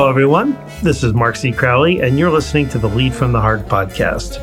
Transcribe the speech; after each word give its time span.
Hello, 0.00 0.08
everyone. 0.08 0.56
This 0.82 1.04
is 1.04 1.12
Mark 1.12 1.36
C. 1.36 1.52
Crowley, 1.52 2.00
and 2.00 2.18
you're 2.18 2.30
listening 2.30 2.66
to 2.70 2.78
the 2.78 2.88
Lead 2.88 3.12
from 3.12 3.32
the 3.32 3.40
Heart 3.40 3.66
podcast. 3.66 4.40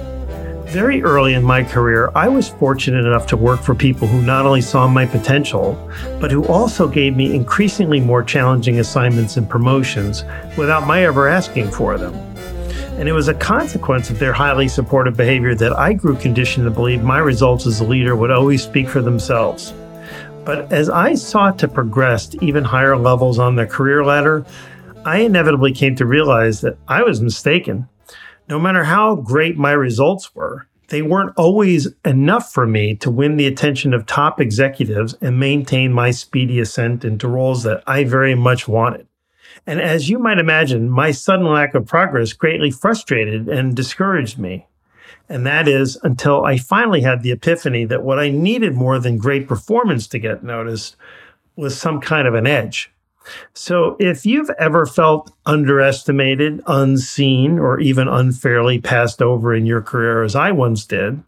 Very 0.67 1.01
early 1.01 1.33
in 1.33 1.43
my 1.43 1.63
career, 1.63 2.11
I 2.13 2.27
was 2.27 2.47
fortunate 2.47 3.07
enough 3.07 3.25
to 3.25 3.37
work 3.37 3.61
for 3.61 3.73
people 3.73 4.07
who 4.07 4.21
not 4.21 4.45
only 4.45 4.61
saw 4.61 4.87
my 4.87 5.07
potential, 5.07 5.73
but 6.21 6.29
who 6.29 6.45
also 6.45 6.87
gave 6.87 7.15
me 7.15 7.35
increasingly 7.35 7.99
more 7.99 8.21
challenging 8.21 8.79
assignments 8.79 9.35
and 9.37 9.49
promotions 9.49 10.23
without 10.59 10.85
my 10.85 11.05
ever 11.05 11.27
asking 11.27 11.71
for 11.71 11.97
them. 11.97 12.13
And 12.99 13.09
it 13.09 13.13
was 13.13 13.27
a 13.27 13.33
consequence 13.33 14.11
of 14.11 14.19
their 14.19 14.33
highly 14.33 14.67
supportive 14.67 15.17
behavior 15.17 15.55
that 15.55 15.75
I 15.75 15.93
grew 15.93 16.17
conditioned 16.17 16.65
to 16.65 16.69
believe 16.69 17.01
my 17.01 17.17
results 17.17 17.65
as 17.65 17.79
a 17.79 17.83
leader 17.83 18.15
would 18.15 18.29
always 18.29 18.61
speak 18.61 18.87
for 18.87 19.01
themselves. 19.01 19.73
But 20.45 20.71
as 20.71 20.87
I 20.87 21.15
sought 21.15 21.57
to 21.59 21.67
progress 21.67 22.27
to 22.27 22.45
even 22.45 22.63
higher 22.63 22.95
levels 22.95 23.39
on 23.39 23.55
the 23.55 23.65
career 23.65 24.05
ladder, 24.05 24.45
I 25.07 25.19
inevitably 25.19 25.71
came 25.71 25.95
to 25.95 26.05
realize 26.05 26.61
that 26.61 26.77
I 26.87 27.01
was 27.01 27.21
mistaken 27.21 27.87
no 28.49 28.59
matter 28.59 28.85
how 28.85 29.15
great 29.15 29.57
my 29.57 29.71
results 29.71 30.33
were, 30.33 30.67
they 30.89 31.01
weren't 31.01 31.33
always 31.35 31.89
enough 32.05 32.51
for 32.53 32.65
me 32.65 32.95
to 32.95 33.11
win 33.11 33.35
the 33.35 33.47
attention 33.47 33.93
of 33.93 34.05
top 34.05 34.39
executives 34.39 35.15
and 35.19 35.39
maintain 35.39 35.91
my 35.91 36.11
speedy 36.11 36.59
ascent 36.59 37.03
into 37.03 37.27
roles 37.27 37.63
that 37.63 37.83
I 37.85 38.05
very 38.05 38.35
much 38.35 38.67
wanted. 38.67 39.05
And 39.65 39.81
as 39.81 40.09
you 40.09 40.17
might 40.17 40.39
imagine, 40.39 40.89
my 40.89 41.11
sudden 41.11 41.45
lack 41.45 41.75
of 41.75 41.85
progress 41.85 42.31
greatly 42.31 42.71
frustrated 42.71 43.49
and 43.49 43.75
discouraged 43.75 44.37
me. 44.37 44.67
And 45.27 45.45
that 45.45 45.67
is 45.67 45.97
until 46.03 46.45
I 46.45 46.57
finally 46.57 47.01
had 47.01 47.21
the 47.21 47.31
epiphany 47.31 47.83
that 47.85 48.03
what 48.03 48.19
I 48.19 48.29
needed 48.29 48.75
more 48.75 48.97
than 48.97 49.17
great 49.17 49.45
performance 49.45 50.07
to 50.07 50.19
get 50.19 50.43
noticed 50.43 50.95
was 51.57 51.77
some 51.77 51.99
kind 51.99 52.27
of 52.27 52.33
an 52.33 52.47
edge. 52.47 52.91
So, 53.53 53.95
if 53.99 54.25
you've 54.25 54.49
ever 54.59 54.85
felt 54.85 55.31
underestimated, 55.45 56.61
unseen, 56.67 57.59
or 57.59 57.79
even 57.79 58.07
unfairly 58.07 58.79
passed 58.79 59.21
over 59.21 59.53
in 59.53 59.65
your 59.65 59.81
career, 59.81 60.23
as 60.23 60.35
I 60.35 60.51
once 60.51 60.85
did, 60.85 61.23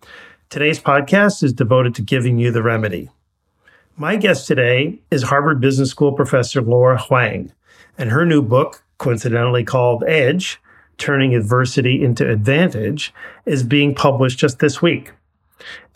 today's 0.50 0.80
podcast 0.80 1.44
is 1.44 1.54
devoted 1.54 1.96
to 1.96 2.02
giving 2.02 2.38
you 2.38 2.52
the 2.52 2.64
remedy. 2.64 3.10
My 3.98 4.16
guest 4.16 4.48
today 4.48 5.00
is 5.12 5.24
Harvard 5.24 5.60
Business 5.60 5.92
School 5.92 6.14
professor 6.14 6.62
Laura 6.62 6.98
Huang, 6.98 7.52
and 7.98 8.12
her 8.12 8.26
new 8.26 8.42
book, 8.42 8.84
coincidentally 8.98 9.64
called 9.64 10.04
Edge 10.08 10.60
Turning 10.98 11.36
Adversity 11.36 12.04
into 12.04 12.30
Advantage, 12.30 13.14
is 13.46 13.64
being 13.64 13.96
published 13.96 14.40
just 14.40 14.60
this 14.60 14.82
week. 14.82 15.12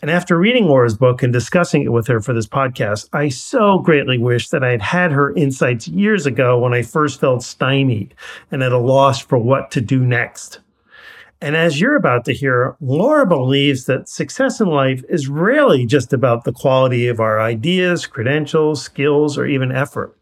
And 0.04 0.10
after 0.10 0.36
reading 0.36 0.66
Laura's 0.66 0.98
book 0.98 1.22
and 1.22 1.32
discussing 1.32 1.82
it 1.82 1.90
with 1.90 2.08
her 2.08 2.20
for 2.20 2.34
this 2.34 2.46
podcast, 2.46 3.08
I 3.14 3.30
so 3.30 3.78
greatly 3.78 4.18
wish 4.18 4.50
that 4.50 4.62
I 4.62 4.72
had 4.72 4.82
had 4.82 5.12
her 5.12 5.34
insights 5.34 5.88
years 5.88 6.26
ago 6.26 6.58
when 6.58 6.74
I 6.74 6.82
first 6.82 7.20
felt 7.20 7.42
stymied 7.42 8.14
and 8.52 8.62
at 8.62 8.70
a 8.70 8.76
loss 8.76 9.18
for 9.22 9.38
what 9.38 9.70
to 9.70 9.80
do 9.80 10.00
next. 10.04 10.60
And 11.40 11.56
as 11.56 11.80
you're 11.80 11.96
about 11.96 12.26
to 12.26 12.34
hear, 12.34 12.76
Laura 12.82 13.24
believes 13.24 13.86
that 13.86 14.10
success 14.10 14.60
in 14.60 14.68
life 14.68 15.02
is 15.08 15.28
rarely 15.28 15.86
just 15.86 16.12
about 16.12 16.44
the 16.44 16.52
quality 16.52 17.08
of 17.08 17.18
our 17.18 17.40
ideas, 17.40 18.06
credentials, 18.06 18.82
skills, 18.82 19.38
or 19.38 19.46
even 19.46 19.72
effort. 19.72 20.14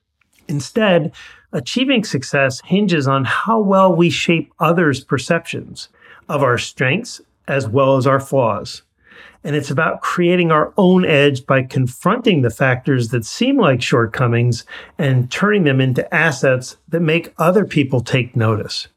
Instead, 0.46 1.12
achieving 1.52 2.04
success 2.04 2.60
hinges 2.66 3.08
on 3.08 3.24
how 3.24 3.60
well 3.60 3.92
we 3.92 4.10
shape 4.10 4.52
others' 4.60 5.02
perceptions 5.02 5.88
of 6.28 6.40
our 6.40 6.56
strengths 6.56 7.20
as 7.48 7.68
well 7.68 7.96
as 7.96 8.06
our 8.06 8.20
flaws. 8.20 8.82
And 9.44 9.56
it's 9.56 9.70
about 9.70 10.02
creating 10.02 10.50
our 10.52 10.72
own 10.76 11.04
edge 11.04 11.46
by 11.46 11.62
confronting 11.62 12.42
the 12.42 12.50
factors 12.50 13.08
that 13.08 13.24
seem 13.24 13.58
like 13.58 13.82
shortcomings 13.82 14.64
and 14.98 15.30
turning 15.30 15.64
them 15.64 15.80
into 15.80 16.12
assets 16.14 16.76
that 16.88 17.00
make 17.00 17.34
other 17.38 17.64
people 17.64 18.00
take 18.00 18.36
notice. 18.36 18.88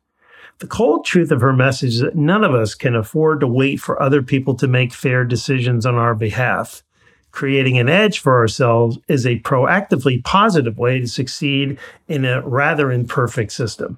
The 0.60 0.68
cold 0.68 1.04
truth 1.04 1.32
of 1.32 1.42
her 1.42 1.52
message 1.52 1.96
is 1.96 2.00
that 2.00 2.16
none 2.16 2.44
of 2.44 2.54
us 2.54 2.76
can 2.76 2.96
afford 2.96 3.42
to 3.42 3.48
wait 3.48 3.78
for 3.78 4.02
other 4.02 4.22
people 4.22 4.56
to 4.56 4.68
make 4.68 4.94
fair 4.94 5.26
decisions 5.26 5.86
on 5.86 5.96
our 5.96 6.16
behalf. 6.16 6.84
Creating 7.32 7.78
an 7.78 7.90
edge 7.90 8.20
for 8.20 8.38
ourselves 8.38 8.98
is 9.10 9.26
a 9.26 9.40
proactively 9.40 10.24
positive 10.24 10.78
way 10.78 11.00
to 11.00 11.08
succeed 11.08 11.78
in 12.08 12.24
a 12.24 12.42
rather 12.48 12.90
imperfect 12.90 13.52
system. 13.52 13.98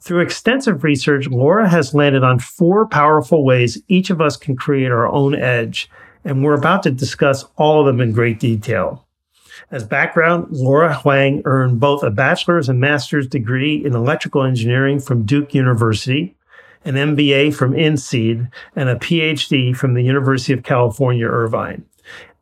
Through 0.00 0.20
extensive 0.20 0.84
research, 0.84 1.28
Laura 1.28 1.68
has 1.68 1.94
landed 1.94 2.22
on 2.22 2.38
four 2.38 2.86
powerful 2.86 3.44
ways 3.44 3.82
each 3.88 4.10
of 4.10 4.20
us 4.20 4.36
can 4.36 4.56
create 4.56 4.90
our 4.90 5.08
own 5.08 5.34
edge, 5.34 5.90
and 6.24 6.42
we're 6.44 6.54
about 6.54 6.82
to 6.84 6.90
discuss 6.90 7.44
all 7.56 7.80
of 7.80 7.86
them 7.86 8.00
in 8.00 8.12
great 8.12 8.38
detail. 8.38 9.06
As 9.70 9.84
background, 9.84 10.46
Laura 10.50 10.94
Huang 10.94 11.42
earned 11.44 11.80
both 11.80 12.02
a 12.02 12.10
bachelor's 12.10 12.68
and 12.68 12.80
master's 12.80 13.26
degree 13.26 13.84
in 13.84 13.94
electrical 13.94 14.44
engineering 14.44 15.00
from 15.00 15.26
Duke 15.26 15.52
University, 15.52 16.36
an 16.84 16.94
MBA 16.94 17.54
from 17.54 17.74
INSEAD, 17.74 18.48
and 18.76 18.88
a 18.88 18.96
PhD 18.96 19.76
from 19.76 19.94
the 19.94 20.02
University 20.02 20.52
of 20.52 20.62
California, 20.62 21.26
Irvine. 21.26 21.84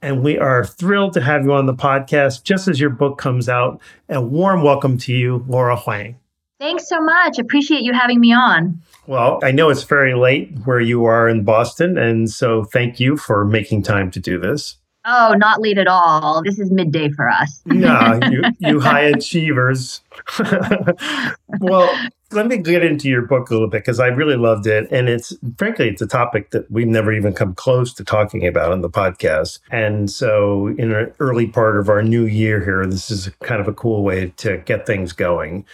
And 0.03 0.23
we 0.23 0.39
are 0.39 0.65
thrilled 0.65 1.15
to 1.15 1.23
have 1.23 1.45
you 1.45 1.55
on 1.55 1.67
the 1.67 1.75
podcast 1.75 2.45
just 2.45 2.69
as 2.69 2.79
your 2.79 2.91
book 2.91 3.19
comes 3.19 3.49
out. 3.49 3.81
A 4.09 4.21
warm 4.21 4.63
welcome 4.63 4.99
to 4.99 5.13
you, 5.13 5.45
Laura 5.49 5.75
Huang. 5.75 6.17
Thanks 6.59 6.89
so 6.89 7.01
much. 7.01 7.39
Appreciate 7.39 7.83
you 7.83 7.93
having 7.93 8.21
me 8.21 8.33
on. 8.33 8.81
Well, 9.07 9.41
I 9.43 9.53
know 9.53 9.69
it's 9.69 9.85
very 9.85 10.15
late 10.15 10.57
where 10.65 10.81
you 10.81 11.05
are 11.05 11.29
in 11.29 11.45
Boston. 11.45 11.99
And 11.99 12.31
so 12.31 12.65
thank 12.65 12.99
you 12.99 13.17
for 13.17 13.45
making 13.45 13.83
time 13.83 14.11
to 14.13 14.21
do 14.21 14.39
this. 14.39 14.77
Oh, 15.09 15.35
not 15.39 15.61
late 15.61 15.79
at 15.79 15.87
all. 15.87 16.43
This 16.43 16.59
is 16.59 16.73
midday 16.73 17.11
for 17.11 17.29
us. 17.29 17.63
no, 17.65 18.19
you, 18.31 18.43
you 18.59 18.81
high 18.81 19.03
achievers. 19.03 20.01
well, 21.61 21.89
let 22.33 22.49
me 22.49 22.59
get 22.59 22.83
into 22.83 23.09
your 23.09 23.23
book 23.23 23.49
a 23.51 23.53
little 23.53 23.69
bit 23.69 23.83
because 23.83 24.01
I 24.01 24.09
really 24.09 24.35
loved 24.35 24.67
it. 24.67 24.91
And 24.91 25.09
it's 25.09 25.33
frankly, 25.59 25.89
it's 25.89 26.03
a 26.03 26.09
topic 26.09 26.51
that 26.51 26.69
we've 26.73 26.89
never 26.89 27.13
even 27.13 27.35
come 27.35 27.55
close 27.55 27.95
to 27.95 28.05
talking 28.05 28.45
about 28.49 28.73
on 28.73 28.81
the 28.81 28.91
podcast. 28.91 29.61
And 29.71 30.11
so, 30.11 30.69
in 30.77 30.93
an 30.93 31.13
early 31.21 31.47
part 31.47 31.79
of 31.79 31.89
our 31.89 32.03
new 32.03 32.27
year 32.27 32.65
here, 32.65 32.85
this 32.85 33.09
is 33.09 33.31
kind 33.45 33.61
of 33.61 33.69
a 33.69 33.73
cool 33.73 34.03
way 34.03 34.33
to 34.39 34.59
get 34.59 34.87
things 34.87 35.13
going 35.13 35.65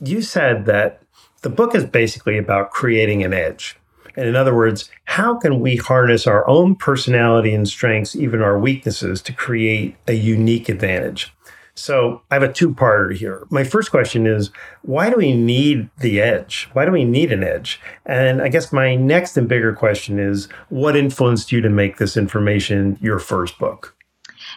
you 0.00 0.22
said 0.22 0.66
that 0.66 1.02
the 1.42 1.50
book 1.50 1.74
is 1.74 1.84
basically 1.84 2.38
about 2.38 2.70
creating 2.70 3.22
an 3.22 3.32
edge. 3.32 3.76
And 4.16 4.26
in 4.26 4.34
other 4.34 4.54
words, 4.54 4.90
how 5.04 5.36
can 5.36 5.60
we 5.60 5.76
harness 5.76 6.26
our 6.26 6.46
own 6.48 6.74
personality 6.74 7.54
and 7.54 7.68
strengths, 7.68 8.16
even 8.16 8.42
our 8.42 8.58
weaknesses, 8.58 9.22
to 9.22 9.32
create 9.32 9.96
a 10.08 10.14
unique 10.14 10.68
advantage? 10.68 11.32
So 11.78 12.22
I 12.28 12.34
have 12.34 12.42
a 12.42 12.52
two 12.52 12.74
parter 12.74 13.14
here. 13.14 13.46
My 13.50 13.62
first 13.62 13.92
question 13.92 14.26
is 14.26 14.50
why 14.82 15.10
do 15.10 15.16
we 15.16 15.32
need 15.32 15.88
the 15.98 16.20
edge? 16.20 16.68
Why 16.72 16.84
do 16.84 16.90
we 16.90 17.04
need 17.04 17.30
an 17.30 17.44
edge? 17.44 17.80
And 18.04 18.42
I 18.42 18.48
guess 18.48 18.72
my 18.72 18.96
next 18.96 19.36
and 19.36 19.48
bigger 19.48 19.72
question 19.72 20.18
is 20.18 20.48
what 20.70 20.96
influenced 20.96 21.52
you 21.52 21.60
to 21.60 21.70
make 21.70 21.98
this 21.98 22.16
information 22.16 22.98
your 23.00 23.20
first 23.20 23.60
book? 23.60 23.94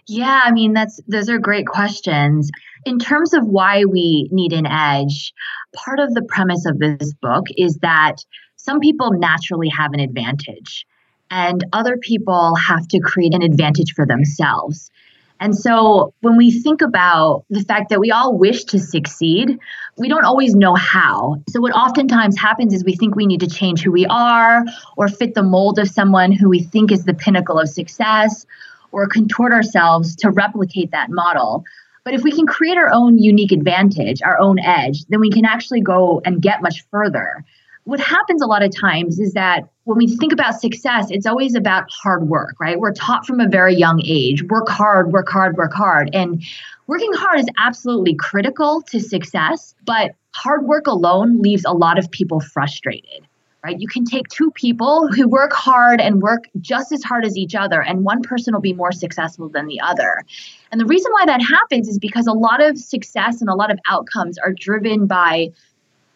Yeah, 0.07 0.41
I 0.43 0.51
mean 0.51 0.73
that's 0.73 0.99
those 1.07 1.29
are 1.29 1.39
great 1.39 1.67
questions. 1.67 2.49
In 2.85 2.99
terms 2.99 3.33
of 3.33 3.45
why 3.45 3.85
we 3.85 4.29
need 4.31 4.53
an 4.53 4.65
edge, 4.65 5.33
part 5.75 5.99
of 5.99 6.13
the 6.13 6.23
premise 6.23 6.65
of 6.65 6.79
this 6.79 7.13
book 7.21 7.45
is 7.57 7.77
that 7.77 8.17
some 8.55 8.79
people 8.79 9.11
naturally 9.11 9.69
have 9.69 9.93
an 9.93 9.99
advantage 9.99 10.85
and 11.29 11.63
other 11.73 11.97
people 11.97 12.55
have 12.55 12.87
to 12.89 12.99
create 12.99 13.33
an 13.33 13.41
advantage 13.41 13.93
for 13.93 14.05
themselves. 14.05 14.91
And 15.39 15.57
so 15.57 16.13
when 16.21 16.37
we 16.37 16.51
think 16.51 16.83
about 16.83 17.45
the 17.49 17.63
fact 17.63 17.89
that 17.89 17.99
we 17.99 18.11
all 18.11 18.37
wish 18.37 18.63
to 18.65 18.77
succeed, 18.77 19.57
we 19.97 20.07
don't 20.07 20.23
always 20.23 20.53
know 20.53 20.75
how. 20.75 21.41
So 21.49 21.59
what 21.59 21.71
oftentimes 21.71 22.37
happens 22.37 22.75
is 22.75 22.83
we 22.83 22.95
think 22.95 23.15
we 23.15 23.25
need 23.25 23.39
to 23.39 23.47
change 23.47 23.81
who 23.81 23.91
we 23.91 24.05
are 24.05 24.63
or 24.97 25.07
fit 25.07 25.33
the 25.33 25.41
mold 25.41 25.79
of 25.79 25.89
someone 25.89 26.31
who 26.31 26.47
we 26.47 26.61
think 26.61 26.91
is 26.91 27.05
the 27.05 27.15
pinnacle 27.15 27.57
of 27.57 27.69
success 27.69 28.45
or 28.91 29.07
contort 29.07 29.51
ourselves 29.51 30.15
to 30.17 30.29
replicate 30.29 30.91
that 30.91 31.09
model. 31.09 31.63
But 32.03 32.13
if 32.13 32.23
we 32.23 32.31
can 32.31 32.47
create 32.47 32.77
our 32.77 32.91
own 32.91 33.17
unique 33.17 33.51
advantage, 33.51 34.21
our 34.21 34.39
own 34.39 34.59
edge, 34.59 35.05
then 35.05 35.19
we 35.19 35.29
can 35.29 35.45
actually 35.45 35.81
go 35.81 36.21
and 36.25 36.41
get 36.41 36.61
much 36.61 36.83
further. 36.89 37.45
What 37.83 37.99
happens 37.99 38.41
a 38.41 38.47
lot 38.47 38.63
of 38.63 38.75
times 38.75 39.19
is 39.19 39.33
that 39.33 39.67
when 39.85 39.97
we 39.97 40.07
think 40.07 40.31
about 40.31 40.59
success, 40.59 41.09
it's 41.09 41.25
always 41.25 41.55
about 41.55 41.85
hard 41.89 42.27
work, 42.27 42.55
right? 42.59 42.79
We're 42.79 42.93
taught 42.93 43.25
from 43.25 43.39
a 43.39 43.47
very 43.47 43.75
young 43.75 44.01
age 44.05 44.43
work 44.43 44.69
hard, 44.69 45.11
work 45.11 45.29
hard, 45.29 45.57
work 45.57 45.73
hard. 45.73 46.09
And 46.13 46.43
working 46.87 47.11
hard 47.13 47.39
is 47.39 47.47
absolutely 47.57 48.15
critical 48.15 48.83
to 48.83 48.99
success, 48.99 49.73
but 49.85 50.11
hard 50.33 50.65
work 50.65 50.87
alone 50.87 51.41
leaves 51.41 51.65
a 51.65 51.73
lot 51.73 51.97
of 51.97 52.09
people 52.11 52.39
frustrated 52.39 53.27
right? 53.63 53.79
You 53.79 53.87
can 53.87 54.05
take 54.05 54.27
two 54.27 54.51
people 54.51 55.07
who 55.07 55.27
work 55.27 55.53
hard 55.53 56.01
and 56.01 56.21
work 56.21 56.49
just 56.59 56.91
as 56.91 57.03
hard 57.03 57.25
as 57.25 57.37
each 57.37 57.55
other, 57.55 57.81
and 57.81 58.03
one 58.03 58.21
person 58.21 58.53
will 58.53 58.61
be 58.61 58.73
more 58.73 58.91
successful 58.91 59.49
than 59.49 59.67
the 59.67 59.79
other. 59.81 60.23
And 60.71 60.81
the 60.81 60.85
reason 60.85 61.11
why 61.11 61.25
that 61.25 61.41
happens 61.41 61.87
is 61.87 61.99
because 61.99 62.27
a 62.27 62.33
lot 62.33 62.61
of 62.61 62.77
success 62.77 63.41
and 63.41 63.49
a 63.49 63.55
lot 63.55 63.71
of 63.71 63.79
outcomes 63.87 64.37
are 64.37 64.53
driven 64.53 65.05
by 65.05 65.49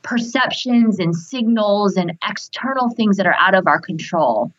perceptions 0.02 1.00
and 1.00 1.16
signals 1.16 1.98
and 1.98 2.18
external 2.28 2.90
things 2.90 3.18
that 3.18 3.26
are 3.26 3.36
out 3.40 3.56
of 3.56 3.68
our 3.68 3.80
control. 3.80 4.52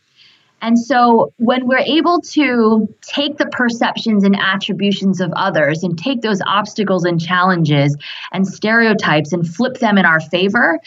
And 0.62 0.78
so 0.78 1.32
when 1.36 1.66
we're 1.66 1.78
able 1.78 2.20
to 2.20 2.92
take 3.02 3.36
the 3.36 3.46
perceptions 3.46 4.24
and 4.24 4.36
attributions 4.36 5.20
of 5.20 5.30
others 5.36 5.82
and 5.82 5.98
take 5.98 6.22
those 6.22 6.40
obstacles 6.46 7.04
and 7.04 7.20
challenges 7.20 7.96
and 8.32 8.48
stereotypes 8.48 9.32
and 9.32 9.46
flip 9.46 9.78
them 9.78 9.98
in 9.98 10.06
our 10.06 10.18
favor 10.18 10.80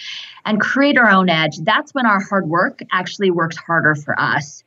and 0.49 0.59
create 0.59 0.97
our 0.97 1.11
own 1.11 1.29
edge, 1.29 1.59
that's 1.59 1.93
when 1.93 2.07
our 2.07 2.19
hard 2.19 2.49
work 2.49 2.81
actually 2.91 3.29
works 3.29 3.55
harder 3.55 3.93
for 3.93 4.19
us. 4.19 4.63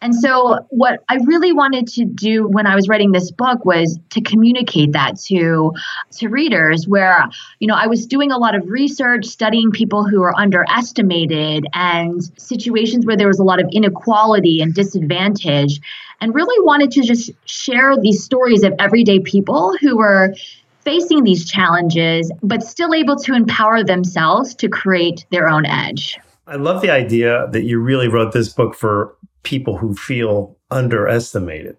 And 0.00 0.14
so, 0.14 0.64
what 0.68 1.02
I 1.08 1.16
really 1.24 1.52
wanted 1.52 1.88
to 1.88 2.04
do 2.04 2.46
when 2.46 2.64
I 2.64 2.76
was 2.76 2.86
writing 2.88 3.10
this 3.10 3.32
book 3.32 3.64
was 3.64 3.98
to 4.10 4.20
communicate 4.20 4.92
that 4.92 5.18
to 5.24 5.72
to 6.18 6.28
readers. 6.28 6.86
Where 6.86 7.24
you 7.58 7.66
know 7.66 7.74
I 7.74 7.88
was 7.88 8.06
doing 8.06 8.30
a 8.30 8.38
lot 8.38 8.54
of 8.54 8.70
research, 8.70 9.24
studying 9.24 9.72
people 9.72 10.06
who 10.06 10.22
are 10.22 10.38
underestimated 10.38 11.66
and 11.72 12.22
situations 12.38 13.04
where 13.04 13.16
there 13.16 13.26
was 13.26 13.40
a 13.40 13.44
lot 13.44 13.58
of 13.58 13.68
inequality 13.72 14.60
and 14.60 14.74
disadvantage, 14.74 15.80
and 16.20 16.34
really 16.34 16.64
wanted 16.64 16.92
to 16.92 17.02
just 17.02 17.30
share 17.46 17.96
these 17.96 18.22
stories 18.22 18.62
of 18.62 18.74
everyday 18.78 19.18
people 19.18 19.74
who 19.80 19.96
were 19.96 20.34
facing 20.86 21.24
these 21.24 21.44
challenges, 21.44 22.30
but 22.44 22.62
still 22.62 22.94
able 22.94 23.16
to 23.16 23.34
empower 23.34 23.82
themselves 23.82 24.54
to 24.54 24.68
create 24.68 25.26
their 25.32 25.48
own 25.48 25.66
edge. 25.66 26.16
I 26.46 26.54
love 26.54 26.80
the 26.80 26.90
idea 26.90 27.48
that 27.50 27.64
you 27.64 27.80
really 27.80 28.06
wrote 28.06 28.32
this 28.32 28.48
book 28.48 28.76
for 28.76 29.16
people 29.42 29.76
who 29.76 29.96
feel 29.96 30.56
underestimated. 30.70 31.76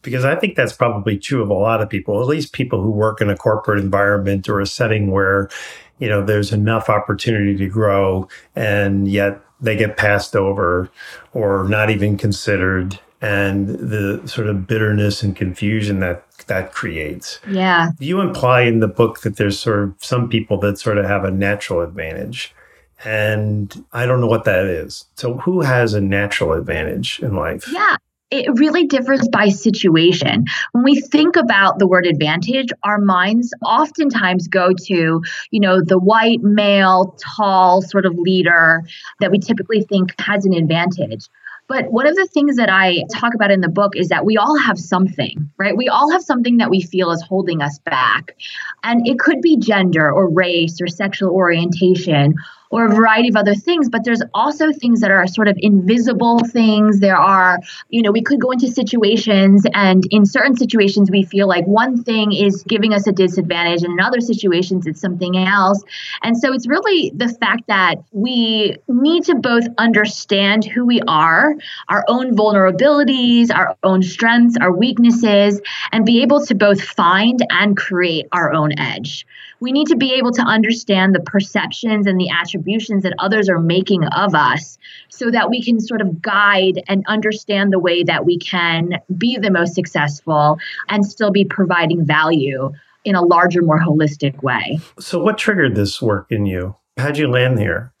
Because 0.00 0.24
I 0.24 0.36
think 0.36 0.56
that's 0.56 0.72
probably 0.72 1.18
true 1.18 1.42
of 1.42 1.50
a 1.50 1.54
lot 1.54 1.82
of 1.82 1.90
people, 1.90 2.22
at 2.22 2.26
least 2.26 2.54
people 2.54 2.82
who 2.82 2.90
work 2.90 3.20
in 3.20 3.28
a 3.28 3.36
corporate 3.36 3.78
environment 3.78 4.48
or 4.48 4.58
a 4.58 4.66
setting 4.66 5.10
where, 5.10 5.50
you 5.98 6.08
know, 6.08 6.24
there's 6.24 6.50
enough 6.50 6.88
opportunity 6.88 7.54
to 7.58 7.68
grow 7.68 8.26
and 8.56 9.06
yet 9.06 9.38
they 9.60 9.76
get 9.76 9.98
passed 9.98 10.34
over 10.34 10.88
or 11.34 11.68
not 11.68 11.90
even 11.90 12.16
considered 12.16 12.98
and 13.20 13.68
the 13.68 14.22
sort 14.24 14.46
of 14.46 14.66
bitterness 14.66 15.22
and 15.22 15.36
confusion 15.36 16.00
that 16.00 16.24
that 16.50 16.72
creates. 16.72 17.40
Yeah. 17.48 17.92
You 17.98 18.20
imply 18.20 18.62
in 18.62 18.80
the 18.80 18.88
book 18.88 19.20
that 19.20 19.36
there's 19.36 19.58
sort 19.58 19.84
of 19.84 19.94
some 19.98 20.28
people 20.28 20.58
that 20.58 20.78
sort 20.78 20.98
of 20.98 21.06
have 21.06 21.24
a 21.24 21.30
natural 21.30 21.80
advantage. 21.80 22.54
And 23.02 23.84
I 23.92 24.04
don't 24.04 24.20
know 24.20 24.26
what 24.26 24.44
that 24.44 24.66
is. 24.66 25.06
So, 25.14 25.38
who 25.38 25.62
has 25.62 25.94
a 25.94 26.00
natural 26.02 26.52
advantage 26.52 27.20
in 27.20 27.34
life? 27.34 27.66
Yeah. 27.72 27.96
It 28.30 28.46
really 28.60 28.86
differs 28.86 29.26
by 29.32 29.48
situation. 29.48 30.44
When 30.70 30.84
we 30.84 31.00
think 31.00 31.34
about 31.34 31.80
the 31.80 31.88
word 31.88 32.06
advantage, 32.06 32.68
our 32.84 33.00
minds 33.00 33.52
oftentimes 33.64 34.46
go 34.46 34.72
to, 34.86 35.20
you 35.50 35.60
know, 35.60 35.80
the 35.82 35.98
white, 35.98 36.40
male, 36.40 37.16
tall 37.36 37.82
sort 37.82 38.06
of 38.06 38.14
leader 38.16 38.84
that 39.18 39.32
we 39.32 39.40
typically 39.40 39.82
think 39.82 40.14
has 40.20 40.44
an 40.44 40.52
advantage. 40.52 41.26
But 41.70 41.92
one 41.92 42.08
of 42.08 42.16
the 42.16 42.26
things 42.26 42.56
that 42.56 42.68
I 42.68 43.04
talk 43.12 43.32
about 43.32 43.52
in 43.52 43.60
the 43.60 43.68
book 43.68 43.94
is 43.94 44.08
that 44.08 44.26
we 44.26 44.36
all 44.36 44.58
have 44.58 44.76
something, 44.76 45.48
right? 45.56 45.76
We 45.76 45.86
all 45.86 46.10
have 46.10 46.20
something 46.20 46.56
that 46.56 46.68
we 46.68 46.82
feel 46.82 47.12
is 47.12 47.22
holding 47.22 47.62
us 47.62 47.78
back. 47.78 48.36
And 48.82 49.06
it 49.06 49.20
could 49.20 49.40
be 49.40 49.56
gender 49.56 50.10
or 50.10 50.28
race 50.28 50.80
or 50.80 50.88
sexual 50.88 51.30
orientation 51.30 52.34
or 52.70 52.86
a 52.86 52.94
variety 52.94 53.28
of 53.28 53.36
other 53.36 53.54
things 53.54 53.88
but 53.88 54.04
there's 54.04 54.22
also 54.34 54.72
things 54.72 55.00
that 55.00 55.10
are 55.10 55.26
sort 55.26 55.48
of 55.48 55.56
invisible 55.58 56.38
things. 56.38 57.00
There 57.00 57.16
are 57.16 57.58
you 57.88 58.02
know 58.02 58.10
we 58.10 58.22
could 58.22 58.40
go 58.40 58.50
into 58.50 58.68
situations 58.68 59.64
and 59.74 60.04
in 60.10 60.24
certain 60.24 60.56
situations 60.56 61.10
we 61.10 61.22
feel 61.24 61.48
like 61.48 61.66
one 61.66 62.02
thing 62.02 62.32
is 62.32 62.62
giving 62.64 62.94
us 62.94 63.06
a 63.06 63.12
disadvantage 63.12 63.82
and 63.82 63.92
in 63.92 64.00
other 64.00 64.20
situations 64.20 64.86
it's 64.86 65.00
something 65.00 65.36
else. 65.36 65.82
And 66.22 66.36
so 66.36 66.52
it's 66.52 66.66
really 66.66 67.12
the 67.14 67.28
fact 67.28 67.64
that 67.68 67.96
we 68.12 68.76
need 68.88 69.24
to 69.24 69.34
both 69.34 69.64
understand 69.78 70.64
who 70.64 70.86
we 70.86 71.00
are 71.06 71.54
our 71.88 72.04
own 72.08 72.36
vulnerabilities 72.36 73.50
our 73.54 73.76
own 73.82 74.02
strengths 74.02 74.56
our 74.60 74.72
weaknesses 74.72 75.60
and 75.92 76.04
be 76.04 76.22
able 76.22 76.44
to 76.46 76.54
both 76.54 76.82
find 76.82 77.44
and 77.50 77.76
create 77.76 78.26
our 78.32 78.52
own 78.52 78.78
edge. 78.78 79.26
We 79.60 79.72
need 79.72 79.88
to 79.88 79.96
be 79.96 80.14
able 80.14 80.32
to 80.32 80.42
understand 80.42 81.14
the 81.14 81.20
perceptions 81.20 82.06
and 82.06 82.18
the 82.18 82.30
attributions 82.60 83.02
that 83.02 83.14
others 83.18 83.48
are 83.48 83.58
making 83.58 84.04
of 84.04 84.34
us 84.34 84.78
so 85.08 85.30
that 85.30 85.48
we 85.50 85.62
can 85.62 85.80
sort 85.80 86.00
of 86.00 86.20
guide 86.20 86.82
and 86.88 87.04
understand 87.06 87.72
the 87.72 87.78
way 87.78 88.02
that 88.02 88.24
we 88.24 88.38
can 88.38 88.92
be 89.16 89.38
the 89.38 89.50
most 89.50 89.74
successful 89.74 90.58
and 90.88 91.06
still 91.06 91.30
be 91.30 91.44
providing 91.44 92.04
value 92.04 92.70
in 93.04 93.14
a 93.14 93.22
larger, 93.22 93.62
more 93.62 93.80
holistic 93.80 94.42
way. 94.42 94.78
So, 94.98 95.18
what 95.18 95.38
triggered 95.38 95.74
this 95.74 96.02
work 96.02 96.26
in 96.30 96.44
you? 96.44 96.76
How'd 96.98 97.16
you 97.16 97.28
land 97.28 97.58
here? 97.58 97.92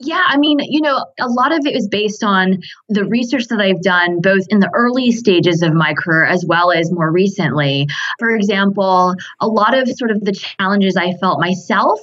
Yeah, 0.00 0.22
I 0.26 0.36
mean, 0.36 0.58
you 0.60 0.80
know, 0.80 1.04
a 1.20 1.28
lot 1.28 1.52
of 1.52 1.66
it 1.66 1.74
is 1.74 1.88
based 1.88 2.22
on 2.22 2.58
the 2.88 3.04
research 3.04 3.46
that 3.48 3.60
I've 3.60 3.82
done 3.82 4.20
both 4.20 4.46
in 4.48 4.60
the 4.60 4.70
early 4.74 5.10
stages 5.10 5.62
of 5.62 5.72
my 5.72 5.94
career 5.94 6.24
as 6.24 6.44
well 6.46 6.70
as 6.70 6.92
more 6.92 7.10
recently. 7.10 7.88
For 8.18 8.30
example, 8.30 9.14
a 9.40 9.48
lot 9.48 9.76
of 9.76 9.88
sort 9.96 10.10
of 10.10 10.20
the 10.24 10.32
challenges 10.32 10.96
I 10.96 11.14
felt 11.14 11.40
myself 11.40 12.00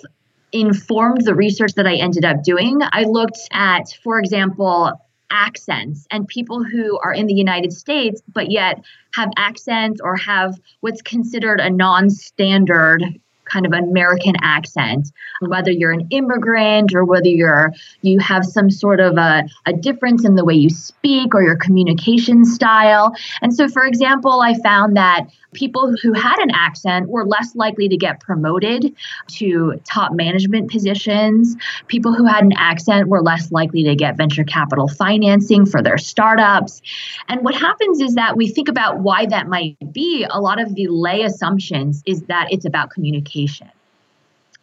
informed 0.60 1.26
the 1.26 1.36
research 1.36 1.74
that 1.74 1.88
I 1.88 1.96
ended 1.96 2.26
up 2.26 2.44
doing. 2.44 2.80
I 2.82 3.04
looked 3.04 3.40
at, 3.52 3.94
for 4.04 4.20
example, 4.20 4.92
accents 5.32 6.06
and 6.12 6.28
people 6.28 6.64
who 6.64 7.00
are 7.00 7.14
in 7.14 7.28
the 7.28 7.34
United 7.34 7.74
States 7.74 8.22
but 8.34 8.52
yet 8.52 8.84
have 9.16 9.30
accents 9.38 10.00
or 10.02 10.16
have 10.16 10.60
what's 10.82 11.02
considered 11.02 11.60
a 11.60 11.70
non 11.70 12.10
standard 12.10 13.04
kind 13.46 13.66
of 13.66 13.74
American 13.74 14.34
accent, 14.42 15.12
whether 15.40 15.72
you're 15.72 15.92
an 15.92 16.08
immigrant 16.10 16.94
or 16.96 17.06
whether 17.06 17.28
you're 17.28 17.72
you 18.02 18.20
have 18.20 18.44
some 18.44 18.70
sort 18.70 19.00
of 19.00 19.18
a, 19.18 19.44
a 19.66 19.74
difference 19.74 20.26
in 20.26 20.36
the 20.36 20.44
way 20.44 20.56
you 20.56 20.70
speak 20.70 21.34
or 21.36 21.44
your 21.44 21.56
communication 21.56 22.44
style. 22.44 23.14
And 23.42 23.54
so, 23.54 23.68
for 23.68 23.86
example, 23.86 24.42
I 24.42 24.56
found 24.56 24.98
that 24.98 25.28
people 25.56 25.96
who 26.02 26.14
had 26.14 26.38
an 26.40 26.52
accent 26.52 27.10
were 27.10 27.26
less 27.26 27.56
likely 27.56 27.90
to 27.90 27.98
get 27.98 28.20
promoted 28.20 28.96
to 29.28 29.82
top 29.86 30.14
management 30.14 30.70
positions. 30.70 31.56
People 31.88 32.14
who 32.14 32.26
had 32.26 32.44
an 32.44 32.54
accent 32.58 33.08
were 33.08 33.22
less 33.22 33.52
likely 33.52 33.84
to 33.84 33.96
get 33.96 34.18
venture 34.18 34.44
capital 34.44 34.88
financing 34.88 35.66
for 35.66 35.82
their 35.82 35.98
startups. 35.98 36.82
And 37.28 37.42
what 37.42 37.56
happens 37.56 38.02
is 38.02 38.16
that 38.16 38.38
we 38.38 38.48
think 38.48 38.70
about 38.70 39.00
why 39.00 39.26
that 39.28 39.48
might 39.48 39.78
be. 39.92 40.26
A 40.30 40.40
lot 40.40 40.62
of 40.62 40.76
the 40.76 40.88
lay 40.88 41.24
assumptions 41.24 42.04
is 42.06 42.22
that 42.24 42.48
it's 42.52 42.66
about 42.66 42.92
communication. 42.92 43.70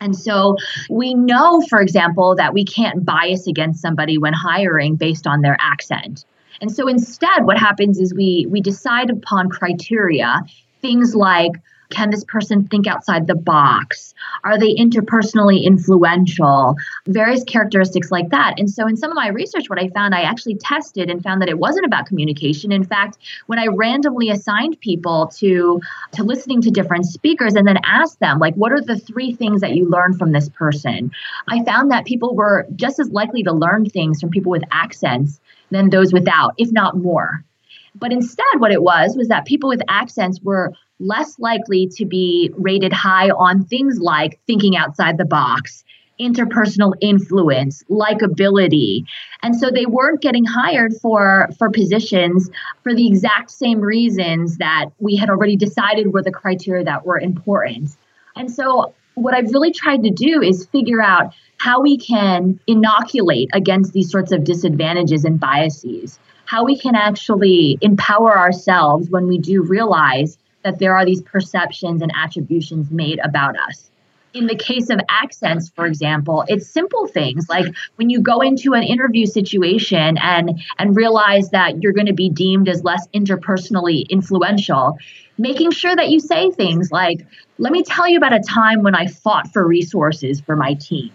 And 0.00 0.16
so 0.16 0.56
we 0.90 1.14
know, 1.14 1.62
for 1.68 1.80
example, 1.80 2.34
that 2.36 2.52
we 2.52 2.64
can't 2.64 3.04
bias 3.04 3.46
against 3.46 3.80
somebody 3.80 4.18
when 4.18 4.32
hiring 4.32 4.96
based 4.96 5.26
on 5.26 5.42
their 5.42 5.56
accent. 5.60 6.24
And 6.60 6.70
so 6.70 6.86
instead, 6.86 7.44
what 7.44 7.58
happens 7.58 7.98
is 7.98 8.14
we 8.14 8.46
we 8.48 8.60
decide 8.60 9.10
upon 9.10 9.48
criteria 9.48 10.42
things 10.82 11.14
like 11.14 11.52
can 11.92 12.10
this 12.10 12.24
person 12.24 12.66
think 12.66 12.86
outside 12.86 13.26
the 13.26 13.34
box? 13.34 14.14
Are 14.44 14.58
they 14.58 14.74
interpersonally 14.74 15.62
influential? 15.62 16.74
Various 17.06 17.44
characteristics 17.44 18.10
like 18.10 18.30
that. 18.30 18.58
And 18.58 18.70
so, 18.70 18.86
in 18.86 18.96
some 18.96 19.10
of 19.10 19.16
my 19.16 19.28
research, 19.28 19.68
what 19.68 19.78
I 19.78 19.88
found, 19.88 20.14
I 20.14 20.22
actually 20.22 20.56
tested 20.56 21.10
and 21.10 21.22
found 21.22 21.42
that 21.42 21.48
it 21.48 21.58
wasn't 21.58 21.86
about 21.86 22.06
communication. 22.06 22.72
In 22.72 22.84
fact, 22.84 23.18
when 23.46 23.58
I 23.58 23.66
randomly 23.66 24.30
assigned 24.30 24.80
people 24.80 25.28
to 25.38 25.80
to 26.12 26.24
listening 26.24 26.62
to 26.62 26.70
different 26.70 27.06
speakers 27.06 27.54
and 27.54 27.66
then 27.66 27.78
asked 27.84 28.20
them, 28.20 28.38
like, 28.38 28.54
what 28.54 28.72
are 28.72 28.80
the 28.80 28.98
three 28.98 29.34
things 29.34 29.60
that 29.60 29.74
you 29.74 29.88
learned 29.88 30.18
from 30.18 30.32
this 30.32 30.48
person? 30.48 31.12
I 31.48 31.62
found 31.64 31.90
that 31.90 32.06
people 32.06 32.34
were 32.34 32.66
just 32.74 32.98
as 32.98 33.10
likely 33.10 33.42
to 33.42 33.52
learn 33.52 33.84
things 33.88 34.20
from 34.20 34.30
people 34.30 34.50
with 34.50 34.64
accents 34.72 35.40
than 35.70 35.90
those 35.90 36.12
without, 36.12 36.54
if 36.56 36.72
not 36.72 36.96
more. 36.96 37.44
But 37.94 38.12
instead, 38.12 38.44
what 38.58 38.72
it 38.72 38.82
was 38.82 39.16
was 39.16 39.28
that 39.28 39.44
people 39.44 39.68
with 39.68 39.82
accents 39.88 40.40
were 40.42 40.72
less 40.98 41.38
likely 41.38 41.88
to 41.96 42.06
be 42.06 42.50
rated 42.56 42.92
high 42.92 43.30
on 43.30 43.64
things 43.64 43.98
like 43.98 44.40
thinking 44.46 44.76
outside 44.76 45.18
the 45.18 45.24
box, 45.24 45.84
interpersonal 46.20 46.94
influence, 47.00 47.82
likability. 47.90 49.04
And 49.42 49.56
so 49.56 49.70
they 49.70 49.86
weren't 49.86 50.22
getting 50.22 50.44
hired 50.44 50.94
for 51.02 51.48
for 51.58 51.70
positions 51.70 52.48
for 52.82 52.94
the 52.94 53.06
exact 53.06 53.50
same 53.50 53.80
reasons 53.80 54.58
that 54.58 54.86
we 54.98 55.16
had 55.16 55.28
already 55.28 55.56
decided 55.56 56.12
were 56.12 56.22
the 56.22 56.30
criteria 56.30 56.84
that 56.84 57.04
were 57.04 57.18
important. 57.18 57.90
And 58.36 58.50
so 58.50 58.94
what 59.14 59.34
I've 59.34 59.52
really 59.52 59.72
tried 59.72 60.04
to 60.04 60.10
do 60.10 60.40
is 60.40 60.66
figure 60.66 61.02
out 61.02 61.34
how 61.58 61.82
we 61.82 61.98
can 61.98 62.58
inoculate 62.66 63.50
against 63.52 63.92
these 63.92 64.10
sorts 64.10 64.32
of 64.32 64.44
disadvantages 64.44 65.24
and 65.24 65.38
biases 65.38 66.18
how 66.52 66.64
we 66.64 66.76
can 66.76 66.94
actually 66.94 67.78
empower 67.80 68.38
ourselves 68.38 69.08
when 69.08 69.26
we 69.26 69.38
do 69.38 69.62
realize 69.62 70.36
that 70.64 70.78
there 70.78 70.94
are 70.94 71.06
these 71.06 71.22
perceptions 71.22 72.02
and 72.02 72.12
attributions 72.14 72.90
made 72.90 73.18
about 73.24 73.56
us. 73.58 73.90
In 74.34 74.48
the 74.48 74.54
case 74.54 74.90
of 74.90 75.00
accents, 75.08 75.72
for 75.74 75.86
example, 75.86 76.44
it's 76.48 76.68
simple 76.68 77.06
things 77.06 77.48
like 77.48 77.74
when 77.96 78.10
you 78.10 78.20
go 78.20 78.42
into 78.42 78.74
an 78.74 78.82
interview 78.82 79.24
situation 79.24 80.18
and 80.18 80.60
and 80.78 80.94
realize 80.94 81.48
that 81.52 81.82
you're 81.82 81.94
going 81.94 82.12
to 82.14 82.20
be 82.24 82.28
deemed 82.28 82.68
as 82.68 82.84
less 82.84 83.08
interpersonally 83.14 84.06
influential, 84.10 84.98
making 85.38 85.70
sure 85.70 85.96
that 85.96 86.10
you 86.10 86.20
say 86.20 86.50
things 86.50 86.92
like, 86.92 87.24
"Let 87.56 87.72
me 87.72 87.82
tell 87.82 88.06
you 88.06 88.18
about 88.18 88.34
a 88.34 88.40
time 88.40 88.82
when 88.82 88.94
I 88.94 89.06
fought 89.06 89.50
for 89.54 89.66
resources 89.66 90.42
for 90.42 90.54
my 90.54 90.74
team." 90.74 91.12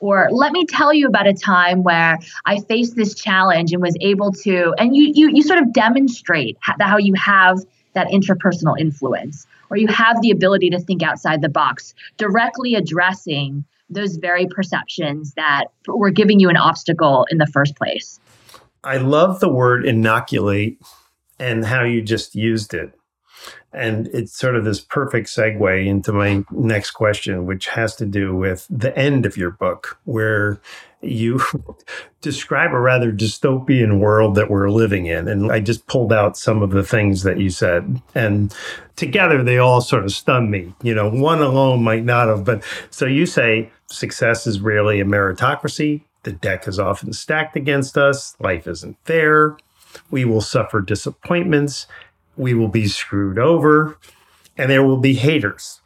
Or 0.00 0.28
let 0.30 0.52
me 0.52 0.64
tell 0.66 0.92
you 0.92 1.06
about 1.06 1.26
a 1.26 1.34
time 1.34 1.82
where 1.82 2.18
I 2.44 2.60
faced 2.60 2.96
this 2.96 3.14
challenge 3.14 3.72
and 3.72 3.82
was 3.82 3.96
able 4.00 4.32
to, 4.32 4.74
and 4.78 4.94
you 4.94 5.12
you 5.14 5.30
you 5.32 5.42
sort 5.42 5.60
of 5.60 5.72
demonstrate 5.72 6.56
how 6.60 6.98
you 6.98 7.14
have 7.14 7.58
that 7.94 8.08
interpersonal 8.08 8.78
influence, 8.78 9.46
or 9.70 9.76
you 9.76 9.88
have 9.88 10.20
the 10.22 10.30
ability 10.30 10.70
to 10.70 10.78
think 10.78 11.02
outside 11.02 11.42
the 11.42 11.48
box, 11.48 11.94
directly 12.16 12.74
addressing 12.74 13.64
those 13.90 14.16
very 14.16 14.46
perceptions 14.46 15.32
that 15.34 15.64
were 15.86 16.10
giving 16.10 16.38
you 16.40 16.48
an 16.48 16.56
obstacle 16.56 17.26
in 17.30 17.38
the 17.38 17.46
first 17.46 17.74
place. 17.76 18.20
I 18.84 18.98
love 18.98 19.40
the 19.40 19.48
word 19.48 19.84
inoculate 19.86 20.80
and 21.38 21.64
how 21.64 21.84
you 21.84 22.02
just 22.02 22.34
used 22.34 22.74
it. 22.74 22.97
And 23.72 24.08
it's 24.08 24.32
sort 24.32 24.56
of 24.56 24.64
this 24.64 24.80
perfect 24.80 25.28
segue 25.28 25.86
into 25.86 26.12
my 26.12 26.44
next 26.50 26.92
question, 26.92 27.44
which 27.44 27.68
has 27.68 27.94
to 27.96 28.06
do 28.06 28.34
with 28.34 28.66
the 28.70 28.96
end 28.96 29.26
of 29.26 29.36
your 29.36 29.50
book, 29.50 29.98
where 30.04 30.58
you 31.02 31.40
describe 32.20 32.72
a 32.72 32.80
rather 32.80 33.12
dystopian 33.12 33.98
world 33.98 34.34
that 34.36 34.50
we're 34.50 34.70
living 34.70 35.06
in. 35.06 35.28
And 35.28 35.52
I 35.52 35.60
just 35.60 35.86
pulled 35.86 36.12
out 36.12 36.36
some 36.36 36.62
of 36.62 36.70
the 36.70 36.82
things 36.82 37.22
that 37.22 37.38
you 37.38 37.50
said. 37.50 38.00
And 38.14 38.54
together 38.96 39.42
they 39.42 39.58
all 39.58 39.80
sort 39.80 40.04
of 40.04 40.12
stun 40.12 40.50
me. 40.50 40.74
You 40.82 40.94
know, 40.94 41.10
one 41.10 41.42
alone 41.42 41.82
might 41.82 42.04
not 42.04 42.28
have. 42.28 42.44
But 42.44 42.64
so 42.90 43.04
you 43.06 43.26
say 43.26 43.70
success 43.86 44.46
is 44.46 44.60
rarely 44.60 45.00
a 45.00 45.04
meritocracy. 45.04 46.02
The 46.22 46.32
deck 46.32 46.66
is 46.66 46.78
often 46.78 47.12
stacked 47.12 47.56
against 47.56 47.96
us. 47.96 48.34
Life 48.40 48.66
isn't 48.66 48.96
fair. 49.04 49.56
We 50.10 50.24
will 50.24 50.40
suffer 50.40 50.80
disappointments 50.80 51.86
we 52.38 52.54
will 52.54 52.68
be 52.68 52.88
screwed 52.88 53.38
over, 53.38 53.98
and 54.56 54.70
there 54.70 54.82
will 54.82 54.98
be 54.98 55.14
haters. 55.14 55.80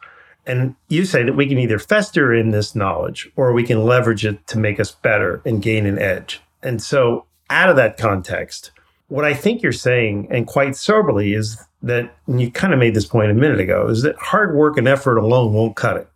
And 0.46 0.74
you 0.88 1.04
say 1.04 1.22
that 1.22 1.36
we 1.36 1.46
can 1.46 1.58
either 1.58 1.78
fester 1.78 2.34
in 2.34 2.50
this 2.50 2.74
knowledge 2.74 3.30
or 3.36 3.52
we 3.52 3.62
can 3.62 3.84
leverage 3.84 4.26
it 4.26 4.46
to 4.48 4.58
make 4.58 4.80
us 4.80 4.90
better 4.90 5.40
and 5.44 5.62
gain 5.62 5.86
an 5.86 5.98
edge. 5.98 6.40
And 6.62 6.82
so, 6.82 7.26
out 7.48 7.68
of 7.68 7.76
that 7.76 7.96
context, 7.96 8.72
what 9.08 9.24
I 9.24 9.34
think 9.34 9.62
you're 9.62 9.72
saying, 9.72 10.28
and 10.30 10.46
quite 10.46 10.74
soberly, 10.74 11.34
is 11.34 11.62
that, 11.82 12.14
you 12.26 12.50
kind 12.50 12.72
of 12.72 12.78
made 12.78 12.94
this 12.94 13.06
point 13.06 13.30
a 13.30 13.34
minute 13.34 13.60
ago, 13.60 13.88
is 13.88 14.02
that 14.02 14.16
hard 14.16 14.54
work 14.54 14.76
and 14.76 14.88
effort 14.88 15.18
alone 15.18 15.52
won't 15.52 15.76
cut 15.76 15.96
it. 15.96 16.08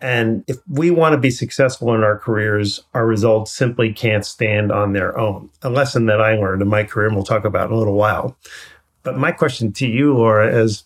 And 0.00 0.44
if 0.46 0.56
we 0.68 0.90
want 0.90 1.14
to 1.14 1.18
be 1.18 1.30
successful 1.30 1.94
in 1.94 2.02
our 2.02 2.18
careers, 2.18 2.82
our 2.92 3.06
results 3.06 3.52
simply 3.52 3.92
can't 3.92 4.24
stand 4.24 4.72
on 4.72 4.92
their 4.92 5.16
own. 5.18 5.50
A 5.62 5.70
lesson 5.70 6.06
that 6.06 6.20
I 6.20 6.36
learned 6.36 6.62
in 6.62 6.68
my 6.68 6.84
career, 6.84 7.06
and 7.06 7.16
we'll 7.16 7.24
talk 7.24 7.44
about 7.44 7.70
in 7.70 7.74
a 7.74 7.78
little 7.78 7.94
while, 7.94 8.36
but 9.04 9.16
my 9.16 9.30
question 9.30 9.72
to 9.74 9.86
you, 9.86 10.14
Laura, 10.14 10.62
is 10.62 10.84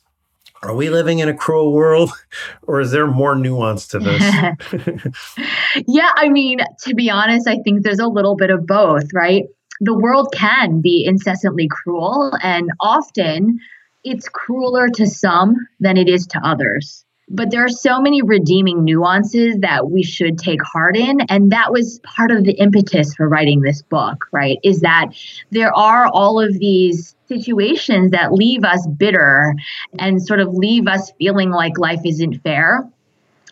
are 0.62 0.74
we 0.74 0.90
living 0.90 1.20
in 1.20 1.28
a 1.28 1.34
cruel 1.34 1.72
world 1.72 2.10
or 2.62 2.80
is 2.80 2.90
there 2.90 3.06
more 3.06 3.34
nuance 3.34 3.86
to 3.88 3.98
this? 3.98 4.22
yeah, 5.86 6.10
I 6.16 6.28
mean, 6.28 6.58
to 6.82 6.94
be 6.94 7.10
honest, 7.10 7.48
I 7.48 7.58
think 7.64 7.82
there's 7.82 8.00
a 8.00 8.08
little 8.08 8.36
bit 8.36 8.50
of 8.50 8.66
both, 8.66 9.04
right? 9.14 9.44
The 9.80 9.94
world 9.94 10.34
can 10.34 10.80
be 10.80 11.04
incessantly 11.06 11.68
cruel, 11.70 12.36
and 12.42 12.68
often 12.80 13.60
it's 14.02 14.28
crueler 14.28 14.88
to 14.88 15.06
some 15.06 15.54
than 15.78 15.96
it 15.96 16.08
is 16.08 16.26
to 16.28 16.40
others. 16.44 17.04
But 17.30 17.50
there 17.50 17.64
are 17.64 17.68
so 17.68 18.00
many 18.00 18.22
redeeming 18.22 18.84
nuances 18.84 19.58
that 19.60 19.90
we 19.90 20.02
should 20.02 20.38
take 20.38 20.62
heart 20.62 20.96
in. 20.96 21.20
And 21.28 21.52
that 21.52 21.72
was 21.72 22.00
part 22.02 22.30
of 22.30 22.44
the 22.44 22.52
impetus 22.52 23.14
for 23.14 23.28
writing 23.28 23.60
this 23.60 23.82
book, 23.82 24.24
right? 24.32 24.58
Is 24.64 24.80
that 24.80 25.08
there 25.50 25.72
are 25.76 26.08
all 26.08 26.40
of 26.40 26.58
these 26.58 27.14
situations 27.28 28.12
that 28.12 28.32
leave 28.32 28.64
us 28.64 28.86
bitter 28.86 29.54
and 29.98 30.22
sort 30.22 30.40
of 30.40 30.54
leave 30.54 30.86
us 30.86 31.12
feeling 31.18 31.50
like 31.50 31.78
life 31.78 32.00
isn't 32.04 32.42
fair. 32.42 32.88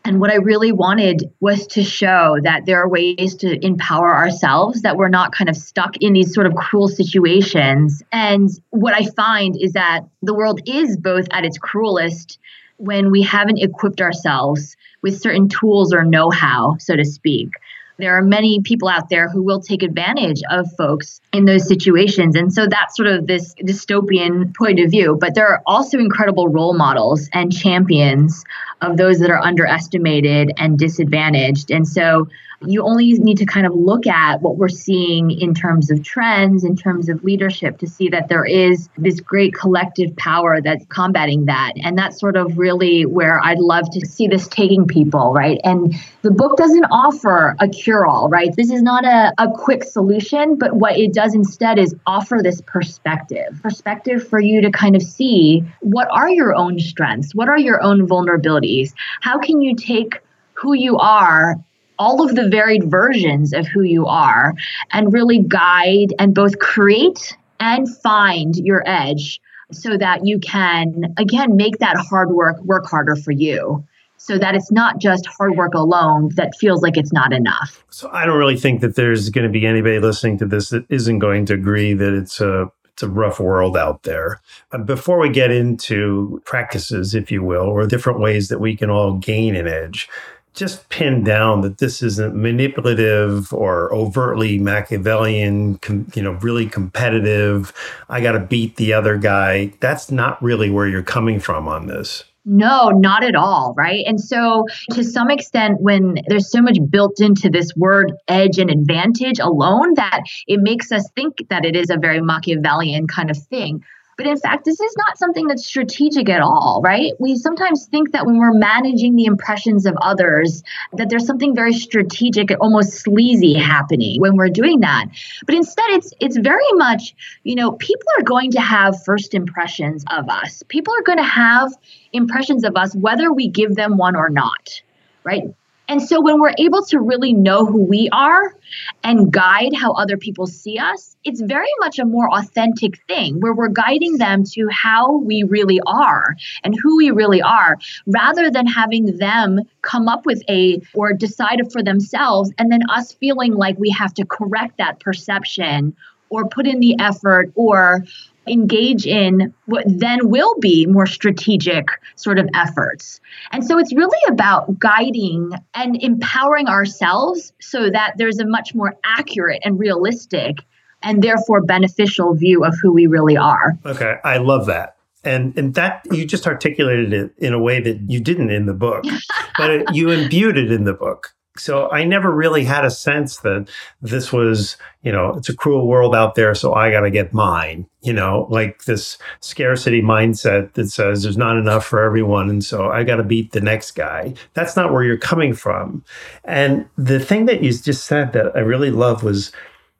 And 0.04 0.20
what 0.20 0.30
I 0.30 0.36
really 0.36 0.70
wanted 0.70 1.32
was 1.40 1.66
to 1.68 1.82
show 1.82 2.36
that 2.44 2.64
there 2.64 2.80
are 2.80 2.88
ways 2.88 3.34
to 3.36 3.66
empower 3.66 4.14
ourselves, 4.14 4.82
that 4.82 4.96
we're 4.96 5.08
not 5.08 5.32
kind 5.32 5.50
of 5.50 5.56
stuck 5.56 5.96
in 6.00 6.12
these 6.12 6.32
sort 6.32 6.46
of 6.46 6.54
cruel 6.54 6.86
situations. 6.86 8.04
And 8.12 8.48
what 8.70 8.94
I 8.94 9.06
find 9.16 9.56
is 9.60 9.72
that 9.72 10.02
the 10.22 10.32
world 10.32 10.60
is 10.64 10.96
both 10.96 11.26
at 11.32 11.44
its 11.44 11.58
cruelest 11.58 12.38
when 12.76 13.10
we 13.10 13.22
haven't 13.22 13.58
equipped 13.58 14.00
ourselves 14.00 14.76
with 15.02 15.20
certain 15.20 15.48
tools 15.48 15.92
or 15.92 16.04
know 16.04 16.30
how, 16.30 16.76
so 16.78 16.94
to 16.94 17.04
speak. 17.04 17.50
There 17.98 18.16
are 18.16 18.22
many 18.22 18.60
people 18.60 18.88
out 18.88 19.08
there 19.08 19.28
who 19.28 19.42
will 19.42 19.60
take 19.60 19.82
advantage 19.82 20.42
of 20.50 20.66
folks 20.76 21.20
in 21.32 21.46
those 21.46 21.66
situations. 21.66 22.36
And 22.36 22.52
so 22.52 22.66
that's 22.66 22.96
sort 22.96 23.08
of 23.08 23.26
this 23.26 23.54
dystopian 23.54 24.54
point 24.54 24.80
of 24.80 24.90
view. 24.90 25.16
But 25.18 25.34
there 25.34 25.48
are 25.48 25.62
also 25.66 25.98
incredible 25.98 26.48
role 26.48 26.74
models 26.74 27.28
and 27.32 27.52
champions 27.52 28.44
of 28.90 28.96
those 28.96 29.18
that 29.18 29.30
are 29.30 29.38
underestimated 29.38 30.52
and 30.56 30.78
disadvantaged. 30.78 31.70
And 31.70 31.86
so 31.86 32.28
you 32.64 32.82
only 32.82 33.12
need 33.14 33.38
to 33.38 33.46
kind 33.46 33.66
of 33.66 33.74
look 33.74 34.06
at 34.06 34.40
what 34.40 34.56
we're 34.56 34.68
seeing 34.68 35.30
in 35.30 35.54
terms 35.54 35.90
of 35.90 36.02
trends, 36.02 36.64
in 36.64 36.76
terms 36.76 37.08
of 37.08 37.22
leadership, 37.22 37.78
to 37.78 37.86
see 37.86 38.08
that 38.08 38.28
there 38.28 38.44
is 38.44 38.88
this 38.96 39.20
great 39.20 39.54
collective 39.54 40.14
power 40.16 40.60
that's 40.60 40.84
combating 40.86 41.46
that. 41.46 41.72
And 41.82 41.98
that's 41.98 42.18
sort 42.18 42.36
of 42.36 42.56
really 42.58 43.04
where 43.04 43.40
I'd 43.44 43.58
love 43.58 43.90
to 43.90 44.06
see 44.06 44.26
this 44.26 44.48
taking 44.48 44.86
people, 44.86 45.32
right? 45.32 45.60
And 45.64 45.94
the 46.22 46.30
book 46.30 46.56
doesn't 46.56 46.86
offer 46.86 47.56
a 47.60 47.68
cure 47.68 48.06
all, 48.06 48.28
right? 48.28 48.54
This 48.56 48.70
is 48.70 48.82
not 48.82 49.04
a, 49.04 49.32
a 49.38 49.50
quick 49.50 49.84
solution, 49.84 50.56
but 50.56 50.76
what 50.76 50.98
it 50.98 51.12
does 51.12 51.34
instead 51.34 51.78
is 51.78 51.94
offer 52.06 52.40
this 52.42 52.62
perspective 52.62 53.60
perspective 53.62 54.26
for 54.26 54.40
you 54.40 54.60
to 54.60 54.70
kind 54.70 54.96
of 54.96 55.02
see 55.02 55.62
what 55.80 56.08
are 56.10 56.30
your 56.30 56.54
own 56.54 56.78
strengths? 56.78 57.34
What 57.34 57.48
are 57.48 57.58
your 57.58 57.82
own 57.82 58.06
vulnerabilities? 58.06 58.75
How 59.20 59.38
can 59.38 59.60
you 59.60 59.74
take 59.74 60.20
who 60.54 60.74
you 60.74 60.98
are 60.98 61.56
all 61.98 62.22
of 62.22 62.34
the 62.34 62.48
varied 62.48 62.90
versions 62.90 63.52
of 63.52 63.66
who 63.66 63.82
you 63.82 64.06
are 64.06 64.54
and 64.92 65.12
really 65.12 65.38
guide 65.38 66.12
and 66.18 66.34
both 66.34 66.58
create 66.58 67.36
and 67.60 67.88
find 68.02 68.56
your 68.56 68.82
edge 68.86 69.40
so 69.72 69.96
that 69.96 70.26
you 70.26 70.38
can 70.38 71.14
again 71.16 71.56
make 71.56 71.78
that 71.78 71.96
hard 71.96 72.30
work 72.30 72.60
work 72.62 72.86
harder 72.86 73.16
for 73.16 73.32
you 73.32 73.84
so 74.18 74.38
that 74.38 74.54
it's 74.54 74.72
not 74.72 74.98
just 74.98 75.26
hard 75.26 75.56
work 75.56 75.74
alone 75.74 76.30
that 76.36 76.54
feels 76.58 76.82
like 76.82 76.96
it's 76.96 77.12
not 77.12 77.32
enough. 77.32 77.84
So 77.90 78.10
I 78.12 78.26
don't 78.26 78.38
really 78.38 78.56
think 78.56 78.80
that 78.80 78.96
there's 78.96 79.28
going 79.30 79.46
to 79.46 79.52
be 79.52 79.66
anybody 79.66 79.98
listening 79.98 80.38
to 80.38 80.46
this 80.46 80.70
that 80.70 80.84
isn't 80.88 81.18
going 81.18 81.46
to 81.46 81.54
agree 81.54 81.94
that 81.94 82.12
it's 82.12 82.40
a 82.40 82.70
it's 82.96 83.02
a 83.02 83.08
rough 83.10 83.38
world 83.38 83.76
out 83.76 84.04
there. 84.04 84.40
Uh, 84.72 84.78
before 84.78 85.18
we 85.18 85.28
get 85.28 85.50
into 85.50 86.40
practices, 86.46 87.14
if 87.14 87.30
you 87.30 87.42
will, 87.42 87.66
or 87.66 87.86
different 87.86 88.20
ways 88.20 88.48
that 88.48 88.58
we 88.58 88.74
can 88.74 88.88
all 88.88 89.18
gain 89.18 89.54
an 89.54 89.68
edge, 89.68 90.08
just 90.54 90.88
pin 90.88 91.22
down 91.22 91.60
that 91.60 91.76
this 91.76 92.02
isn't 92.02 92.34
manipulative 92.34 93.52
or 93.52 93.92
overtly 93.92 94.58
Machiavellian, 94.58 95.76
com, 95.80 96.10
you 96.14 96.22
know, 96.22 96.32
really 96.40 96.64
competitive. 96.64 97.70
I 98.08 98.22
got 98.22 98.32
to 98.32 98.40
beat 98.40 98.76
the 98.76 98.94
other 98.94 99.18
guy. 99.18 99.74
That's 99.80 100.10
not 100.10 100.42
really 100.42 100.70
where 100.70 100.88
you're 100.88 101.02
coming 101.02 101.38
from 101.38 101.68
on 101.68 101.88
this. 101.88 102.24
No, 102.48 102.90
not 102.90 103.24
at 103.24 103.34
all. 103.34 103.74
Right. 103.76 104.04
And 104.06 104.20
so, 104.20 104.64
to 104.92 105.02
some 105.02 105.30
extent, 105.30 105.80
when 105.80 106.14
there's 106.28 106.50
so 106.50 106.62
much 106.62 106.78
built 106.88 107.20
into 107.20 107.50
this 107.50 107.74
word 107.76 108.12
edge 108.28 108.58
and 108.58 108.70
advantage 108.70 109.40
alone, 109.40 109.94
that 109.96 110.22
it 110.46 110.60
makes 110.62 110.92
us 110.92 111.10
think 111.16 111.34
that 111.50 111.64
it 111.64 111.74
is 111.74 111.90
a 111.90 111.98
very 111.98 112.20
Machiavellian 112.20 113.08
kind 113.08 113.32
of 113.32 113.36
thing. 113.36 113.82
But 114.16 114.26
in 114.26 114.36
fact, 114.38 114.64
this 114.64 114.80
is 114.80 114.94
not 114.96 115.18
something 115.18 115.46
that's 115.46 115.66
strategic 115.66 116.28
at 116.28 116.40
all, 116.40 116.80
right? 116.82 117.12
We 117.18 117.36
sometimes 117.36 117.86
think 117.86 118.12
that 118.12 118.24
when 118.24 118.38
we're 118.38 118.54
managing 118.54 119.14
the 119.14 119.26
impressions 119.26 119.84
of 119.84 119.94
others, 120.00 120.62
that 120.94 121.10
there's 121.10 121.26
something 121.26 121.54
very 121.54 121.74
strategic, 121.74 122.50
almost 122.60 122.92
sleazy 122.92 123.54
happening 123.54 124.20
when 124.20 124.36
we're 124.36 124.48
doing 124.48 124.80
that. 124.80 125.06
But 125.44 125.54
instead, 125.54 125.90
it's 125.90 126.14
it's 126.20 126.38
very 126.38 126.72
much, 126.72 127.14
you 127.44 127.54
know, 127.54 127.72
people 127.72 128.06
are 128.18 128.22
going 128.22 128.50
to 128.52 128.60
have 128.60 129.02
first 129.04 129.34
impressions 129.34 130.04
of 130.10 130.28
us. 130.30 130.62
People 130.68 130.94
are 130.94 131.02
going 131.02 131.18
to 131.18 131.24
have 131.24 131.72
impressions 132.12 132.64
of 132.64 132.76
us 132.76 132.94
whether 132.96 133.32
we 133.32 133.48
give 133.48 133.74
them 133.74 133.98
one 133.98 134.16
or 134.16 134.30
not, 134.30 134.82
right? 135.24 135.44
And 135.88 136.02
so 136.02 136.20
when 136.20 136.40
we're 136.40 136.54
able 136.58 136.84
to 136.86 137.00
really 137.00 137.32
know 137.32 137.64
who 137.64 137.82
we 137.82 138.08
are 138.12 138.56
and 139.04 139.32
guide 139.32 139.72
how 139.74 139.92
other 139.92 140.16
people 140.16 140.46
see 140.46 140.78
us, 140.78 141.16
it's 141.24 141.40
very 141.40 141.70
much 141.78 141.98
a 141.98 142.04
more 142.04 142.28
authentic 142.32 143.00
thing 143.06 143.40
where 143.40 143.54
we're 143.54 143.68
guiding 143.68 144.18
them 144.18 144.42
to 144.52 144.68
how 144.70 145.18
we 145.18 145.44
really 145.44 145.80
are 145.86 146.36
and 146.64 146.74
who 146.82 146.96
we 146.96 147.10
really 147.10 147.40
are 147.40 147.76
rather 148.06 148.50
than 148.50 148.66
having 148.66 149.18
them 149.18 149.60
come 149.82 150.08
up 150.08 150.26
with 150.26 150.42
a 150.48 150.80
or 150.94 151.12
decide 151.12 151.60
for 151.70 151.82
themselves 151.82 152.52
and 152.58 152.70
then 152.70 152.80
us 152.90 153.12
feeling 153.12 153.54
like 153.54 153.78
we 153.78 153.90
have 153.90 154.12
to 154.14 154.24
correct 154.24 154.78
that 154.78 154.98
perception 154.98 155.94
or 156.28 156.48
put 156.48 156.66
in 156.66 156.80
the 156.80 156.96
effort 156.98 157.52
or 157.54 158.04
engage 158.46 159.06
in 159.06 159.52
what 159.66 159.84
then 159.86 160.28
will 160.28 160.54
be 160.60 160.86
more 160.86 161.06
strategic 161.06 161.86
sort 162.14 162.38
of 162.38 162.48
efforts. 162.54 163.20
And 163.52 163.64
so 163.64 163.78
it's 163.78 163.92
really 163.92 164.18
about 164.28 164.78
guiding 164.78 165.52
and 165.74 166.00
empowering 166.02 166.68
ourselves 166.68 167.52
so 167.60 167.90
that 167.90 168.14
there's 168.16 168.38
a 168.38 168.46
much 168.46 168.74
more 168.74 168.94
accurate 169.04 169.62
and 169.64 169.78
realistic 169.78 170.58
and 171.02 171.22
therefore 171.22 171.62
beneficial 171.62 172.34
view 172.34 172.64
of 172.64 172.74
who 172.80 172.92
we 172.92 173.06
really 173.06 173.36
are. 173.36 173.78
Okay, 173.84 174.16
I 174.24 174.38
love 174.38 174.66
that. 174.66 174.96
And 175.24 175.58
and 175.58 175.74
that 175.74 176.06
you 176.12 176.24
just 176.24 176.46
articulated 176.46 177.12
it 177.12 177.32
in 177.38 177.52
a 177.52 177.58
way 177.58 177.80
that 177.80 178.08
you 178.08 178.20
didn't 178.20 178.50
in 178.50 178.66
the 178.66 178.74
book, 178.74 179.04
but 179.58 179.70
it, 179.70 179.94
you 179.94 180.10
imbued 180.10 180.56
it 180.56 180.70
in 180.70 180.84
the 180.84 180.94
book. 180.94 181.34
So 181.58 181.90
I 181.90 182.04
never 182.04 182.30
really 182.30 182.64
had 182.64 182.84
a 182.84 182.90
sense 182.90 183.38
that 183.38 183.68
this 184.02 184.32
was, 184.32 184.76
you 185.02 185.12
know, 185.12 185.34
it's 185.34 185.48
a 185.48 185.56
cruel 185.56 185.86
world 185.86 186.14
out 186.14 186.34
there, 186.34 186.54
so 186.54 186.74
I 186.74 186.90
got 186.90 187.00
to 187.00 187.10
get 187.10 187.32
mine, 187.32 187.86
you 188.02 188.12
know, 188.12 188.46
like 188.50 188.84
this 188.84 189.18
scarcity 189.40 190.02
mindset 190.02 190.74
that 190.74 190.88
says 190.88 191.22
there's 191.22 191.36
not 191.36 191.56
enough 191.56 191.84
for 191.84 192.02
everyone. 192.02 192.50
And 192.50 192.64
so 192.64 192.90
I 192.90 193.04
got 193.04 193.16
to 193.16 193.22
beat 193.24 193.52
the 193.52 193.60
next 193.60 193.92
guy. 193.92 194.34
That's 194.54 194.76
not 194.76 194.92
where 194.92 195.04
you're 195.04 195.16
coming 195.16 195.54
from. 195.54 196.04
And 196.44 196.88
the 196.96 197.20
thing 197.20 197.46
that 197.46 197.62
you 197.62 197.72
just 197.72 198.04
said 198.06 198.32
that 198.32 198.56
I 198.56 198.60
really 198.60 198.90
love 198.90 199.22
was 199.22 199.52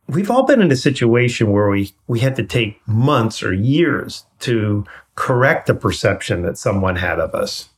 we've 0.08 0.30
all 0.30 0.44
been 0.44 0.62
in 0.62 0.72
a 0.72 0.76
situation 0.76 1.50
where 1.50 1.68
we, 1.68 1.92
we 2.06 2.20
had 2.20 2.36
to 2.36 2.44
take 2.44 2.86
months 2.86 3.42
or 3.42 3.52
years 3.52 4.24
to 4.40 4.84
correct 5.14 5.66
the 5.66 5.74
perception 5.74 6.42
that 6.42 6.58
someone 6.58 6.96
had 6.96 7.18
of 7.18 7.34
us 7.34 7.70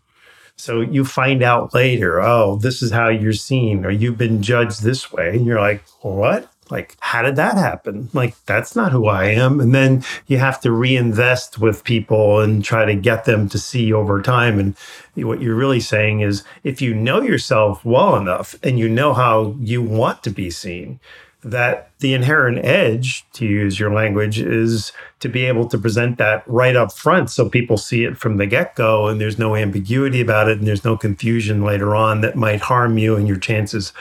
so 0.58 0.80
you 0.80 1.04
find 1.04 1.42
out 1.42 1.72
later, 1.72 2.20
oh, 2.20 2.56
this 2.56 2.82
is 2.82 2.90
how 2.90 3.08
you're 3.08 3.32
seen, 3.32 3.84
or 3.84 3.90
you've 3.90 4.18
been 4.18 4.42
judged 4.42 4.82
this 4.82 5.12
way. 5.12 5.30
And 5.30 5.46
you're 5.46 5.60
like, 5.60 5.84
what? 6.02 6.50
Like, 6.68 6.96
how 7.00 7.22
did 7.22 7.36
that 7.36 7.56
happen? 7.56 8.10
Like, 8.12 8.34
that's 8.44 8.76
not 8.76 8.92
who 8.92 9.06
I 9.06 9.26
am. 9.26 9.60
And 9.60 9.74
then 9.74 10.04
you 10.26 10.38
have 10.38 10.60
to 10.62 10.72
reinvest 10.72 11.58
with 11.58 11.84
people 11.84 12.40
and 12.40 12.62
try 12.62 12.84
to 12.84 12.94
get 12.94 13.24
them 13.24 13.48
to 13.50 13.58
see 13.58 13.92
over 13.92 14.20
time. 14.20 14.58
And 14.58 14.76
what 15.14 15.40
you're 15.40 15.54
really 15.54 15.80
saying 15.80 16.20
is 16.20 16.42
if 16.64 16.82
you 16.82 16.92
know 16.92 17.22
yourself 17.22 17.84
well 17.84 18.16
enough 18.16 18.56
and 18.62 18.78
you 18.78 18.88
know 18.88 19.14
how 19.14 19.54
you 19.60 19.80
want 19.80 20.22
to 20.24 20.30
be 20.30 20.50
seen, 20.50 21.00
that 21.42 21.90
the 22.00 22.14
inherent 22.14 22.64
edge, 22.64 23.24
to 23.32 23.46
use 23.46 23.78
your 23.78 23.92
language, 23.92 24.40
is 24.40 24.92
to 25.20 25.28
be 25.28 25.44
able 25.44 25.66
to 25.68 25.78
present 25.78 26.18
that 26.18 26.42
right 26.46 26.74
up 26.74 26.92
front 26.92 27.30
so 27.30 27.48
people 27.48 27.76
see 27.76 28.04
it 28.04 28.16
from 28.16 28.36
the 28.36 28.46
get 28.46 28.74
go 28.74 29.06
and 29.06 29.20
there's 29.20 29.38
no 29.38 29.54
ambiguity 29.54 30.20
about 30.20 30.48
it 30.48 30.58
and 30.58 30.66
there's 30.66 30.84
no 30.84 30.96
confusion 30.96 31.62
later 31.62 31.94
on 31.94 32.20
that 32.22 32.36
might 32.36 32.60
harm 32.60 32.98
you 32.98 33.14
and 33.16 33.28
your 33.28 33.38
chances 33.38 33.92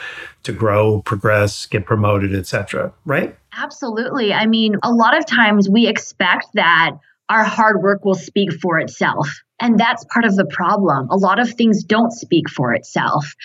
to 0.43 0.51
grow, 0.51 1.01
progress, 1.03 1.65
get 1.65 1.85
promoted, 1.85 2.33
etc. 2.33 2.91
Right? 3.05 3.37
Absolutely. 3.55 4.33
I 4.33 4.45
mean, 4.45 4.75
a 4.83 4.91
lot 4.91 5.17
of 5.17 5.25
times 5.25 5.69
we 5.69 5.87
expect 5.87 6.47
that 6.53 6.91
our 7.29 7.43
hard 7.43 7.81
work 7.81 8.05
will 8.05 8.15
speak 8.15 8.53
for 8.61 8.79
itself. 8.79 9.27
And 9.59 9.79
that's 9.79 10.05
part 10.05 10.25
of 10.25 10.35
the 10.35 10.45
problem. 10.45 11.09
A 11.09 11.17
lot 11.17 11.39
of 11.39 11.51
things 11.51 11.83
don't 11.83 12.11
speak 12.11 12.49
for 12.49 12.73
itself. 12.73 13.35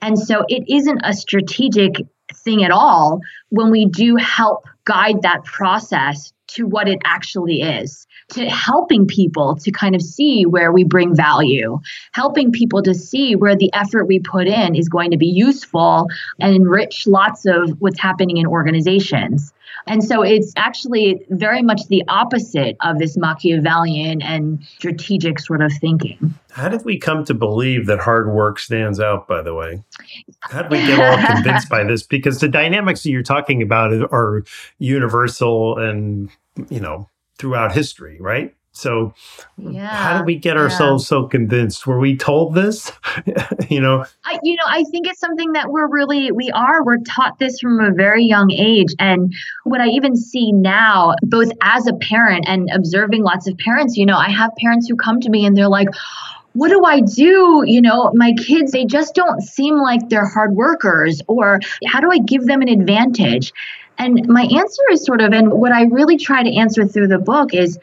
And 0.00 0.18
so 0.18 0.44
it 0.48 0.64
isn't 0.68 1.00
a 1.02 1.14
strategic 1.14 1.94
thing 2.44 2.64
at 2.64 2.70
all 2.70 3.20
when 3.50 3.70
we 3.70 3.86
do 3.86 4.16
help 4.16 4.66
guide 4.84 5.22
that 5.22 5.44
process 5.44 6.32
to 6.48 6.66
what 6.66 6.88
it 6.88 6.98
actually 7.04 7.62
is, 7.62 8.06
to 8.28 8.48
helping 8.48 9.06
people 9.06 9.56
to 9.56 9.70
kind 9.70 9.94
of 9.94 10.02
see 10.02 10.44
where 10.44 10.70
we 10.70 10.84
bring 10.84 11.14
value, 11.14 11.78
helping 12.12 12.52
people 12.52 12.82
to 12.82 12.94
see 12.94 13.34
where 13.34 13.56
the 13.56 13.72
effort 13.72 14.04
we 14.04 14.18
put 14.18 14.46
in 14.46 14.74
is 14.74 14.88
going 14.88 15.10
to 15.10 15.16
be 15.16 15.26
useful 15.26 16.06
and 16.40 16.54
enrich 16.54 17.06
lots 17.06 17.46
of 17.46 17.80
what's 17.80 18.00
happening 18.00 18.36
in 18.36 18.46
organizations. 18.46 19.52
And 19.86 20.04
so 20.04 20.22
it's 20.22 20.52
actually 20.56 21.24
very 21.30 21.62
much 21.62 21.88
the 21.88 22.04
opposite 22.08 22.76
of 22.82 22.98
this 22.98 23.16
Machiavellian 23.16 24.20
and 24.20 24.62
strategic 24.64 25.40
sort 25.40 25.62
of 25.62 25.72
thinking. 25.80 26.34
How 26.52 26.68
did 26.68 26.84
we 26.84 26.98
come 26.98 27.24
to 27.24 27.34
believe 27.34 27.86
that 27.86 28.00
hard 28.00 28.30
work 28.30 28.58
stands 28.58 29.00
out, 29.00 29.26
by 29.26 29.42
the 29.42 29.54
way? 29.54 29.82
How 30.40 30.62
did 30.62 30.70
we 30.70 30.78
get 30.78 31.00
all 31.00 31.26
convinced 31.34 31.68
by 31.68 31.82
this? 31.84 32.02
Because 32.02 32.40
the 32.40 32.48
dynamics 32.48 33.02
that 33.02 33.10
you're 33.10 33.22
talking 33.22 33.62
about 33.62 33.92
are 34.12 34.44
universal 34.78 35.78
and, 35.78 36.30
you 36.68 36.80
know, 36.80 37.08
throughout 37.38 37.72
history, 37.72 38.18
right? 38.20 38.54
So, 38.74 39.12
yeah, 39.58 39.86
how 39.88 40.16
did 40.16 40.26
we 40.26 40.34
get 40.36 40.56
ourselves 40.56 41.04
yeah. 41.04 41.08
so 41.08 41.26
convinced? 41.26 41.86
Were 41.86 41.98
we 41.98 42.16
told 42.16 42.54
this? 42.54 42.90
you 43.68 43.80
know, 43.80 44.06
I, 44.24 44.38
you 44.42 44.56
know, 44.56 44.64
I 44.66 44.84
think 44.84 45.06
it's 45.06 45.20
something 45.20 45.52
that 45.52 45.70
we're 45.70 45.88
really 45.88 46.32
we 46.32 46.50
are. 46.52 46.82
We're 46.82 46.98
taught 46.98 47.38
this 47.38 47.60
from 47.60 47.80
a 47.80 47.92
very 47.92 48.24
young 48.24 48.50
age, 48.50 48.88
and 48.98 49.32
what 49.64 49.82
I 49.82 49.88
even 49.88 50.16
see 50.16 50.52
now, 50.52 51.14
both 51.22 51.50
as 51.60 51.86
a 51.86 51.92
parent 51.92 52.46
and 52.48 52.70
observing 52.72 53.24
lots 53.24 53.46
of 53.46 53.58
parents. 53.58 53.98
You 53.98 54.06
know, 54.06 54.16
I 54.16 54.30
have 54.30 54.50
parents 54.56 54.88
who 54.88 54.96
come 54.96 55.20
to 55.20 55.30
me 55.30 55.44
and 55.46 55.56
they're 55.56 55.68
like. 55.68 55.88
What 56.54 56.68
do 56.68 56.84
I 56.84 57.00
do? 57.00 57.62
You 57.66 57.80
know, 57.80 58.10
my 58.14 58.32
kids, 58.38 58.72
they 58.72 58.84
just 58.84 59.14
don't 59.14 59.40
seem 59.42 59.76
like 59.78 60.08
they're 60.08 60.28
hard 60.28 60.52
workers, 60.52 61.22
or 61.26 61.60
how 61.86 62.00
do 62.00 62.10
I 62.10 62.18
give 62.18 62.44
them 62.46 62.62
an 62.62 62.68
advantage? 62.68 63.52
And 63.98 64.26
my 64.26 64.42
answer 64.42 64.82
is 64.90 65.04
sort 65.04 65.20
of, 65.20 65.32
and 65.32 65.52
what 65.52 65.72
I 65.72 65.84
really 65.84 66.16
try 66.16 66.42
to 66.42 66.56
answer 66.56 66.86
through 66.86 67.08
the 67.08 67.18
book 67.18 67.54
is 67.54 67.78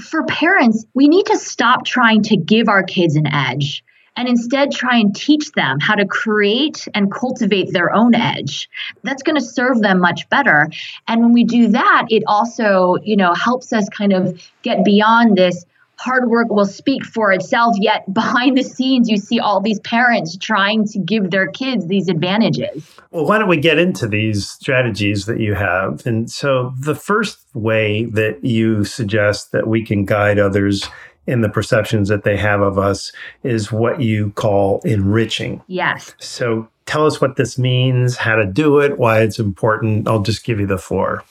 for 0.00 0.24
parents, 0.24 0.84
we 0.94 1.08
need 1.08 1.26
to 1.26 1.36
stop 1.36 1.84
trying 1.84 2.22
to 2.22 2.36
give 2.36 2.68
our 2.68 2.82
kids 2.82 3.16
an 3.16 3.26
edge 3.26 3.84
and 4.16 4.28
instead 4.28 4.70
try 4.70 4.96
and 4.98 5.14
teach 5.16 5.50
them 5.52 5.80
how 5.80 5.94
to 5.94 6.06
create 6.06 6.86
and 6.94 7.10
cultivate 7.10 7.72
their 7.72 7.92
own 7.94 8.14
edge. 8.14 8.68
That's 9.02 9.22
going 9.22 9.36
to 9.36 9.44
serve 9.44 9.80
them 9.80 10.00
much 10.00 10.28
better. 10.28 10.68
And 11.08 11.22
when 11.22 11.32
we 11.32 11.44
do 11.44 11.68
that, 11.68 12.06
it 12.10 12.22
also, 12.26 12.96
you 13.02 13.16
know, 13.16 13.32
helps 13.34 13.72
us 13.72 13.88
kind 13.88 14.12
of 14.12 14.40
get 14.62 14.84
beyond 14.84 15.36
this 15.36 15.64
hard 16.02 16.28
work 16.28 16.50
will 16.50 16.66
speak 16.66 17.04
for 17.04 17.30
itself 17.30 17.76
yet 17.78 18.12
behind 18.12 18.58
the 18.58 18.62
scenes 18.64 19.08
you 19.08 19.16
see 19.16 19.38
all 19.38 19.60
these 19.60 19.78
parents 19.80 20.36
trying 20.36 20.84
to 20.84 20.98
give 20.98 21.30
their 21.30 21.46
kids 21.46 21.86
these 21.86 22.08
advantages. 22.08 22.84
Well 23.12 23.24
why 23.24 23.38
don't 23.38 23.48
we 23.48 23.58
get 23.58 23.78
into 23.78 24.08
these 24.08 24.48
strategies 24.48 25.26
that 25.26 25.38
you 25.38 25.54
have? 25.54 26.04
And 26.04 26.28
so 26.28 26.74
the 26.80 26.96
first 26.96 27.38
way 27.54 28.06
that 28.06 28.44
you 28.44 28.84
suggest 28.84 29.52
that 29.52 29.68
we 29.68 29.84
can 29.84 30.04
guide 30.04 30.40
others 30.40 30.88
in 31.28 31.40
the 31.40 31.48
perceptions 31.48 32.08
that 32.08 32.24
they 32.24 32.36
have 32.36 32.60
of 32.60 32.80
us 32.80 33.12
is 33.44 33.70
what 33.70 34.00
you 34.00 34.32
call 34.32 34.80
enriching. 34.84 35.62
Yes. 35.68 36.16
So 36.18 36.68
tell 36.84 37.06
us 37.06 37.20
what 37.20 37.36
this 37.36 37.58
means 37.58 38.16
how 38.16 38.34
to 38.34 38.44
do 38.44 38.80
it 38.80 38.98
why 38.98 39.20
it's 39.20 39.38
important. 39.38 40.08
I'll 40.08 40.22
just 40.22 40.44
give 40.44 40.58
you 40.58 40.66
the 40.66 40.78
floor 40.78 41.22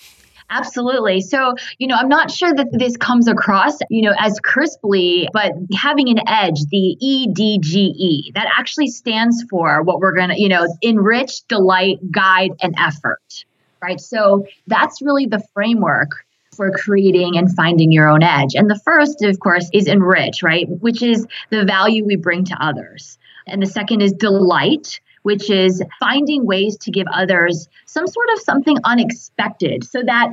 Absolutely. 0.52 1.22
So, 1.22 1.56
you 1.78 1.88
know, 1.88 1.96
I'm 1.96 2.10
not 2.10 2.30
sure 2.30 2.54
that 2.54 2.68
this 2.74 2.98
comes 2.98 3.30
across, 3.30 3.78
you 3.90 4.02
know, 4.02 4.14
as 4.20 4.38
crisply, 4.42 5.30
but 5.32 5.54
having 5.74 6.10
an 6.10 6.20
edge, 6.28 6.60
the 6.70 6.98
EDGE, 7.02 8.34
that 8.36 8.48
actually 8.58 8.90
stands 8.90 9.44
for 9.50 9.82
what 9.82 10.00
we're 10.00 10.14
going 10.14 10.30
to, 10.30 10.40
you 10.40 10.50
know, 10.50 10.68
enrich, 10.82 11.48
delight, 11.48 12.00
guide, 12.12 12.52
and 12.62 12.76
effort. 12.78 13.46
Right. 13.82 14.00
So 14.00 14.46
that's 14.68 15.02
really 15.02 15.26
the 15.26 15.42
framework 15.54 16.26
for 16.56 16.70
creating 16.72 17.38
and 17.38 17.54
finding 17.56 17.92
your 17.92 18.10
own 18.10 18.22
edge. 18.22 18.54
And 18.54 18.70
the 18.70 18.80
first, 18.84 19.24
of 19.24 19.40
course, 19.40 19.70
is 19.74 19.88
enrich, 19.88 20.44
right? 20.44 20.68
Which 20.68 21.02
is 21.02 21.26
the 21.50 21.64
value 21.64 22.06
we 22.06 22.18
bring 22.18 22.44
to 22.46 22.64
others. 22.64 23.18
And 23.48 23.62
the 23.62 23.68
second 23.68 24.02
is 24.02 24.12
delight, 24.12 25.00
which 25.24 25.50
is 25.50 25.84
finding 26.00 26.46
ways 26.46 26.78
to 26.78 26.92
give 26.92 27.08
others 27.14 27.68
some 27.86 28.08
sort 28.08 28.28
of 28.34 28.40
something 28.40 28.78
unexpected 28.84 29.84
so 29.84 30.02
that 30.04 30.32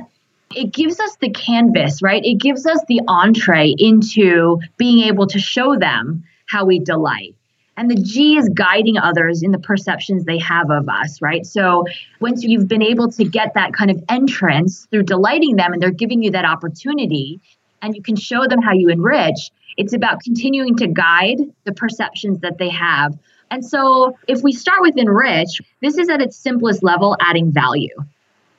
it 0.55 0.73
gives 0.73 0.99
us 0.99 1.15
the 1.17 1.29
canvas, 1.29 2.01
right? 2.01 2.23
It 2.25 2.39
gives 2.39 2.65
us 2.65 2.79
the 2.87 3.01
entree 3.07 3.75
into 3.77 4.59
being 4.77 5.07
able 5.07 5.27
to 5.27 5.39
show 5.39 5.75
them 5.75 6.23
how 6.47 6.65
we 6.65 6.79
delight. 6.79 7.35
And 7.77 7.89
the 7.89 7.95
G 7.95 8.37
is 8.37 8.49
guiding 8.49 8.97
others 8.97 9.41
in 9.41 9.51
the 9.51 9.59
perceptions 9.59 10.25
they 10.25 10.39
have 10.39 10.69
of 10.69 10.89
us, 10.89 11.21
right? 11.21 11.45
So 11.45 11.85
once 12.19 12.43
you've 12.43 12.67
been 12.67 12.81
able 12.81 13.09
to 13.11 13.23
get 13.23 13.53
that 13.53 13.73
kind 13.73 13.89
of 13.89 14.03
entrance 14.09 14.85
through 14.91 15.03
delighting 15.03 15.55
them 15.55 15.71
and 15.71 15.81
they're 15.81 15.91
giving 15.91 16.21
you 16.21 16.31
that 16.31 16.43
opportunity 16.43 17.39
and 17.81 17.95
you 17.95 18.01
can 18.01 18.17
show 18.17 18.47
them 18.47 18.61
how 18.61 18.73
you 18.73 18.89
enrich, 18.89 19.51
it's 19.77 19.93
about 19.93 20.21
continuing 20.21 20.75
to 20.75 20.87
guide 20.87 21.37
the 21.63 21.71
perceptions 21.71 22.41
that 22.41 22.57
they 22.57 22.69
have 22.69 23.17
and 23.51 23.65
so 23.65 24.17
if 24.27 24.41
we 24.43 24.51
start 24.51 24.81
with 24.81 24.97
enrich, 24.97 25.61
this 25.81 25.97
is 25.97 26.09
at 26.09 26.21
its 26.21 26.37
simplest 26.37 26.83
level 26.83 27.15
adding 27.19 27.51
value. 27.51 27.95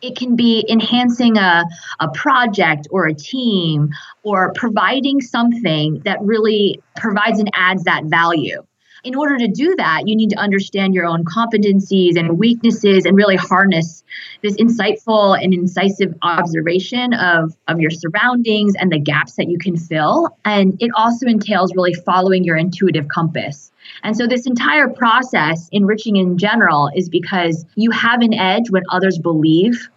It 0.03 0.16
can 0.16 0.35
be 0.35 0.64
enhancing 0.68 1.37
a, 1.37 1.64
a 2.00 2.09
project 2.09 2.88
or 2.90 3.07
a 3.07 3.14
team 3.14 3.90
or 4.22 4.53
providing 4.55 5.20
something 5.20 6.00
that 6.05 6.20
really 6.22 6.81
provides 6.96 7.38
and 7.38 7.50
adds 7.55 7.85
that 7.85 8.05
value. 8.05 8.64
In 9.02 9.14
order 9.14 9.38
to 9.38 9.48
do 9.48 9.74
that, 9.76 10.06
you 10.06 10.14
need 10.14 10.30
to 10.30 10.36
understand 10.36 10.94
your 10.94 11.06
own 11.06 11.24
competencies 11.24 12.18
and 12.18 12.38
weaknesses 12.38 13.06
and 13.06 13.16
really 13.16 13.36
harness 13.36 14.04
this 14.42 14.56
insightful 14.56 15.42
and 15.42 15.54
incisive 15.54 16.14
observation 16.22 17.14
of, 17.14 17.56
of 17.68 17.80
your 17.80 17.90
surroundings 17.90 18.74
and 18.78 18.92
the 18.92 18.98
gaps 18.98 19.36
that 19.36 19.48
you 19.48 19.58
can 19.58 19.76
fill. 19.76 20.36
And 20.44 20.76
it 20.80 20.90
also 20.94 21.26
entails 21.26 21.74
really 21.74 21.94
following 21.94 22.44
your 22.44 22.56
intuitive 22.56 23.08
compass. 23.08 23.72
And 24.02 24.16
so, 24.16 24.26
this 24.26 24.46
entire 24.46 24.88
process, 24.88 25.68
enriching 25.72 26.16
in 26.16 26.38
general, 26.38 26.90
is 26.94 27.08
because 27.08 27.64
you 27.74 27.90
have 27.90 28.20
an 28.20 28.34
edge 28.34 28.70
when 28.70 28.82
others 28.90 29.18
believe 29.18 29.88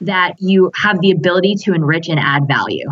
that 0.00 0.34
you 0.40 0.70
have 0.74 1.00
the 1.00 1.10
ability 1.10 1.56
to 1.56 1.74
enrich 1.74 2.08
and 2.08 2.18
add 2.18 2.46
value. 2.48 2.88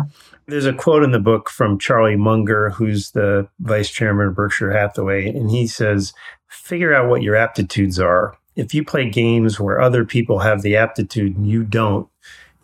There's 0.51 0.65
a 0.65 0.73
quote 0.73 1.03
in 1.03 1.13
the 1.13 1.19
book 1.19 1.49
from 1.49 1.79
Charlie 1.79 2.17
Munger, 2.17 2.71
who's 2.71 3.11
the 3.11 3.47
vice 3.61 3.89
chairman 3.89 4.27
of 4.27 4.35
Berkshire 4.35 4.73
Hathaway, 4.73 5.29
and 5.29 5.49
he 5.49 5.65
says, 5.65 6.13
Figure 6.49 6.93
out 6.93 7.07
what 7.07 7.21
your 7.21 7.37
aptitudes 7.37 7.97
are. 7.97 8.37
If 8.57 8.73
you 8.73 8.83
play 8.83 9.09
games 9.09 9.61
where 9.61 9.79
other 9.79 10.03
people 10.03 10.39
have 10.39 10.61
the 10.61 10.75
aptitude 10.75 11.37
and 11.37 11.47
you 11.47 11.63
don't, 11.63 12.09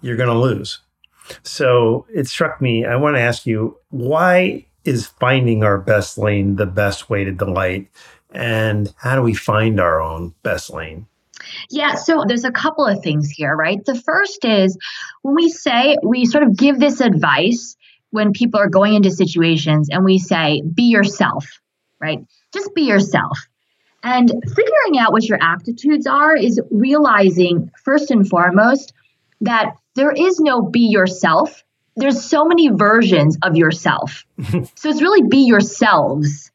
you're 0.02 0.17
going 0.17 0.28
to 0.28 0.38
lose. 0.38 0.82
So 1.43 2.06
it 2.13 2.28
struck 2.28 2.60
me, 2.60 2.84
I 2.84 2.97
want 2.97 3.15
to 3.15 3.21
ask 3.21 3.45
you, 3.45 3.78
why 3.89 4.65
is 4.84 5.08
finding 5.08 5.63
our 5.63 5.78
best 5.78 6.17
lane 6.17 6.58
the 6.58 6.65
best 6.65 7.10
way 7.10 7.23
to 7.23 7.32
delight? 7.32 7.88
And 8.32 8.93
how 8.97 9.15
do 9.15 9.21
we 9.21 9.34
find 9.34 9.80
our 9.80 10.02
own 10.02 10.36
best 10.43 10.73
lane? 10.73 11.08
Yeah, 11.70 11.96
so 11.96 12.24
there's 12.28 12.46
a 12.46 12.52
couple 12.52 12.86
of 12.86 13.02
things 13.04 13.30
here, 13.30 13.56
right? 13.56 13.84
The 13.84 13.96
first 13.96 14.46
is 14.46 14.78
when 15.22 15.36
we 15.36 15.50
say 15.50 15.98
we 16.04 16.26
sort 16.26 16.44
of 16.44 16.56
give 16.56 16.80
this 16.80 17.02
advice 17.02 17.76
when 18.12 18.32
people 18.32 18.60
are 18.60 18.70
going 18.70 18.94
into 18.94 19.12
situations 19.12 19.90
and 19.92 20.04
we 20.06 20.18
say, 20.18 20.62
be 20.62 20.84
yourself, 20.84 21.46
right? 22.00 22.20
Just 22.54 22.74
be 22.74 22.84
yourself. 22.84 23.38
And 24.04 24.30
figuring 24.30 25.00
out 25.00 25.12
what 25.12 25.28
your 25.28 25.40
aptitudes 25.42 26.08
are 26.08 26.36
is 26.36 26.62
realizing, 26.72 27.72
first 27.84 28.12
and 28.12 28.28
foremost, 28.28 28.94
that 29.42 29.76
there 29.96 30.12
is 30.12 30.40
no 30.40 30.62
be 30.62 30.88
yourself. 30.92 31.64
There's 31.96 32.24
so 32.24 32.46
many 32.46 32.70
versions 32.70 33.38
of 33.44 33.56
yourself. 33.56 34.26
so 34.76 34.90
it's 34.90 35.02
really 35.02 35.28
be 35.28 35.46
yourselves, 35.46 36.52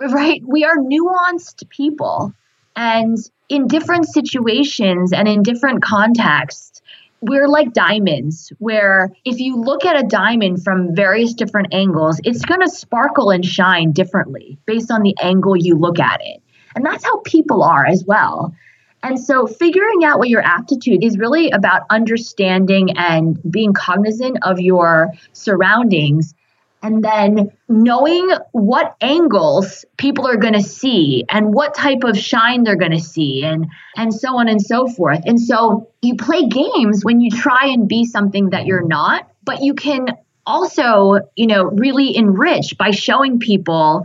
right? 0.00 0.42
We 0.46 0.64
are 0.64 0.76
nuanced 0.76 1.68
people. 1.70 2.34
And 2.74 3.16
in 3.52 3.66
different 3.66 4.06
situations 4.06 5.12
and 5.12 5.28
in 5.28 5.42
different 5.42 5.82
contexts, 5.82 6.80
we're 7.20 7.46
like 7.46 7.74
diamonds, 7.74 8.50
where 8.60 9.12
if 9.26 9.40
you 9.40 9.56
look 9.56 9.84
at 9.84 10.02
a 10.02 10.06
diamond 10.08 10.64
from 10.64 10.96
various 10.96 11.34
different 11.34 11.68
angles, 11.74 12.18
it's 12.24 12.46
going 12.46 12.62
to 12.62 12.70
sparkle 12.70 13.28
and 13.30 13.44
shine 13.44 13.92
differently 13.92 14.58
based 14.64 14.90
on 14.90 15.02
the 15.02 15.14
angle 15.20 15.54
you 15.54 15.76
look 15.76 16.00
at 16.00 16.20
it. 16.24 16.42
And 16.74 16.82
that's 16.84 17.04
how 17.04 17.18
people 17.26 17.62
are 17.62 17.84
as 17.84 18.04
well. 18.06 18.54
And 19.02 19.20
so, 19.20 19.46
figuring 19.46 20.02
out 20.02 20.18
what 20.18 20.30
your 20.30 20.40
aptitude 20.40 21.04
is 21.04 21.18
really 21.18 21.50
about 21.50 21.82
understanding 21.90 22.96
and 22.96 23.38
being 23.50 23.74
cognizant 23.74 24.38
of 24.42 24.60
your 24.60 25.10
surroundings 25.34 26.34
and 26.82 27.02
then 27.02 27.52
knowing 27.68 28.30
what 28.50 28.96
angles 29.00 29.84
people 29.96 30.26
are 30.26 30.36
going 30.36 30.54
to 30.54 30.62
see 30.62 31.24
and 31.28 31.54
what 31.54 31.74
type 31.74 32.04
of 32.04 32.18
shine 32.18 32.64
they're 32.64 32.76
going 32.76 32.92
to 32.92 33.00
see 33.00 33.44
and 33.44 33.66
and 33.96 34.12
so 34.12 34.38
on 34.38 34.48
and 34.48 34.60
so 34.60 34.88
forth 34.88 35.20
and 35.24 35.40
so 35.40 35.88
you 36.02 36.16
play 36.16 36.46
games 36.46 37.04
when 37.04 37.20
you 37.20 37.30
try 37.30 37.66
and 37.66 37.88
be 37.88 38.04
something 38.04 38.50
that 38.50 38.66
you're 38.66 38.86
not 38.86 39.30
but 39.44 39.62
you 39.62 39.74
can 39.74 40.06
also 40.44 41.20
you 41.36 41.46
know 41.46 41.64
really 41.64 42.16
enrich 42.16 42.76
by 42.76 42.90
showing 42.90 43.38
people 43.38 44.04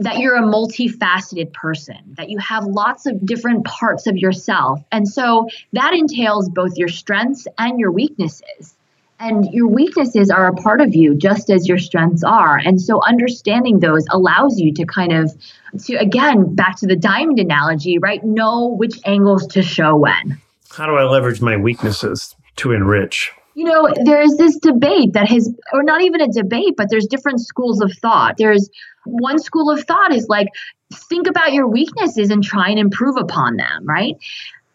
that 0.00 0.18
you're 0.18 0.36
a 0.36 0.42
multifaceted 0.42 1.52
person, 1.52 1.96
that 2.16 2.28
you 2.28 2.38
have 2.38 2.64
lots 2.64 3.06
of 3.06 3.24
different 3.24 3.64
parts 3.64 4.06
of 4.06 4.16
yourself. 4.16 4.82
And 4.90 5.08
so 5.08 5.48
that 5.72 5.94
entails 5.94 6.48
both 6.48 6.76
your 6.76 6.88
strengths 6.88 7.46
and 7.58 7.78
your 7.78 7.92
weaknesses. 7.92 8.74
And 9.24 9.50
your 9.54 9.68
weaknesses 9.68 10.28
are 10.28 10.48
a 10.48 10.52
part 10.52 10.82
of 10.82 10.94
you 10.94 11.14
just 11.16 11.48
as 11.48 11.66
your 11.66 11.78
strengths 11.78 12.22
are. 12.22 12.58
And 12.58 12.78
so 12.78 13.00
understanding 13.02 13.80
those 13.80 14.04
allows 14.10 14.60
you 14.60 14.70
to 14.74 14.84
kind 14.84 15.14
of 15.14 15.32
to 15.84 15.94
again 15.94 16.54
back 16.54 16.76
to 16.80 16.86
the 16.86 16.94
diamond 16.94 17.38
analogy, 17.38 17.98
right? 17.98 18.22
Know 18.22 18.76
which 18.78 19.00
angles 19.06 19.46
to 19.46 19.62
show 19.62 19.96
when. 19.96 20.38
How 20.76 20.84
do 20.84 20.92
I 20.96 21.04
leverage 21.04 21.40
my 21.40 21.56
weaknesses 21.56 22.36
to 22.56 22.72
enrich? 22.72 23.32
You 23.54 23.64
know, 23.64 23.88
there's 24.04 24.36
this 24.36 24.58
debate 24.58 25.14
that 25.14 25.26
has 25.30 25.50
or 25.72 25.82
not 25.82 26.02
even 26.02 26.20
a 26.20 26.28
debate, 26.28 26.74
but 26.76 26.88
there's 26.90 27.06
different 27.06 27.40
schools 27.40 27.80
of 27.80 27.92
thought. 28.02 28.36
There's 28.36 28.68
one 29.06 29.38
school 29.38 29.70
of 29.70 29.84
thought 29.84 30.12
is 30.12 30.26
like 30.28 30.48
think 30.92 31.28
about 31.28 31.54
your 31.54 31.66
weaknesses 31.66 32.28
and 32.28 32.44
try 32.44 32.68
and 32.68 32.78
improve 32.78 33.16
upon 33.16 33.56
them, 33.56 33.86
right? 33.86 34.16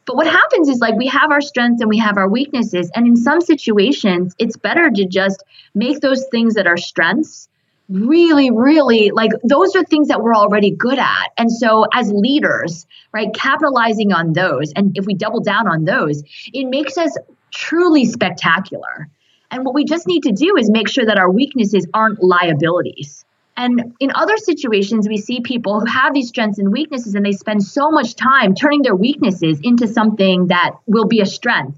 But 0.09 0.15
what 0.15 0.25
happens 0.25 0.69
is 0.69 0.79
like 0.79 0.95
we 0.95 1.05
have 1.05 1.29
our 1.29 1.39
strengths 1.39 1.81
and 1.81 1.87
we 1.87 1.99
have 1.99 2.17
our 2.17 2.27
weaknesses. 2.27 2.89
And 2.95 3.05
in 3.05 3.15
some 3.15 3.41
situations, 3.41 4.33
it's 4.39 4.57
better 4.57 4.89
to 4.89 5.05
just 5.05 5.43
make 5.75 5.99
those 5.99 6.25
things 6.31 6.55
that 6.55 6.65
are 6.65 6.77
strengths 6.77 7.47
really, 7.89 8.49
really 8.49 9.11
like 9.11 9.29
those 9.43 9.75
are 9.75 9.83
things 9.83 10.07
that 10.07 10.23
we're 10.23 10.33
already 10.33 10.71
good 10.71 10.97
at. 10.97 11.29
And 11.37 11.51
so 11.51 11.85
as 11.93 12.11
leaders, 12.11 12.87
right, 13.13 13.31
capitalizing 13.35 14.11
on 14.11 14.33
those, 14.33 14.73
and 14.75 14.97
if 14.97 15.05
we 15.05 15.13
double 15.13 15.41
down 15.41 15.67
on 15.67 15.85
those, 15.85 16.23
it 16.53 16.65
makes 16.67 16.97
us 16.97 17.15
truly 17.51 18.05
spectacular. 18.05 19.09
And 19.51 19.63
what 19.63 19.75
we 19.75 19.85
just 19.85 20.07
need 20.07 20.23
to 20.23 20.31
do 20.31 20.55
is 20.57 20.71
make 20.71 20.89
sure 20.89 21.05
that 21.05 21.19
our 21.19 21.29
weaknesses 21.29 21.85
aren't 21.93 22.23
liabilities. 22.23 23.25
And 23.59 23.93
in 23.99 24.11
other 24.15 24.37
situations, 24.37 25.09
we 25.09 25.17
see 25.17 25.41
people 25.41 25.81
who 25.81 25.85
have 25.85 26.13
these 26.13 26.29
strengths 26.29 26.59
and 26.59 26.71
weaknesses, 26.71 27.13
and 27.13 27.25
they 27.25 27.33
spend 27.33 27.61
so 27.61 27.91
much 27.91 28.15
time 28.15 28.55
turning 28.55 28.83
their 28.83 28.95
weaknesses 28.95 29.59
into 29.61 29.85
something 29.85 30.47
that 30.47 30.75
will 30.87 31.07
be 31.07 31.19
a 31.19 31.25
strength 31.25 31.77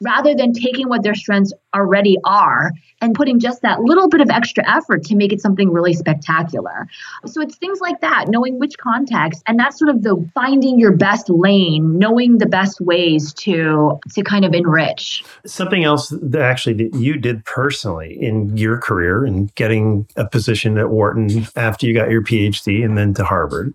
rather 0.00 0.34
than 0.34 0.52
taking 0.52 0.88
what 0.88 1.02
their 1.02 1.14
strengths 1.14 1.52
already 1.74 2.16
are 2.24 2.72
and 3.00 3.14
putting 3.14 3.38
just 3.38 3.62
that 3.62 3.80
little 3.80 4.08
bit 4.08 4.20
of 4.20 4.30
extra 4.30 4.68
effort 4.68 5.04
to 5.04 5.14
make 5.14 5.32
it 5.32 5.40
something 5.40 5.70
really 5.70 5.92
spectacular. 5.92 6.86
So 7.26 7.40
it's 7.40 7.56
things 7.56 7.80
like 7.80 8.00
that, 8.00 8.26
knowing 8.28 8.58
which 8.58 8.78
context 8.78 9.42
and 9.46 9.58
that's 9.58 9.78
sort 9.78 9.90
of 9.90 10.02
the 10.02 10.28
finding 10.34 10.78
your 10.78 10.96
best 10.96 11.28
lane, 11.28 11.98
knowing 11.98 12.38
the 12.38 12.46
best 12.46 12.80
ways 12.80 13.32
to 13.34 13.98
to 14.14 14.22
kind 14.22 14.44
of 14.44 14.54
enrich. 14.54 15.24
Something 15.44 15.84
else 15.84 16.08
that 16.08 16.42
actually 16.42 16.74
that 16.74 16.98
you 16.98 17.16
did 17.16 17.44
personally 17.44 18.16
in 18.20 18.56
your 18.56 18.78
career 18.78 19.24
and 19.24 19.54
getting 19.54 20.06
a 20.16 20.26
position 20.26 20.78
at 20.78 20.90
Wharton 20.90 21.46
after 21.56 21.86
you 21.86 21.94
got 21.94 22.10
your 22.10 22.22
PhD 22.22 22.84
and 22.84 22.96
then 22.96 23.14
to 23.14 23.24
Harvard 23.24 23.74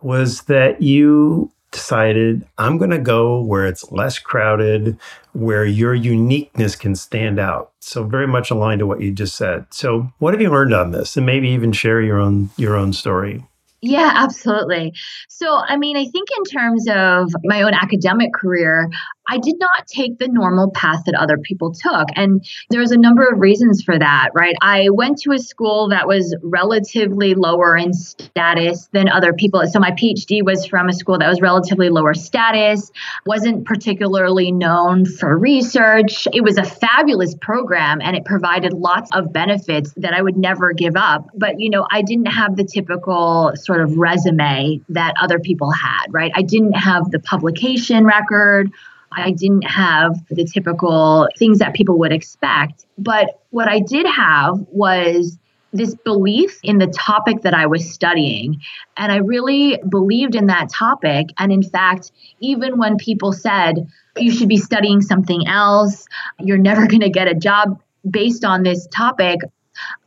was 0.00 0.42
that 0.42 0.80
you 0.82 1.50
decided 1.70 2.46
I'm 2.58 2.78
going 2.78 2.90
to 2.90 2.98
go 2.98 3.40
where 3.40 3.66
it's 3.66 3.90
less 3.92 4.18
crowded, 4.18 4.98
where 5.32 5.64
your 5.64 5.94
uniqueness 5.94 6.76
can 6.76 6.94
stand 6.94 7.38
out. 7.38 7.72
So 7.80 8.04
very 8.04 8.26
much 8.26 8.50
aligned 8.50 8.80
to 8.80 8.86
what 8.86 9.00
you 9.00 9.12
just 9.12 9.36
said. 9.36 9.66
So 9.70 10.12
what 10.18 10.34
have 10.34 10.40
you 10.40 10.50
learned 10.50 10.74
on 10.74 10.90
this? 10.90 11.16
And 11.16 11.26
maybe 11.26 11.48
even 11.48 11.72
share 11.72 12.00
your 12.00 12.18
own 12.18 12.50
your 12.56 12.76
own 12.76 12.92
story. 12.92 13.44
Yeah, 13.80 14.10
absolutely. 14.12 14.92
So, 15.28 15.56
I 15.56 15.76
mean, 15.76 15.96
I 15.96 16.04
think 16.06 16.28
in 16.36 16.44
terms 16.44 16.86
of 16.88 17.32
my 17.44 17.62
own 17.62 17.74
academic 17.74 18.32
career, 18.32 18.90
I 19.28 19.38
did 19.38 19.58
not 19.58 19.86
take 19.86 20.18
the 20.18 20.28
normal 20.28 20.70
path 20.70 21.04
that 21.06 21.14
other 21.14 21.38
people 21.38 21.72
took. 21.72 22.08
And 22.16 22.44
there's 22.70 22.90
a 22.90 22.96
number 22.96 23.26
of 23.26 23.38
reasons 23.38 23.82
for 23.82 23.98
that, 23.98 24.30
right? 24.34 24.54
I 24.62 24.88
went 24.90 25.18
to 25.22 25.32
a 25.32 25.38
school 25.38 25.88
that 25.90 26.06
was 26.06 26.34
relatively 26.42 27.34
lower 27.34 27.76
in 27.76 27.92
status 27.92 28.88
than 28.92 29.08
other 29.08 29.32
people. 29.32 29.66
So 29.66 29.78
my 29.78 29.90
PhD 29.92 30.42
was 30.42 30.66
from 30.66 30.88
a 30.88 30.92
school 30.92 31.18
that 31.18 31.28
was 31.28 31.40
relatively 31.40 31.90
lower 31.90 32.14
status, 32.14 32.90
wasn't 33.26 33.66
particularly 33.66 34.50
known 34.50 35.04
for 35.04 35.36
research. 35.36 36.26
It 36.32 36.42
was 36.42 36.56
a 36.56 36.64
fabulous 36.64 37.34
program 37.34 38.00
and 38.02 38.16
it 38.16 38.24
provided 38.24 38.72
lots 38.72 39.10
of 39.12 39.32
benefits 39.32 39.92
that 39.96 40.14
I 40.14 40.22
would 40.22 40.36
never 40.36 40.72
give 40.72 40.96
up. 40.96 41.28
But, 41.34 41.60
you 41.60 41.70
know, 41.70 41.86
I 41.90 42.02
didn't 42.02 42.26
have 42.26 42.56
the 42.56 42.64
typical 42.64 43.52
sort 43.56 43.80
of 43.80 43.96
resume 43.98 44.80
that 44.88 45.14
other 45.20 45.38
people 45.38 45.70
had, 45.70 46.06
right? 46.10 46.32
I 46.34 46.42
didn't 46.42 46.72
have 46.72 47.10
the 47.10 47.18
publication 47.18 48.04
record. 48.04 48.72
I 49.20 49.30
didn't 49.30 49.62
have 49.62 50.14
the 50.30 50.44
typical 50.44 51.28
things 51.38 51.58
that 51.58 51.74
people 51.74 51.98
would 51.98 52.12
expect. 52.12 52.86
But 52.96 53.40
what 53.50 53.68
I 53.68 53.80
did 53.80 54.06
have 54.06 54.64
was 54.70 55.38
this 55.72 55.94
belief 55.94 56.58
in 56.62 56.78
the 56.78 56.86
topic 56.86 57.42
that 57.42 57.54
I 57.54 57.66
was 57.66 57.92
studying. 57.92 58.60
And 58.96 59.12
I 59.12 59.16
really 59.16 59.78
believed 59.88 60.34
in 60.34 60.46
that 60.46 60.70
topic. 60.70 61.28
And 61.38 61.52
in 61.52 61.62
fact, 61.62 62.10
even 62.40 62.78
when 62.78 62.96
people 62.96 63.32
said, 63.32 63.86
you 64.16 64.32
should 64.32 64.48
be 64.48 64.56
studying 64.56 65.02
something 65.02 65.46
else, 65.46 66.06
you're 66.38 66.58
never 66.58 66.86
going 66.88 67.02
to 67.02 67.10
get 67.10 67.28
a 67.28 67.34
job 67.34 67.80
based 68.08 68.44
on 68.44 68.62
this 68.62 68.86
topic, 68.88 69.40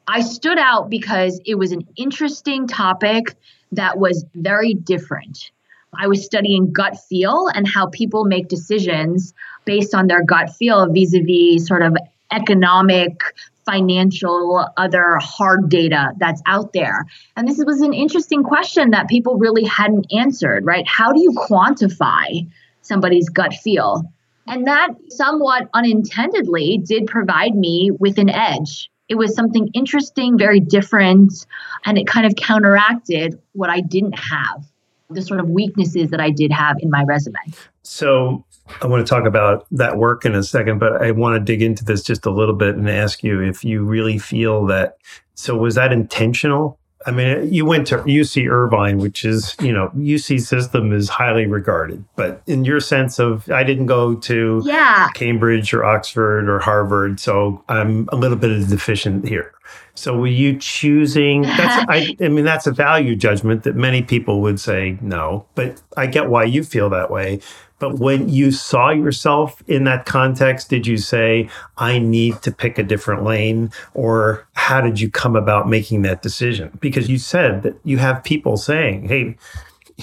I 0.08 0.22
stood 0.22 0.58
out 0.58 0.90
because 0.90 1.40
it 1.46 1.56
was 1.56 1.72
an 1.72 1.88
interesting 1.96 2.68
topic 2.68 3.36
that 3.72 3.98
was 3.98 4.26
very 4.36 4.74
different. 4.74 5.52
I 6.00 6.08
was 6.08 6.24
studying 6.24 6.72
gut 6.72 6.98
feel 7.10 7.48
and 7.54 7.68
how 7.68 7.88
people 7.88 8.26
make 8.26 8.48
decisions 8.48 9.34
based 9.66 9.94
on 9.94 10.08
their 10.08 10.24
gut 10.24 10.50
feel 10.56 10.92
vis 10.92 11.14
a 11.14 11.22
vis 11.22 11.68
sort 11.68 11.82
of 11.82 11.96
economic, 12.32 13.20
financial, 13.66 14.66
other 14.78 15.18
hard 15.18 15.70
data 15.70 16.14
that's 16.18 16.42
out 16.48 16.74
there. 16.74 17.06
And 17.36 17.48
this 17.48 17.62
was 17.66 17.82
an 17.82 17.94
interesting 17.94 18.44
question 18.44 18.92
that 18.92 19.10
people 19.10 19.38
really 19.38 19.66
hadn't 19.66 20.08
answered, 20.14 20.66
right? 20.66 20.88
How 20.88 21.12
do 21.12 21.22
you 21.22 21.32
quantify 21.32 22.48
somebody's 22.82 23.30
gut 23.30 23.54
feel? 23.54 24.04
And 24.48 24.66
that 24.68 24.90
somewhat 25.10 25.70
unintendedly 25.74 26.80
did 26.80 27.08
provide 27.08 27.56
me 27.56 27.92
with 27.92 28.18
an 28.18 28.30
edge. 28.30 28.90
It 29.08 29.16
was 29.16 29.36
something 29.36 29.70
interesting, 29.74 30.38
very 30.38 30.62
different, 30.62 31.46
and 31.86 31.98
it 31.98 32.08
kind 32.08 32.26
of 32.26 32.36
counteracted 32.38 33.40
what 33.52 33.70
I 33.70 33.82
didn't 33.82 34.18
have 34.18 34.71
the 35.14 35.22
sort 35.22 35.40
of 35.40 35.50
weaknesses 35.50 36.10
that 36.10 36.20
I 36.20 36.30
did 36.30 36.52
have 36.52 36.78
in 36.80 36.90
my 36.90 37.04
resume. 37.04 37.40
So 37.84 38.46
I 38.82 38.88
want 38.88 39.06
to 39.06 39.10
talk 39.10 39.26
about 39.26 39.66
that 39.72 39.98
work 39.98 40.26
in 40.26 40.36
a 40.36 40.44
second, 40.44 40.80
but 40.80 41.02
I 41.02 41.12
want 41.12 41.36
to 41.36 41.40
dig 41.40 41.62
into 41.62 41.84
this 41.84 42.04
just 42.04 42.26
a 42.26 42.32
little 42.32 42.56
bit 42.56 42.76
and 42.76 42.90
ask 42.90 43.24
you 43.24 43.42
if 43.42 43.64
you 43.64 43.84
really 43.84 44.18
feel 44.18 44.66
that. 44.68 44.98
So 45.36 45.56
was 45.58 45.76
that 45.76 45.92
intentional? 45.92 46.80
I 47.06 47.12
mean, 47.12 47.52
you 47.52 47.66
went 47.66 47.88
to 47.88 47.98
UC 47.98 48.50
Irvine, 48.50 48.98
which 49.00 49.26
is, 49.26 49.56
you 49.62 49.72
know, 49.72 49.90
UC 49.96 50.42
system 50.42 50.94
is 50.94 51.10
highly 51.10 51.46
regarded. 51.46 52.04
But 52.16 52.42
in 52.48 52.66
your 52.66 52.80
sense 52.80 53.20
of, 53.20 53.50
I 53.50 53.64
didn't 53.64 53.88
go 53.88 54.16
to 54.16 54.62
yeah. 54.66 55.10
Cambridge 55.14 55.74
or 55.74 55.84
Oxford 55.84 56.50
or 56.50 56.60
Harvard, 56.60 57.20
so 57.20 57.64
I'm 57.70 58.08
a 58.12 58.16
little 58.16 58.38
bit 58.38 58.68
deficient 58.70 59.28
here. 59.28 59.54
So 59.94 60.18
were 60.18 60.28
you 60.28 60.58
choosing? 60.58 61.44
That's 61.44 61.86
I, 61.90 62.16
I 62.22 62.30
mean 62.30 62.46
that's 62.46 62.68
a 62.68 62.72
value 62.72 63.16
judgment 63.16 63.64
that 63.64 63.76
many 63.76 64.02
people 64.02 64.42
would 64.42 64.60
say 64.60 64.98
no, 65.02 65.46
but 65.56 65.82
I 65.98 66.08
get 66.08 66.30
why 66.30 66.46
you 66.46 66.64
feel 66.64 66.90
that 66.90 67.12
way. 67.12 67.40
But 67.82 67.98
when 67.98 68.30
you 68.30 68.52
saw 68.52 68.92
yourself 68.92 69.64
in 69.68 69.86
that 69.86 70.06
context, 70.06 70.70
did 70.70 70.86
you 70.86 70.98
say, 70.98 71.50
I 71.80 71.98
need 71.98 72.40
to 72.44 72.52
pick 72.52 72.78
a 72.78 72.84
different 72.84 73.24
lane? 73.24 73.72
Or 73.96 74.48
how 74.54 74.82
did 74.82 75.02
you 75.02 75.10
come 75.10 75.36
about 75.36 75.68
making 75.68 76.04
that 76.04 76.22
decision? 76.22 76.78
Because 76.80 77.10
you 77.10 77.18
said 77.18 77.64
that 77.64 77.76
you 77.84 77.98
have 77.98 78.24
people 78.24 78.56
saying, 78.56 79.08
hey, 79.08 79.36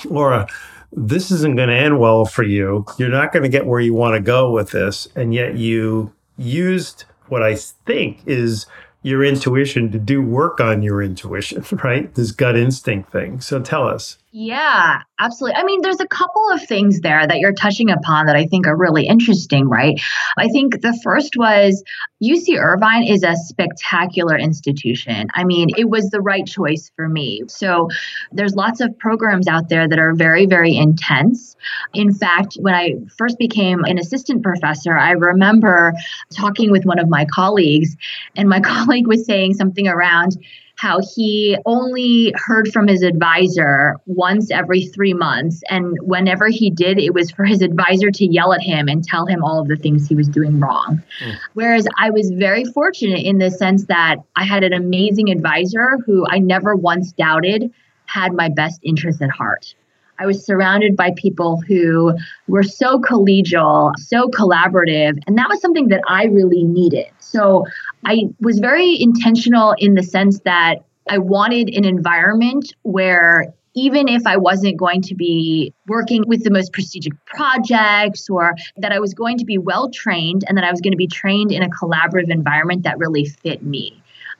Laura, 0.04 0.48
this 0.92 1.30
isn't 1.30 1.54
going 1.54 1.68
to 1.68 1.74
end 1.74 2.00
well 2.00 2.24
for 2.24 2.42
you. 2.42 2.84
You're 2.98 3.10
not 3.10 3.32
going 3.32 3.44
to 3.44 3.48
get 3.48 3.64
where 3.64 3.80
you 3.80 3.94
want 3.94 4.16
to 4.16 4.20
go 4.20 4.50
with 4.50 4.72
this. 4.72 5.06
And 5.14 5.32
yet 5.32 5.56
you 5.56 6.12
used 6.36 7.04
what 7.28 7.44
I 7.44 7.54
think 7.54 8.22
is 8.26 8.66
your 9.02 9.24
intuition 9.24 9.92
to 9.92 9.98
do 10.00 10.20
work 10.20 10.60
on 10.60 10.82
your 10.82 11.00
intuition, 11.00 11.64
right? 11.84 12.12
This 12.16 12.32
gut 12.32 12.56
instinct 12.56 13.12
thing. 13.12 13.40
So 13.40 13.60
tell 13.60 13.86
us. 13.86 14.18
Yeah, 14.40 15.02
absolutely. 15.18 15.56
I 15.56 15.64
mean, 15.64 15.80
there's 15.82 15.98
a 15.98 16.06
couple 16.06 16.48
of 16.52 16.62
things 16.62 17.00
there 17.00 17.26
that 17.26 17.40
you're 17.40 17.52
touching 17.52 17.90
upon 17.90 18.26
that 18.26 18.36
I 18.36 18.46
think 18.46 18.68
are 18.68 18.76
really 18.76 19.04
interesting, 19.04 19.68
right? 19.68 20.00
I 20.36 20.46
think 20.46 20.80
the 20.80 20.96
first 21.02 21.36
was 21.36 21.82
UC 22.22 22.56
Irvine 22.56 23.02
is 23.02 23.24
a 23.24 23.34
spectacular 23.34 24.38
institution. 24.38 25.26
I 25.34 25.42
mean, 25.42 25.70
it 25.76 25.90
was 25.90 26.10
the 26.10 26.20
right 26.20 26.46
choice 26.46 26.88
for 26.94 27.08
me. 27.08 27.42
So 27.48 27.88
there's 28.30 28.54
lots 28.54 28.80
of 28.80 28.96
programs 28.96 29.48
out 29.48 29.70
there 29.70 29.88
that 29.88 29.98
are 29.98 30.14
very, 30.14 30.46
very 30.46 30.76
intense. 30.76 31.56
In 31.92 32.14
fact, 32.14 32.58
when 32.60 32.74
I 32.74 32.94
first 33.16 33.38
became 33.38 33.82
an 33.82 33.98
assistant 33.98 34.44
professor, 34.44 34.96
I 34.96 35.12
remember 35.12 35.94
talking 36.32 36.70
with 36.70 36.84
one 36.84 37.00
of 37.00 37.08
my 37.08 37.24
colleagues, 37.24 37.96
and 38.36 38.48
my 38.48 38.60
colleague 38.74 39.08
was 39.08 39.26
saying 39.26 39.54
something 39.54 39.88
around, 39.88 40.36
how 40.78 41.00
he 41.16 41.58
only 41.66 42.32
heard 42.36 42.72
from 42.72 42.86
his 42.86 43.02
advisor 43.02 43.96
once 44.06 44.48
every 44.52 44.86
three 44.86 45.12
months. 45.12 45.60
And 45.68 45.96
whenever 46.02 46.48
he 46.48 46.70
did, 46.70 47.00
it 47.00 47.12
was 47.12 47.32
for 47.32 47.44
his 47.44 47.62
advisor 47.62 48.12
to 48.12 48.24
yell 48.24 48.52
at 48.52 48.62
him 48.62 48.86
and 48.86 49.02
tell 49.02 49.26
him 49.26 49.42
all 49.42 49.60
of 49.60 49.66
the 49.66 49.74
things 49.74 50.06
he 50.06 50.14
was 50.14 50.28
doing 50.28 50.60
wrong. 50.60 51.02
Mm. 51.20 51.34
Whereas 51.54 51.88
I 51.98 52.10
was 52.10 52.30
very 52.30 52.64
fortunate 52.64 53.24
in 53.24 53.38
the 53.38 53.50
sense 53.50 53.86
that 53.86 54.18
I 54.36 54.44
had 54.44 54.62
an 54.62 54.72
amazing 54.72 55.30
advisor 55.30 55.98
who 56.06 56.24
I 56.30 56.38
never 56.38 56.76
once 56.76 57.10
doubted 57.10 57.72
had 58.06 58.32
my 58.32 58.48
best 58.48 58.78
interest 58.84 59.20
at 59.20 59.30
heart. 59.30 59.74
I 60.18 60.26
was 60.26 60.44
surrounded 60.44 60.96
by 60.96 61.12
people 61.16 61.60
who 61.66 62.14
were 62.48 62.62
so 62.62 63.00
collegial, 63.00 63.92
so 63.98 64.28
collaborative, 64.28 65.18
and 65.26 65.38
that 65.38 65.48
was 65.48 65.60
something 65.60 65.88
that 65.88 66.00
I 66.08 66.24
really 66.24 66.64
needed. 66.64 67.06
So 67.18 67.64
I 68.04 68.24
was 68.40 68.58
very 68.58 69.00
intentional 69.00 69.74
in 69.78 69.94
the 69.94 70.02
sense 70.02 70.40
that 70.40 70.76
I 71.08 71.18
wanted 71.18 71.74
an 71.74 71.84
environment 71.84 72.74
where 72.82 73.52
even 73.74 74.08
if 74.08 74.26
I 74.26 74.36
wasn't 74.36 74.76
going 74.76 75.02
to 75.02 75.14
be 75.14 75.72
working 75.86 76.24
with 76.26 76.42
the 76.42 76.50
most 76.50 76.72
prestigious 76.72 77.12
projects 77.26 78.28
or 78.28 78.54
that 78.76 78.92
I 78.92 78.98
was 78.98 79.14
going 79.14 79.38
to 79.38 79.44
be 79.44 79.56
well 79.56 79.90
trained 79.90 80.44
and 80.48 80.58
that 80.58 80.64
I 80.64 80.70
was 80.70 80.80
going 80.80 80.92
to 80.92 80.96
be 80.96 81.06
trained 81.06 81.52
in 81.52 81.62
a 81.62 81.68
collaborative 81.68 82.30
environment 82.30 82.82
that 82.82 82.98
really 82.98 83.24
fit 83.24 83.62
me. 83.62 83.97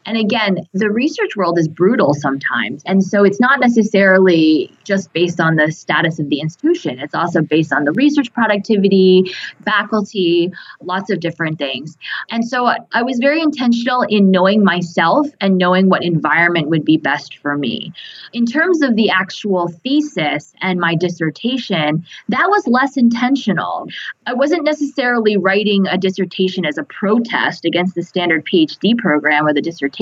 And 0.08 0.16
again, 0.16 0.66
the 0.72 0.90
research 0.90 1.36
world 1.36 1.58
is 1.58 1.68
brutal 1.68 2.14
sometimes. 2.14 2.82
And 2.86 3.04
so 3.04 3.24
it's 3.24 3.38
not 3.38 3.60
necessarily 3.60 4.72
just 4.82 5.12
based 5.12 5.38
on 5.38 5.56
the 5.56 5.70
status 5.70 6.18
of 6.18 6.30
the 6.30 6.40
institution, 6.40 6.98
it's 6.98 7.14
also 7.14 7.42
based 7.42 7.74
on 7.74 7.84
the 7.84 7.92
research 7.92 8.32
productivity, 8.32 9.30
faculty, 9.66 10.50
lots 10.80 11.10
of 11.10 11.20
different 11.20 11.58
things. 11.58 11.98
And 12.30 12.48
so 12.48 12.72
I 12.92 13.02
was 13.02 13.18
very 13.18 13.42
intentional 13.42 14.00
in 14.08 14.30
knowing 14.30 14.64
myself 14.64 15.26
and 15.42 15.58
knowing 15.58 15.90
what 15.90 16.02
environment 16.02 16.68
would 16.68 16.86
be 16.86 16.96
best 16.96 17.36
for 17.36 17.58
me. 17.58 17.92
In 18.32 18.46
terms 18.46 18.80
of 18.80 18.96
the 18.96 19.10
actual 19.10 19.68
thesis 19.68 20.54
and 20.62 20.80
my 20.80 20.94
dissertation, 20.94 22.06
that 22.30 22.48
was 22.48 22.66
less 22.66 22.96
intentional. 22.96 23.88
I 24.24 24.32
wasn't 24.32 24.64
necessarily 24.64 25.36
writing 25.36 25.86
a 25.86 25.98
dissertation 25.98 26.64
as 26.64 26.78
a 26.78 26.84
protest 26.84 27.66
against 27.66 27.94
the 27.94 28.02
standard 28.02 28.46
PhD 28.46 28.96
program 28.96 29.46
or 29.46 29.52
the 29.52 29.60
dissertation 29.60 29.97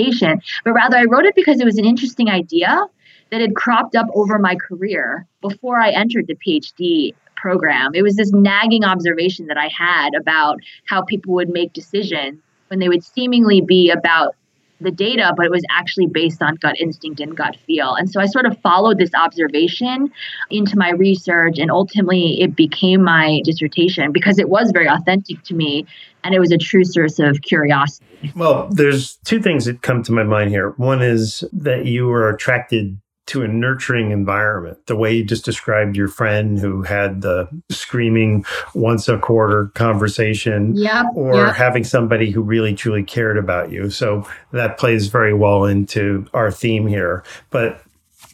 but 0.65 0.73
rather 0.73 0.97
I 0.97 1.05
wrote 1.05 1.25
it 1.25 1.35
because 1.35 1.61
it 1.61 1.65
was 1.65 1.79
an 1.79 1.85
interesting 1.85 2.29
idea 2.29 2.87
that 3.31 3.41
had 3.41 3.57
cropped 3.57 3.97
up 3.97 4.07
over 4.15 4.39
my 4.39 4.55
career 4.55 5.27
before 5.41 5.81
I 5.81 5.91
entered 5.91 6.27
the 6.27 6.37
PhD 6.37 7.15
program. 7.37 7.95
It 7.95 8.03
was 8.03 8.17
this 8.17 8.33
nagging 8.33 8.85
observation 8.85 9.47
that 9.47 9.59
I 9.59 9.69
had 9.69 10.15
about 10.15 10.59
how 10.87 11.03
people 11.03 11.35
would 11.35 11.49
make 11.49 11.73
decisions 11.73 12.41
when 12.69 12.79
they 12.81 12.89
would 12.89 13.05
seemingly 13.05 13.61
be 13.61 13.91
about 13.91 14.35
the 14.81 14.91
data, 14.91 15.33
but 15.37 15.47
it 15.47 15.51
was 15.51 15.63
actually 15.71 16.07
based 16.07 16.43
on 16.43 16.57
gut 16.57 16.77
instinct 16.79 17.21
and 17.21 17.37
gut 17.37 17.57
feel. 17.67 17.95
And 17.95 18.11
so 18.11 18.21
I 18.21 18.27
sort 18.27 18.47
of 18.47 18.59
followed 18.61 18.99
this 18.99 19.15
observation 19.15 20.13
into 20.51 20.77
my 20.77 20.91
research, 20.91 21.59
and 21.59 21.71
ultimately 21.71 22.41
it 22.41 22.57
became 22.57 23.03
my 23.03 23.41
dissertation 23.45 24.13
because 24.13 24.39
it 24.39 24.49
was 24.49 24.71
very 24.73 24.89
authentic 24.89 25.43
to 25.45 25.55
me 25.55 25.87
and 26.25 26.35
it 26.35 26.41
was 26.41 26.51
a 26.51 26.59
true 26.59 26.85
source 26.85 27.19
of 27.21 27.41
curiosity. 27.43 28.33
Well, 28.35 28.69
there's 28.71 29.17
two 29.25 29.41
things 29.41 29.67
that 29.67 29.83
come 29.83 30.03
to 30.03 30.13
my 30.13 30.25
mind 30.25 30.51
here. 30.51 30.71
One 30.71 31.01
is 31.01 31.45
that 31.53 31.87
you 31.87 32.07
were 32.07 32.29
attracted 32.29 32.99
to 33.27 33.43
a 33.43 33.49
nurturing 33.49 34.13
environment. 34.13 34.87
The 34.87 34.97
way 34.97 35.15
you 35.15 35.25
just 35.25 35.45
described 35.45 35.97
your 35.97 36.09
friend 36.09 36.59
who 36.59 36.83
had 36.83 37.23
the 37.23 37.49
screaming 37.71 38.45
once 38.75 39.09
a 39.09 39.19
quarter 39.19 39.67
conversation, 39.75 40.77
yep, 40.77 41.07
or 41.15 41.35
yep. 41.35 41.55
having 41.55 41.85
somebody 41.85 42.31
who 42.31 42.41
really 42.41 42.75
truly 42.75 43.03
cared 43.03 43.37
about 43.37 43.71
you. 43.73 43.91
So 43.91 44.29
that 44.53 44.79
plays 44.79 45.09
very 45.09 45.35
well 45.35 45.65
into 45.65 46.27
our 46.35 46.51
theme 46.51 46.87
here. 46.87 47.25
But 47.51 47.83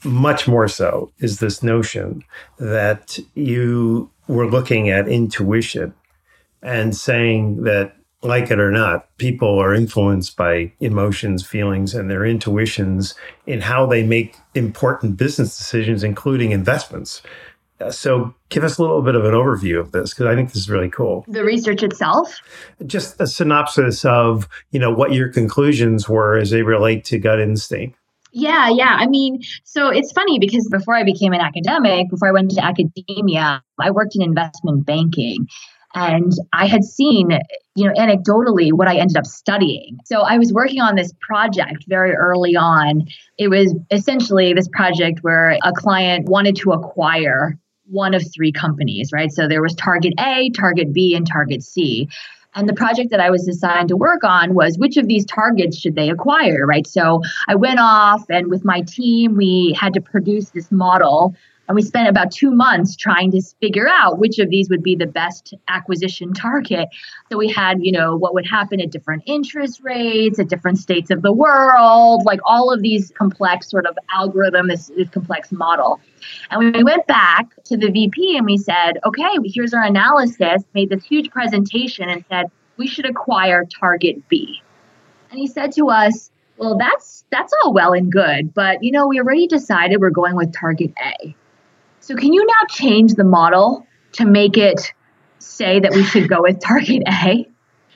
much 0.05 0.47
more 0.47 0.69
so 0.69 1.11
is 1.19 1.39
this 1.39 1.63
notion 1.63 2.23
that 2.59 3.19
you 3.35 4.11
were 4.29 4.49
looking 4.49 4.91
at 4.91 5.09
intuition 5.09 5.95
and 6.63 6.95
saying 6.95 7.65
that 7.65 7.97
like 8.23 8.51
it 8.51 8.61
or 8.61 8.71
not, 8.71 9.17
people 9.19 9.59
are 9.59 9.75
influenced 9.75 10.37
by 10.37 10.73
emotions, 10.81 11.45
feelings, 11.45 11.95
and 11.95 12.11
their 12.11 12.25
intuitions 12.25 13.15
in 13.47 13.61
how 13.61 13.87
they 13.87 14.03
make 14.05 14.37
important 14.55 15.17
business 15.17 15.57
decisions, 15.57 16.05
including 16.05 16.53
investments. 16.53 17.23
Uh, 17.81 17.91
so, 17.91 18.33
give 18.49 18.63
us 18.63 18.79
a 18.79 18.83
little 18.83 19.03
bit 19.03 19.17
of 19.17 19.25
an 19.25 19.33
overview 19.33 19.81
of 19.81 19.91
this 19.93 20.15
because 20.15 20.27
I 20.27 20.37
think 20.37 20.53
this 20.53 20.63
is 20.63 20.71
really 20.71 20.91
cool. 20.91 21.25
The 21.27 21.45
research 21.45 21.83
itself, 21.83 22.41
just 22.87 23.21
a 23.21 23.27
synopsis 23.27 24.05
of 24.05 24.49
you 24.71 24.79
know 24.79 24.93
what 24.93 25.13
your 25.13 25.29
conclusions 25.29 26.09
were 26.09 26.37
as 26.37 26.51
they 26.51 26.63
relate 26.63 27.05
to 27.07 27.19
gut 27.19 27.41
instinct. 27.41 27.99
Yeah, 28.33 28.71
yeah. 28.71 28.97
I 28.99 29.07
mean, 29.07 29.43
so 29.65 29.89
it's 29.89 30.11
funny 30.13 30.39
because 30.39 30.67
before 30.71 30.95
I 30.95 31.05
became 31.05 31.35
an 31.35 31.41
academic, 31.41 32.09
before 32.09 32.29
I 32.29 32.33
went 32.33 32.51
into 32.51 32.65
academia, 32.65 33.63
I 33.79 33.91
worked 33.91 34.17
in 34.17 34.23
investment 34.23 34.87
banking. 34.87 35.47
And 35.95 36.33
I 36.53 36.67
had 36.67 36.85
seen, 36.85 37.39
you 37.75 37.87
know, 37.87 37.93
anecdotally 37.95 38.73
what 38.73 38.89
I 38.89 38.97
ended 38.97 39.17
up 39.17 39.27
studying. 39.27 39.99
So 40.07 40.21
I 40.21 40.39
was 40.39 40.53
working 40.53 40.81
on 40.81 40.95
this 40.95 41.13
project 41.21 41.85
very 41.87 42.15
early 42.15 42.57
on. 42.57 43.07
It 43.39 43.49
was 43.49 43.75
essentially 43.91 44.55
this 44.55 44.69
project 44.69 45.21
where 45.23 45.59
a 45.63 45.73
client 45.73 46.29
wanted 46.29 46.57
to 46.57 46.73
acquire 46.73 47.59
one 47.87 48.15
of 48.15 48.23
three 48.35 48.53
companies, 48.53 49.11
right? 49.13 49.31
So 49.31 49.49
there 49.49 49.61
was 49.61 49.75
target 49.75 50.15
A, 50.19 50.51
target 50.51 50.93
B, 50.93 51.15
and 51.15 51.27
target 51.27 51.63
C. 51.63 52.09
And 52.55 52.69
the 52.69 52.75
project 52.75 53.11
that 53.11 53.21
I 53.21 53.31
was 53.31 53.49
assigned 53.49 53.89
to 53.89 53.97
work 53.97 54.25
on 54.25 54.55
was 54.55 54.77
which 54.79 54.97
of 54.97 55.09
these 55.09 55.25
targets 55.25 55.79
should 55.79 55.95
they 55.95 56.11
acquire, 56.11 56.67
right? 56.67 56.87
So 56.87 57.23
I 57.49 57.55
went 57.55 57.81
off 57.81 58.25
and 58.29 58.49
with 58.49 58.65
my 58.65 58.83
team, 58.83 59.37
we 59.37 59.77
had 59.79 59.95
to 59.95 60.01
produce 60.01 60.51
this 60.51 60.71
model 60.71 61.35
and 61.69 61.77
we 61.77 61.83
spent 61.83 62.09
about 62.09 62.31
two 62.31 62.51
months 62.51 62.97
trying 62.97 63.31
to 63.31 63.41
figure 63.61 63.89
out 63.89 64.19
which 64.19 64.39
of 64.39 64.51
these 64.51 64.69
would 64.69 64.83
be 64.83 64.97
the 64.97 65.07
best 65.07 65.55
acquisition 65.69 66.35
target. 66.35 66.89
So 67.31 67.39
we 67.39 67.49
had, 67.49 67.85
you 67.85 67.93
know, 67.93 68.17
what 68.17 68.35
would 68.35 68.47
happen 68.47 68.81
at 68.81 68.91
different 68.91 69.23
interest 69.27 69.81
rates, 69.83 70.39
at 70.39 70.49
different 70.49 70.79
states 70.79 71.11
of 71.11 71.23
the 71.23 71.33
world, 71.33 72.25
like 72.25 72.41
all 72.45 72.73
of 72.73 72.83
these 72.83 73.11
complex 73.13 73.71
sort 73.71 73.87
of 73.87 73.97
algorithm, 74.13 74.69
this, 74.69 74.91
this 74.97 75.09
complex 75.09 75.53
model. 75.53 76.01
And 76.51 76.75
we 76.75 76.85
went 76.85 77.07
back 77.07 77.49
to 77.65 77.77
the 77.77 77.91
VP 77.91 78.37
and 78.37 78.47
we 78.47 78.59
said, 78.59 78.99
okay, 79.05 79.39
here's 79.45 79.73
our 79.73 79.83
analysis, 79.83 80.63
made 80.75 80.91
this 80.91 81.05
huge 81.05 81.31
presentation 81.31 82.09
and 82.09 82.25
said, 82.29 82.51
we 82.77 82.87
should 82.87 83.07
acquire 83.07 83.65
target 83.65 84.29
B. 84.29 84.61
And 85.31 85.39
he 85.39 85.47
said 85.47 85.73
to 85.73 85.89
us, 85.89 86.31
well, 86.59 86.77
that's 86.77 87.25
that's 87.31 87.53
all 87.63 87.73
well 87.73 87.93
and 87.93 88.13
good, 88.13 88.53
but 88.55 88.85
you 88.85 88.93
know, 88.93 89.09
we 89.09 89.19
already 89.19 89.47
decided 89.47 90.01
we're 90.01 90.11
going 90.11 90.37
with 90.37 90.53
target 90.53 90.93
A. 91.03 91.35
So 92.03 92.17
can 92.17 92.33
you 92.33 92.45
now 92.45 92.67
change 92.69 93.15
the 93.15 93.25
model 93.25 93.87
to 94.15 94.27
make 94.27 94.59
it 94.59 94.93
say 95.39 95.79
that 95.79 95.95
we 95.95 96.03
should 96.03 96.29
go 96.29 96.43
with 96.43 96.61
target 96.61 97.05
A? 97.07 97.49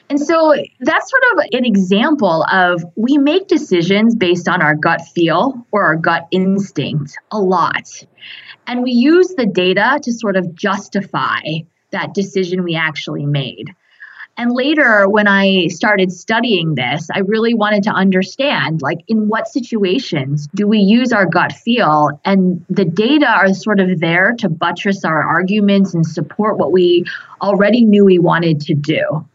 And 0.09 0.21
so 0.21 0.55
that's 0.79 1.11
sort 1.11 1.23
of 1.33 1.45
an 1.51 1.65
example 1.65 2.45
of 2.45 2.85
we 2.95 3.19
make 3.19 3.49
decisions 3.49 4.15
based 4.15 4.49
on 4.49 4.63
our 4.63 4.77
gut 4.77 5.01
feel 5.13 5.67
or 5.73 5.83
our 5.83 5.97
gut 5.97 6.29
instinct 6.31 7.19
a 7.33 7.41
lot. 7.41 7.89
And 8.69 8.85
we 8.85 8.93
use 8.93 9.35
the 9.37 9.47
data 9.47 9.99
to 10.01 10.13
sort 10.13 10.37
of 10.37 10.55
justify 10.55 11.41
that 11.91 12.15
decision 12.15 12.63
we 12.63 12.77
actually 12.77 13.27
made. 13.27 13.75
And 14.39 14.53
later, 14.53 15.09
when 15.09 15.27
I 15.27 15.69
started 15.69 16.13
studying 16.13 16.75
this, 16.75 17.09
I 17.13 17.21
really 17.21 17.55
wanted 17.55 17.85
to 17.85 17.91
understand 17.91 18.83
like, 18.83 18.99
in 19.09 19.29
what 19.29 19.49
situations 19.49 20.47
do 20.55 20.69
we 20.69 20.79
use 20.79 21.13
our 21.13 21.25
gut 21.25 21.53
feel? 21.53 22.21
And 22.25 22.65
the 22.69 22.85
data 22.85 23.27
are 23.27 23.55
sort 23.55 23.81
of 23.81 23.99
there 23.99 24.35
to 24.41 24.49
buttress 24.49 25.05
our 25.05 25.23
arguments 25.23 25.95
and 25.95 26.07
support 26.07 26.59
what 26.59 26.71
we 26.71 27.05
already 27.41 27.85
knew 27.85 28.05
we 28.05 28.19
wanted 28.19 28.61
to 28.63 28.75
do. 28.75 29.27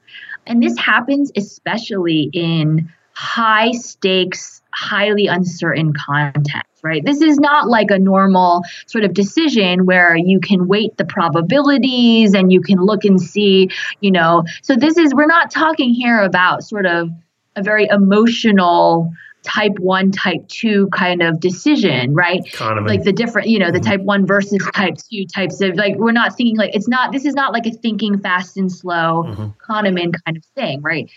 And 0.45 0.61
this 0.61 0.77
happens 0.77 1.31
especially 1.35 2.29
in 2.33 2.91
high 3.13 3.71
stakes, 3.71 4.61
highly 4.73 5.27
uncertain 5.27 5.93
context 5.93 6.70
right? 6.83 7.03
This 7.03 7.21
is 7.21 7.39
not 7.39 7.67
like 7.67 7.91
a 7.91 7.99
normal 7.99 8.63
sort 8.87 9.03
of 9.03 9.13
decision 9.13 9.85
where 9.85 10.15
you 10.15 10.39
can 10.39 10.67
weight 10.67 10.97
the 10.97 11.05
probabilities 11.05 12.33
and 12.33 12.51
you 12.51 12.61
can 12.61 12.79
look 12.79 13.05
and 13.05 13.21
see, 13.21 13.69
you 13.99 14.11
know. 14.11 14.43
So 14.61 14.75
this 14.75 14.97
is 14.97 15.13
we're 15.13 15.25
not 15.25 15.51
talking 15.51 15.93
here 15.93 16.19
about 16.19 16.63
sort 16.63 16.85
of 16.85 17.09
a 17.55 17.63
very 17.63 17.87
emotional 17.89 19.11
type 19.43 19.77
1 19.79 20.11
type 20.11 20.47
2 20.49 20.87
kind 20.89 21.23
of 21.23 21.39
decision 21.39 22.13
right 22.13 22.43
Kahneman. 22.53 22.87
like 22.87 23.03
the 23.03 23.11
different 23.11 23.49
you 23.49 23.57
know 23.57 23.71
the 23.71 23.79
mm-hmm. 23.79 23.89
type 23.89 24.01
1 24.01 24.27
versus 24.27 24.63
type 24.73 24.95
2 25.11 25.25
types 25.25 25.61
of 25.61 25.75
like 25.75 25.95
we're 25.95 26.11
not 26.11 26.37
thinking 26.37 26.57
like 26.57 26.75
it's 26.75 26.87
not 26.87 27.11
this 27.11 27.25
is 27.25 27.33
not 27.33 27.51
like 27.51 27.65
a 27.65 27.71
thinking 27.71 28.19
fast 28.19 28.55
and 28.55 28.71
slow 28.71 29.23
mm-hmm. 29.23 29.47
Kahneman 29.67 30.13
kind 30.25 30.37
of 30.37 30.45
thing 30.53 30.81
right 30.83 31.09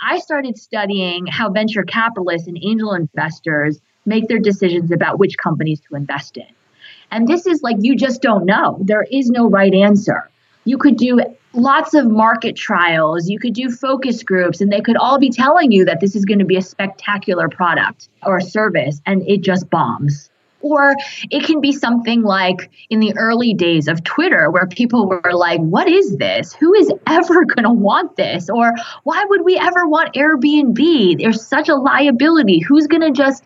I 0.00 0.18
started 0.18 0.58
studying 0.58 1.26
how 1.26 1.50
venture 1.50 1.82
capitalists 1.82 2.48
and 2.48 2.58
angel 2.60 2.94
investors 2.94 3.80
make 4.08 4.28
their 4.28 4.38
decisions 4.38 4.90
about 4.90 5.18
which 5.18 5.36
companies 5.38 5.80
to 5.88 5.94
invest 5.94 6.36
in. 6.36 6.46
And 7.10 7.26
this 7.26 7.46
is 7.46 7.62
like 7.62 7.76
you 7.80 7.96
just 7.96 8.22
don't 8.22 8.44
know. 8.44 8.78
There 8.80 9.06
is 9.10 9.30
no 9.30 9.48
right 9.48 9.72
answer. 9.72 10.28
You 10.64 10.76
could 10.76 10.96
do 10.96 11.20
lots 11.54 11.94
of 11.94 12.10
market 12.10 12.56
trials, 12.56 13.28
you 13.28 13.38
could 13.38 13.54
do 13.54 13.70
focus 13.70 14.22
groups, 14.22 14.60
and 14.60 14.72
they 14.72 14.80
could 14.80 14.96
all 14.96 15.18
be 15.18 15.30
telling 15.30 15.72
you 15.72 15.84
that 15.84 16.00
this 16.00 16.14
is 16.14 16.24
going 16.24 16.38
to 16.38 16.44
be 16.44 16.56
a 16.56 16.62
spectacular 16.62 17.48
product 17.48 18.08
or 18.24 18.40
service, 18.40 19.00
and 19.06 19.26
it 19.26 19.40
just 19.40 19.70
bombs. 19.70 20.30
Or 20.60 20.96
it 21.30 21.44
can 21.44 21.60
be 21.60 21.70
something 21.70 22.22
like 22.22 22.68
in 22.90 22.98
the 22.98 23.16
early 23.16 23.54
days 23.54 23.86
of 23.86 24.02
Twitter, 24.02 24.50
where 24.50 24.66
people 24.66 25.08
were 25.08 25.32
like, 25.32 25.60
What 25.60 25.88
is 25.88 26.16
this? 26.16 26.52
Who 26.54 26.74
is 26.74 26.92
ever 27.06 27.44
going 27.54 27.62
to 27.62 27.70
want 27.70 28.16
this? 28.16 28.50
Or 28.50 28.72
why 29.04 29.24
would 29.28 29.44
we 29.44 29.56
ever 29.56 29.86
want 29.86 30.14
Airbnb? 30.14 31.18
There's 31.18 31.46
such 31.46 31.68
a 31.68 31.76
liability. 31.76 32.58
Who's 32.58 32.88
going 32.88 33.02
to 33.02 33.12
just 33.12 33.44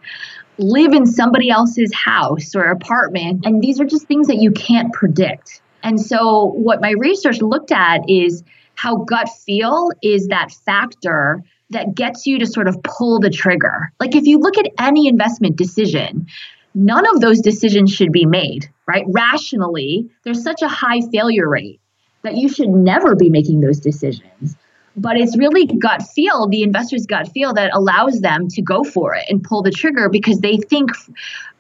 live 0.58 0.92
in 0.92 1.06
somebody 1.06 1.50
else's 1.50 1.92
house 1.94 2.54
or 2.54 2.64
apartment. 2.64 3.46
And 3.46 3.62
these 3.62 3.80
are 3.80 3.84
just 3.84 4.06
things 4.06 4.26
that 4.28 4.36
you 4.36 4.50
can't 4.52 4.92
predict. 4.92 5.62
And 5.82 6.00
so, 6.00 6.44
what 6.44 6.80
my 6.80 6.92
research 6.92 7.40
looked 7.40 7.72
at 7.72 8.08
is 8.08 8.44
how 8.74 8.96
gut 8.96 9.28
feel 9.44 9.90
is 10.02 10.28
that 10.28 10.52
factor 10.64 11.42
that 11.70 11.94
gets 11.94 12.26
you 12.26 12.38
to 12.38 12.46
sort 12.46 12.68
of 12.68 12.82
pull 12.82 13.18
the 13.18 13.30
trigger. 13.30 13.92
Like, 13.98 14.14
if 14.14 14.24
you 14.24 14.38
look 14.38 14.58
at 14.58 14.66
any 14.78 15.08
investment 15.08 15.56
decision, 15.56 16.26
none 16.74 17.06
of 17.14 17.20
those 17.20 17.40
decisions 17.40 17.92
should 17.92 18.12
be 18.12 18.26
made, 18.26 18.70
right? 18.86 19.04
Rationally, 19.08 20.10
there's 20.24 20.42
such 20.42 20.62
a 20.62 20.68
high 20.68 21.00
failure 21.12 21.48
rate 21.48 21.80
that 22.22 22.36
you 22.36 22.48
should 22.48 22.68
never 22.68 23.16
be 23.16 23.28
making 23.28 23.60
those 23.60 23.80
decisions 23.80 24.56
but 24.96 25.16
it's 25.16 25.36
really 25.36 25.66
gut 25.66 26.02
feel 26.02 26.46
the 26.48 26.62
investor's 26.62 27.06
gut 27.06 27.28
feel 27.28 27.54
that 27.54 27.70
allows 27.74 28.20
them 28.20 28.48
to 28.48 28.62
go 28.62 28.84
for 28.84 29.14
it 29.14 29.24
and 29.28 29.42
pull 29.42 29.62
the 29.62 29.70
trigger 29.70 30.08
because 30.08 30.40
they 30.40 30.56
think 30.56 30.90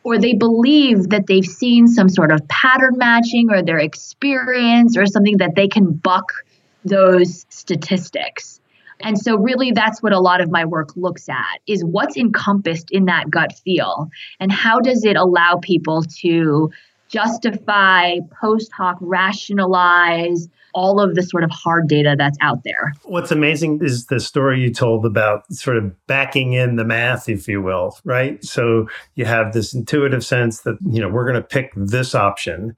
or 0.04 0.18
they 0.18 0.34
believe 0.34 1.10
that 1.10 1.26
they've 1.26 1.46
seen 1.46 1.86
some 1.86 2.08
sort 2.08 2.32
of 2.32 2.46
pattern 2.48 2.98
matching 2.98 3.50
or 3.50 3.62
their 3.62 3.78
experience 3.78 4.96
or 4.96 5.06
something 5.06 5.38
that 5.38 5.54
they 5.54 5.68
can 5.68 5.92
buck 5.92 6.32
those 6.84 7.46
statistics. 7.50 8.60
And 9.00 9.18
so 9.18 9.36
really 9.36 9.72
that's 9.72 10.02
what 10.02 10.12
a 10.12 10.20
lot 10.20 10.40
of 10.40 10.50
my 10.50 10.64
work 10.64 10.96
looks 10.96 11.28
at 11.28 11.58
is 11.66 11.84
what's 11.84 12.16
encompassed 12.16 12.90
in 12.90 13.06
that 13.06 13.30
gut 13.30 13.52
feel 13.64 14.10
and 14.40 14.52
how 14.52 14.80
does 14.80 15.04
it 15.04 15.16
allow 15.16 15.58
people 15.62 16.02
to 16.20 16.70
justify 17.08 18.18
post 18.40 18.72
hoc 18.72 18.96
rationalize 19.00 20.48
all 20.74 21.00
of 21.00 21.14
the 21.14 21.22
sort 21.22 21.44
of 21.44 21.50
hard 21.50 21.88
data 21.88 22.14
that's 22.16 22.38
out 22.40 22.64
there. 22.64 22.92
What's 23.04 23.30
amazing 23.30 23.80
is 23.82 24.06
the 24.06 24.20
story 24.20 24.60
you 24.60 24.72
told 24.72 25.04
about 25.06 25.50
sort 25.52 25.76
of 25.76 26.06
backing 26.06 26.52
in 26.54 26.76
the 26.76 26.84
math, 26.84 27.28
if 27.28 27.48
you 27.48 27.62
will, 27.62 27.98
right? 28.04 28.42
So 28.44 28.88
you 29.14 29.24
have 29.24 29.52
this 29.52 29.74
intuitive 29.74 30.24
sense 30.24 30.60
that, 30.60 30.78
you 30.80 31.00
know, 31.00 31.08
we're 31.08 31.24
going 31.24 31.40
to 31.40 31.46
pick 31.46 31.72
this 31.76 32.14
option. 32.14 32.76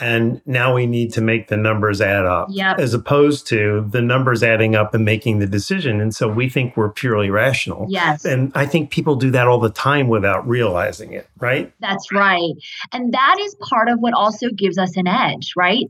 And 0.00 0.40
now 0.46 0.74
we 0.74 0.86
need 0.86 1.12
to 1.14 1.20
make 1.20 1.48
the 1.48 1.56
numbers 1.58 2.00
add 2.00 2.24
up 2.24 2.48
yep. 2.50 2.78
as 2.78 2.94
opposed 2.94 3.46
to 3.48 3.86
the 3.90 4.00
numbers 4.00 4.42
adding 4.42 4.74
up 4.74 4.94
and 4.94 5.04
making 5.04 5.38
the 5.38 5.46
decision. 5.46 6.00
And 6.00 6.14
so 6.14 6.28
we 6.28 6.48
think 6.48 6.78
we're 6.78 6.90
purely 6.90 7.28
rational. 7.28 7.86
Yes. 7.90 8.24
And 8.24 8.52
I 8.54 8.64
think 8.64 8.90
people 8.90 9.16
do 9.16 9.30
that 9.32 9.46
all 9.48 9.60
the 9.60 9.70
time 9.70 10.08
without 10.08 10.48
realizing 10.48 11.12
it, 11.12 11.28
right? 11.38 11.74
That's 11.80 12.10
right. 12.10 12.54
And 12.92 13.12
that 13.12 13.36
is 13.40 13.54
part 13.56 13.90
of 13.90 13.98
what 13.98 14.14
also 14.14 14.48
gives 14.48 14.78
us 14.78 14.96
an 14.96 15.06
edge, 15.06 15.52
right? 15.56 15.84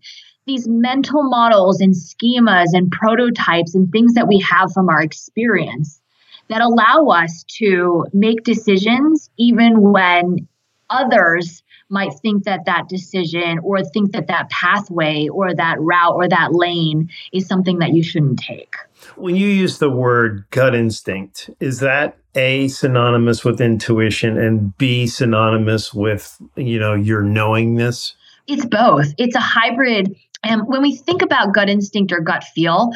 These 0.47 0.67
mental 0.69 1.23
models 1.23 1.81
and 1.81 1.95
schemas 1.95 2.69
and 2.73 2.91
prototypes 2.91 3.75
and 3.75 3.91
things 3.93 4.15
that 4.15 4.29
we 4.29 4.39
have 4.41 4.73
from 4.73 4.89
our 4.89 5.03
experience 5.03 6.01
that 6.49 6.61
allow 6.61 7.07
us 7.07 7.45
to 7.45 8.07
make 8.13 8.45
decisions 8.45 9.31
even 9.39 9.81
when 9.81 10.49
others 10.91 11.63
might 11.89 12.13
think 12.23 12.45
that 12.45 12.65
that 12.65 12.89
decision 12.89 13.59
or 13.63 13.85
think 13.85 14.13
that 14.13 14.27
that 14.27 14.49
pathway 14.51 15.29
or 15.29 15.55
that 15.55 15.79
route 15.79 16.15
or 16.15 16.29
that 16.29 16.53
lane 16.53 17.11
is 17.33 17.47
something 17.47 17.79
that 17.79 17.93
you 17.93 18.03
shouldn't 18.03 18.39
take. 18.39 18.75
When 19.17 19.37
you 19.37 19.47
use 19.47 19.79
the 19.79 19.91
word 19.91 20.45
gut 20.51 20.75
instinct, 20.75 21.51
is 21.61 21.81
that 21.81 22.17
A 22.35 22.69
synonymous 22.69 23.45
with 23.45 23.61
intuition 23.61 24.39
and 24.39 24.77
B 24.79 25.07
synonymous 25.07 25.93
with, 25.93 26.41
you 26.57 26.79
know, 26.79 26.95
your 26.95 27.23
knowingness? 27.23 28.15
It's 28.47 28.65
both. 28.65 29.13
It's 29.19 29.37
a 29.37 29.41
hybrid 29.41 30.17
and 30.43 30.67
when 30.67 30.83
we 30.83 30.97
think 30.97 31.23
about 31.23 31.55
gut 31.55 31.69
instinct 31.69 32.13
or 32.13 32.21
gut 32.21 32.45
feel, 32.45 32.91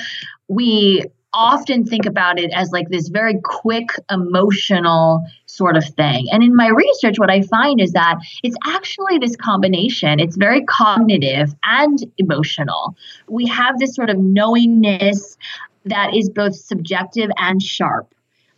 we 0.48 1.04
often 1.32 1.85
think 1.85 2.06
about 2.06 2.38
it 2.38 2.50
as 2.54 2.70
like 2.72 2.88
this 2.88 3.09
very 3.09 3.38
quick 3.44 3.90
emotional 4.11 5.24
sort 5.44 5.76
of 5.76 5.85
thing. 5.85 6.26
And 6.32 6.42
in 6.42 6.56
my 6.56 6.68
research, 6.68 7.18
what 7.18 7.30
I 7.30 7.42
find 7.42 7.80
is 7.80 7.92
that 7.92 8.16
it's 8.42 8.56
actually 8.66 9.18
this 9.18 9.37
combination. 9.37 10.18
It's 10.18 10.37
very 10.37 10.64
cognitive 10.64 11.54
and 11.64 11.98
emotional. 12.16 12.96
We 13.28 13.46
have 13.46 13.78
this 13.78 13.94
sort 13.94 14.09
of 14.09 14.18
knowingness 14.18 15.37
that 15.85 16.14
is 16.14 16.30
both 16.30 16.56
subjective 16.56 17.30
and 17.37 17.62
sharp. 17.62 18.12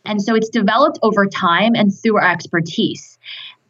And 0.05 0.22
so 0.22 0.35
it's 0.35 0.48
developed 0.48 0.98
over 1.03 1.27
time 1.27 1.74
and 1.74 1.92
through 1.92 2.16
our 2.16 2.31
expertise. 2.31 3.18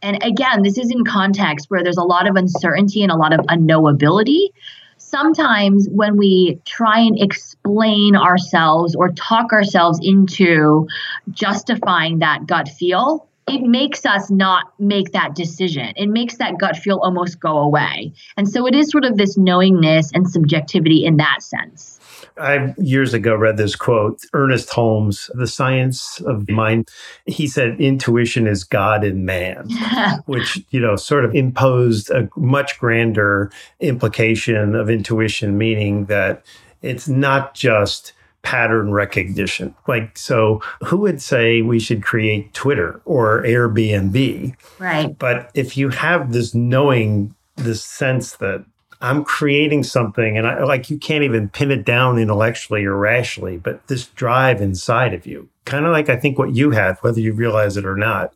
And 0.02 0.22
again, 0.22 0.62
this 0.62 0.78
is 0.78 0.90
in 0.90 1.04
context 1.04 1.70
where 1.70 1.82
there's 1.82 1.96
a 1.96 2.04
lot 2.04 2.28
of 2.28 2.36
uncertainty 2.36 3.02
and 3.02 3.10
a 3.10 3.16
lot 3.16 3.32
of 3.32 3.40
unknowability 3.46 4.50
sometimes 4.98 5.88
when 5.90 6.16
we 6.16 6.60
try 6.66 7.00
and 7.00 7.20
explain 7.20 8.14
ourselves 8.16 8.94
or 8.94 9.10
talk 9.12 9.52
ourselves 9.52 9.98
into 10.02 10.86
justifying 11.30 12.18
that 12.18 12.46
gut 12.46 12.68
feel, 12.68 13.28
it 13.48 13.62
makes 13.62 14.04
us 14.04 14.30
not 14.30 14.72
make 14.78 15.12
that 15.12 15.34
decision. 15.34 15.92
It 15.96 16.08
makes 16.08 16.36
that 16.36 16.58
gut 16.58 16.76
feel 16.76 17.00
almost 17.02 17.40
go 17.40 17.58
away. 17.58 18.12
And 18.36 18.48
so 18.48 18.66
it 18.66 18.74
is 18.74 18.90
sort 18.90 19.04
of 19.04 19.16
this 19.16 19.38
knowingness 19.38 20.12
and 20.12 20.28
subjectivity 20.28 21.04
in 21.04 21.16
that 21.16 21.42
sense. 21.42 21.97
I 22.40 22.74
years 22.78 23.14
ago 23.14 23.34
read 23.34 23.56
this 23.56 23.76
quote, 23.76 24.22
Ernest 24.32 24.70
Holmes, 24.70 25.30
The 25.34 25.46
Science 25.46 26.20
of 26.20 26.48
Mind. 26.48 26.88
He 27.26 27.46
said, 27.46 27.80
intuition 27.80 28.46
is 28.46 28.64
God 28.64 29.04
in 29.04 29.24
man, 29.24 29.68
which, 30.26 30.62
you 30.70 30.80
know, 30.80 30.96
sort 30.96 31.24
of 31.24 31.34
imposed 31.34 32.10
a 32.10 32.28
much 32.36 32.78
grander 32.78 33.50
implication 33.80 34.74
of 34.74 34.90
intuition, 34.90 35.58
meaning 35.58 36.06
that 36.06 36.44
it's 36.82 37.08
not 37.08 37.54
just 37.54 38.12
pattern 38.42 38.92
recognition. 38.92 39.74
Like, 39.86 40.16
so 40.16 40.62
who 40.84 40.98
would 40.98 41.20
say 41.20 41.62
we 41.62 41.80
should 41.80 42.02
create 42.02 42.54
Twitter 42.54 43.00
or 43.04 43.42
Airbnb? 43.42 44.56
Right. 44.78 45.18
But 45.18 45.50
if 45.54 45.76
you 45.76 45.90
have 45.90 46.32
this 46.32 46.54
knowing, 46.54 47.34
this 47.56 47.82
sense 47.82 48.36
that 48.36 48.64
I'm 49.00 49.24
creating 49.24 49.84
something 49.84 50.36
and 50.36 50.46
I 50.46 50.64
like 50.64 50.90
you 50.90 50.98
can't 50.98 51.22
even 51.22 51.48
pin 51.48 51.70
it 51.70 51.84
down 51.84 52.18
intellectually 52.18 52.84
or 52.84 52.96
rationally, 52.96 53.56
but 53.56 53.86
this 53.86 54.06
drive 54.06 54.60
inside 54.60 55.14
of 55.14 55.24
you, 55.24 55.48
kind 55.64 55.86
of 55.86 55.92
like 55.92 56.08
I 56.08 56.16
think 56.16 56.36
what 56.36 56.54
you 56.56 56.72
had, 56.72 56.96
whether 57.02 57.20
you 57.20 57.32
realize 57.32 57.76
it 57.76 57.86
or 57.86 57.96
not, 57.96 58.34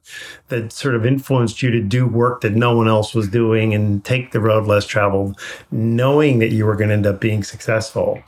that 0.48 0.72
sort 0.72 0.94
of 0.94 1.04
influenced 1.04 1.62
you 1.62 1.70
to 1.72 1.82
do 1.82 2.06
work 2.06 2.42
that 2.42 2.52
no 2.52 2.76
one 2.76 2.86
else 2.86 3.12
was 3.12 3.28
doing 3.28 3.74
and 3.74 4.04
take 4.04 4.30
the 4.30 4.40
road 4.40 4.66
less 4.66 4.86
traveled, 4.86 5.38
knowing 5.72 6.38
that 6.38 6.52
you 6.52 6.64
were 6.64 6.76
going 6.76 6.88
to 6.88 6.94
end 6.94 7.06
up 7.06 7.20
being 7.20 7.42
successful. 7.42 8.22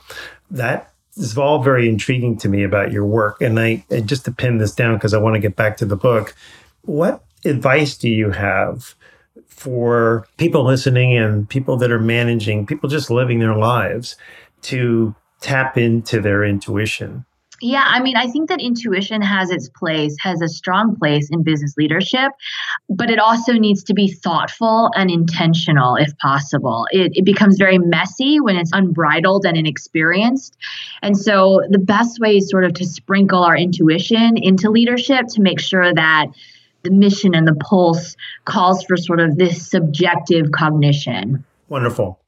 That 0.51 0.93
is 1.15 1.37
all 1.37 1.63
very 1.63 1.87
intriguing 1.87 2.37
to 2.39 2.49
me 2.49 2.63
about 2.63 2.91
your 2.91 3.05
work. 3.05 3.41
And 3.41 3.57
I 3.59 3.85
and 3.89 4.09
just 4.09 4.25
to 4.25 4.31
pin 4.31 4.57
this 4.57 4.73
down 4.73 4.95
because 4.95 5.13
I 5.13 5.19
want 5.19 5.35
to 5.35 5.39
get 5.39 5.55
back 5.55 5.77
to 5.77 5.85
the 5.85 5.95
book, 5.95 6.35
what 6.81 7.23
advice 7.45 7.97
do 7.97 8.09
you 8.09 8.31
have? 8.31 8.93
For 9.47 10.27
people 10.37 10.65
listening 10.65 11.17
and 11.17 11.47
people 11.49 11.77
that 11.77 11.91
are 11.91 11.99
managing, 11.99 12.65
people 12.65 12.89
just 12.89 13.09
living 13.09 13.39
their 13.39 13.55
lives 13.55 14.15
to 14.63 15.15
tap 15.41 15.77
into 15.77 16.21
their 16.21 16.43
intuition? 16.43 17.25
Yeah, 17.61 17.85
I 17.87 18.01
mean, 18.01 18.17
I 18.17 18.27
think 18.27 18.49
that 18.49 18.59
intuition 18.59 19.21
has 19.21 19.49
its 19.49 19.69
place, 19.69 20.15
has 20.19 20.41
a 20.41 20.47
strong 20.49 20.97
place 20.97 21.29
in 21.31 21.41
business 21.41 21.75
leadership, 21.77 22.33
but 22.89 23.09
it 23.09 23.17
also 23.17 23.53
needs 23.53 23.81
to 23.85 23.93
be 23.93 24.11
thoughtful 24.11 24.91
and 24.95 25.09
intentional 25.09 25.95
if 25.95 26.15
possible. 26.17 26.85
It, 26.91 27.13
it, 27.15 27.23
becomes 27.23 27.57
very 27.57 27.77
messy 27.77 28.41
when 28.41 28.57
it's 28.57 28.71
unbridled 28.73 29.45
and 29.45 29.55
inexperienced. 29.55 30.57
And 31.01 31.17
so 31.17 31.61
the 31.69 31.79
best 31.79 32.19
way 32.19 32.37
is 32.37 32.49
sort 32.49 32.65
of 32.65 32.73
to 32.73 32.85
sprinkle 32.85 33.43
our 33.43 33.55
intuition 33.55 34.35
into 34.35 34.69
leadership 34.69 35.27
to 35.29 35.41
make 35.41 35.61
sure 35.61 35.93
that 35.93 36.27
the 36.85 36.91
mission 36.91 37.35
and 37.35 37.45
the 37.45 37.55
pulse 37.55 38.15
calls 38.45 38.83
for 38.85 38.95
sort 38.95 39.19
of 39.19 39.37
this 39.37 39.69
subjective 39.69 40.51
cognition. 40.51 41.43
Wonderful. 41.67 42.19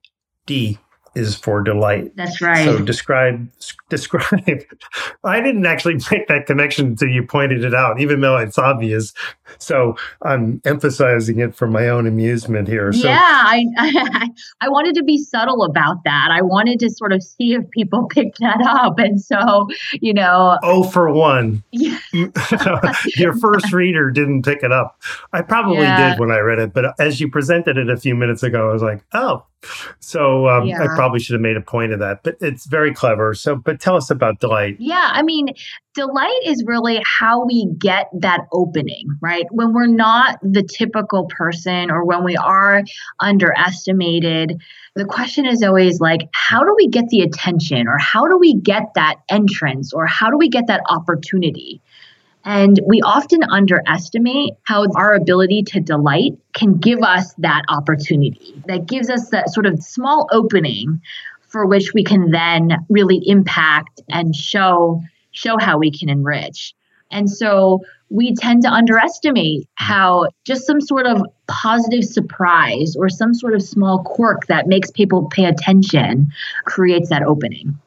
D, 0.45 0.77
is 1.17 1.35
for 1.35 1.61
delight. 1.61 2.15
That's 2.15 2.41
right. 2.41 2.63
So 2.63 2.79
describe 2.79 3.49
describe. 3.89 4.63
I 5.23 5.39
didn't 5.41 5.65
actually 5.65 5.95
make 6.11 6.27
that 6.27 6.45
connection 6.45 6.87
until 6.87 7.07
you 7.07 7.23
pointed 7.23 7.63
it 7.63 7.73
out, 7.73 7.99
even 7.99 8.21
though 8.21 8.37
it's 8.37 8.57
obvious. 8.57 9.13
So 9.57 9.95
I'm 10.21 10.61
emphasizing 10.65 11.39
it 11.39 11.55
for 11.55 11.67
my 11.67 11.87
own 11.89 12.05
amusement 12.05 12.67
here. 12.67 12.91
So, 12.91 13.07
yeah, 13.07 13.17
I, 13.19 13.65
I, 13.77 14.29
I 14.61 14.69
wanted 14.69 14.95
to 14.95 15.03
be 15.03 15.17
subtle 15.17 15.63
about 15.63 16.03
that. 16.03 16.29
I 16.31 16.41
wanted 16.41 16.79
to 16.81 16.89
sort 16.89 17.13
of 17.13 17.23
see 17.23 17.53
if 17.53 17.69
people 17.71 18.07
picked 18.09 18.39
that 18.39 18.61
up, 18.61 18.99
and 18.99 19.21
so 19.21 19.67
you 19.93 20.13
know. 20.13 20.57
Oh, 20.63 20.83
for 20.83 21.11
one, 21.11 21.63
yeah. 21.71 21.97
your 23.15 23.35
first 23.37 23.71
reader 23.73 24.11
didn't 24.11 24.43
pick 24.43 24.63
it 24.63 24.71
up. 24.71 25.01
I 25.33 25.41
probably 25.41 25.79
yeah. 25.79 26.11
did 26.11 26.19
when 26.19 26.31
I 26.31 26.39
read 26.39 26.59
it, 26.59 26.73
but 26.73 26.99
as 26.99 27.19
you 27.19 27.29
presented 27.29 27.77
it 27.77 27.89
a 27.89 27.97
few 27.97 28.15
minutes 28.15 28.43
ago, 28.43 28.69
I 28.69 28.73
was 28.73 28.83
like, 28.83 29.03
oh. 29.13 29.43
So 29.99 30.47
um, 30.47 30.67
yeah. 30.67 30.83
I 30.83 30.87
probably 30.87 31.19
should 31.19 31.33
have 31.33 31.41
made 31.41 31.57
a 31.57 31.61
point 31.61 31.91
of 31.91 31.99
that, 31.99 32.23
but 32.23 32.37
it's 32.41 32.65
very 32.65 32.93
clever. 32.93 33.33
So, 33.33 33.55
but 33.55 33.79
tell 33.79 33.95
us 33.95 34.09
about 34.09 34.39
delight. 34.39 34.77
Yeah, 34.79 35.09
I 35.11 35.23
mean, 35.23 35.49
delight 35.95 36.39
is 36.45 36.63
really 36.65 37.01
how 37.05 37.45
we 37.45 37.67
get 37.77 38.07
that 38.19 38.41
opening, 38.51 39.07
right? 39.21 39.45
When 39.51 39.73
we're 39.73 39.87
not 39.87 40.39
the 40.41 40.63
typical 40.63 41.25
person 41.25 41.91
or 41.91 42.05
when 42.05 42.23
we 42.23 42.37
are 42.37 42.83
underestimated, 43.19 44.61
the 44.95 45.05
question 45.05 45.45
is 45.45 45.63
always 45.63 45.99
like, 45.99 46.21
how 46.33 46.63
do 46.63 46.73
we 46.75 46.87
get 46.87 47.09
the 47.09 47.21
attention 47.21 47.87
or 47.87 47.97
how 47.97 48.27
do 48.27 48.37
we 48.37 48.53
get 48.53 48.93
that 48.95 49.15
entrance 49.29 49.93
or 49.93 50.05
how 50.05 50.29
do 50.29 50.37
we 50.37 50.49
get 50.49 50.67
that 50.67 50.81
opportunity? 50.89 51.81
And 52.47 52.79
we 52.87 53.01
often 53.01 53.43
underestimate 53.43 54.53
how 54.63 54.85
our 54.95 55.15
ability 55.15 55.63
to 55.63 55.81
delight 55.81 56.31
can 56.53 56.77
give 56.77 57.03
us 57.03 57.33
that 57.39 57.63
opportunity, 57.67 58.63
that 58.67 58.85
gives 58.85 59.09
us 59.09 59.31
that 59.31 59.49
sort 59.49 59.65
of 59.65 59.83
small 59.83 60.29
opening 60.31 61.01
for 61.49 61.65
which 61.65 61.93
we 61.93 62.05
can 62.05 62.31
then 62.31 62.85
really 62.87 63.21
impact 63.25 64.01
and 64.07 64.33
show 64.33 65.01
show 65.31 65.57
how 65.59 65.77
we 65.77 65.91
can 65.91 66.07
enrich. 66.07 66.73
And 67.11 67.29
so 67.29 67.81
we 68.09 68.33
tend 68.33 68.63
to 68.63 68.69
underestimate 68.69 69.67
how 69.75 70.29
just 70.45 70.65
some 70.65 70.79
sort 70.79 71.05
of 71.05 71.21
positive 71.47 72.05
surprise 72.05 72.95
or 72.97 73.09
some 73.09 73.33
sort 73.33 73.55
of 73.55 73.61
small 73.61 74.03
quirk 74.05 74.47
that 74.47 74.67
makes 74.67 74.89
people 74.89 75.27
pay 75.27 75.43
attention 75.43 76.29
creates 76.63 77.09
that 77.09 77.23
opening. 77.23 77.77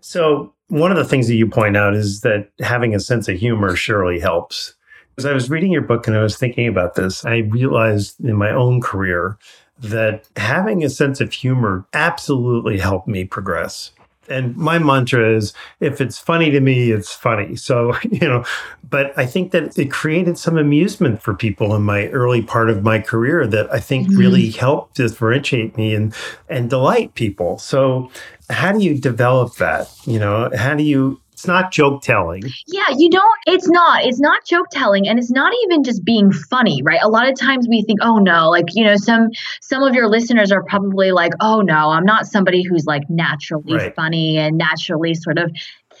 So, 0.00 0.52
one 0.74 0.90
of 0.90 0.96
the 0.96 1.04
things 1.04 1.28
that 1.28 1.36
you 1.36 1.48
point 1.48 1.76
out 1.76 1.94
is 1.94 2.22
that 2.22 2.48
having 2.58 2.96
a 2.96 3.00
sense 3.00 3.28
of 3.28 3.38
humor 3.38 3.76
surely 3.76 4.18
helps. 4.18 4.74
As 5.16 5.24
I 5.24 5.32
was 5.32 5.48
reading 5.48 5.70
your 5.70 5.82
book 5.82 6.08
and 6.08 6.16
I 6.16 6.22
was 6.22 6.36
thinking 6.36 6.66
about 6.66 6.96
this, 6.96 7.24
I 7.24 7.38
realized 7.38 8.18
in 8.24 8.34
my 8.34 8.50
own 8.50 8.80
career 8.80 9.38
that 9.78 10.28
having 10.36 10.82
a 10.82 10.90
sense 10.90 11.20
of 11.20 11.32
humor 11.32 11.86
absolutely 11.92 12.78
helped 12.78 13.06
me 13.06 13.24
progress 13.24 13.92
and 14.28 14.56
my 14.56 14.78
mantra 14.78 15.34
is 15.34 15.52
if 15.80 16.00
it's 16.00 16.18
funny 16.18 16.50
to 16.50 16.60
me 16.60 16.90
it's 16.90 17.12
funny 17.12 17.56
so 17.56 17.94
you 18.10 18.26
know 18.26 18.44
but 18.88 19.16
i 19.18 19.26
think 19.26 19.52
that 19.52 19.76
it 19.78 19.90
created 19.90 20.38
some 20.38 20.56
amusement 20.56 21.22
for 21.22 21.34
people 21.34 21.74
in 21.74 21.82
my 21.82 22.08
early 22.08 22.42
part 22.42 22.70
of 22.70 22.82
my 22.82 22.98
career 22.98 23.46
that 23.46 23.72
i 23.72 23.78
think 23.78 24.08
mm-hmm. 24.08 24.18
really 24.18 24.50
helped 24.50 24.94
differentiate 24.96 25.76
me 25.76 25.94
and 25.94 26.14
and 26.48 26.70
delight 26.70 27.14
people 27.14 27.58
so 27.58 28.10
how 28.50 28.72
do 28.72 28.84
you 28.84 28.98
develop 28.98 29.56
that 29.56 29.88
you 30.04 30.18
know 30.18 30.50
how 30.56 30.74
do 30.74 30.82
you 30.82 31.20
it's 31.34 31.48
not 31.48 31.72
joke 31.72 32.00
telling. 32.00 32.44
Yeah, 32.68 32.86
you 32.96 33.10
don't, 33.10 33.38
it's 33.46 33.68
not. 33.68 34.04
It's 34.04 34.20
not 34.20 34.46
joke 34.46 34.68
telling 34.70 35.08
and 35.08 35.18
it's 35.18 35.32
not 35.32 35.52
even 35.64 35.82
just 35.82 36.04
being 36.04 36.30
funny, 36.30 36.80
right? 36.84 37.00
A 37.02 37.08
lot 37.08 37.28
of 37.28 37.36
times 37.36 37.66
we 37.68 37.82
think, 37.82 37.98
oh 38.02 38.18
no, 38.18 38.50
like, 38.50 38.66
you 38.72 38.84
know, 38.84 38.94
some 38.94 39.30
some 39.60 39.82
of 39.82 39.96
your 39.96 40.08
listeners 40.08 40.52
are 40.52 40.62
probably 40.62 41.10
like, 41.10 41.32
oh 41.40 41.60
no, 41.60 41.90
I'm 41.90 42.04
not 42.04 42.26
somebody 42.26 42.62
who's 42.62 42.86
like 42.86 43.02
naturally 43.10 43.74
right. 43.74 43.94
funny 43.96 44.38
and 44.38 44.56
naturally 44.56 45.12
sort 45.14 45.38
of 45.38 45.50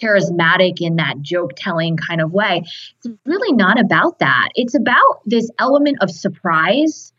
charismatic 0.00 0.80
in 0.80 0.96
that 0.96 1.20
joke 1.20 1.50
telling 1.56 1.96
kind 1.96 2.20
of 2.20 2.32
way. 2.32 2.62
It's 3.04 3.14
really 3.26 3.52
not 3.52 3.80
about 3.80 4.20
that. 4.20 4.50
It's 4.54 4.76
about 4.76 5.20
this 5.26 5.50
element 5.58 5.98
of 6.00 6.12
surprise 6.12 7.12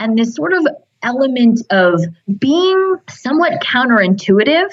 and 0.00 0.18
this 0.18 0.34
sort 0.34 0.54
of 0.54 0.66
element 1.02 1.62
of 1.70 2.02
being 2.38 2.96
somewhat 3.08 3.62
counterintuitive 3.62 4.70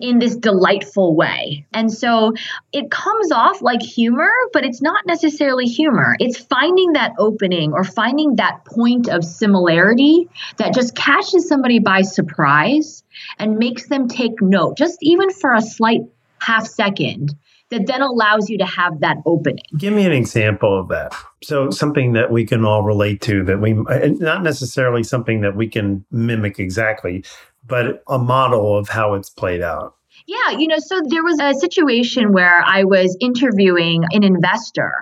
in 0.00 0.18
this 0.18 0.36
delightful 0.36 1.16
way. 1.16 1.66
And 1.72 1.92
so 1.92 2.34
it 2.72 2.90
comes 2.90 3.32
off 3.32 3.62
like 3.62 3.82
humor, 3.82 4.30
but 4.52 4.64
it's 4.64 4.80
not 4.80 5.06
necessarily 5.06 5.64
humor. 5.66 6.16
It's 6.20 6.38
finding 6.38 6.92
that 6.92 7.14
opening 7.18 7.72
or 7.72 7.84
finding 7.84 8.36
that 8.36 8.64
point 8.64 9.08
of 9.08 9.24
similarity 9.24 10.28
that 10.56 10.74
just 10.74 10.94
catches 10.94 11.48
somebody 11.48 11.80
by 11.80 12.02
surprise 12.02 13.02
and 13.38 13.58
makes 13.58 13.88
them 13.88 14.08
take 14.08 14.40
note, 14.40 14.76
just 14.76 14.98
even 15.02 15.30
for 15.30 15.52
a 15.52 15.62
slight 15.62 16.02
half 16.40 16.66
second. 16.66 17.34
That 17.70 17.86
then 17.86 18.00
allows 18.00 18.48
you 18.48 18.56
to 18.58 18.64
have 18.64 19.00
that 19.00 19.18
opening. 19.26 19.64
Give 19.76 19.92
me 19.92 20.06
an 20.06 20.12
example 20.12 20.80
of 20.80 20.88
that. 20.88 21.14
So, 21.42 21.70
something 21.70 22.14
that 22.14 22.30
we 22.30 22.46
can 22.46 22.64
all 22.64 22.82
relate 22.82 23.20
to, 23.22 23.44
that 23.44 23.60
we, 23.60 23.72
uh, 23.72 24.08
not 24.18 24.42
necessarily 24.42 25.02
something 25.02 25.42
that 25.42 25.54
we 25.54 25.68
can 25.68 26.04
mimic 26.10 26.58
exactly, 26.58 27.24
but 27.66 28.02
a 28.08 28.18
model 28.18 28.76
of 28.76 28.88
how 28.88 29.14
it's 29.14 29.28
played 29.28 29.60
out. 29.60 29.94
Yeah, 30.28 30.58
you 30.58 30.66
know, 30.66 30.78
so 30.78 31.00
there 31.06 31.22
was 31.22 31.38
a 31.40 31.54
situation 31.54 32.32
where 32.32 32.62
I 32.62 32.84
was 32.84 33.16
interviewing 33.18 34.04
an 34.10 34.24
investor, 34.24 34.92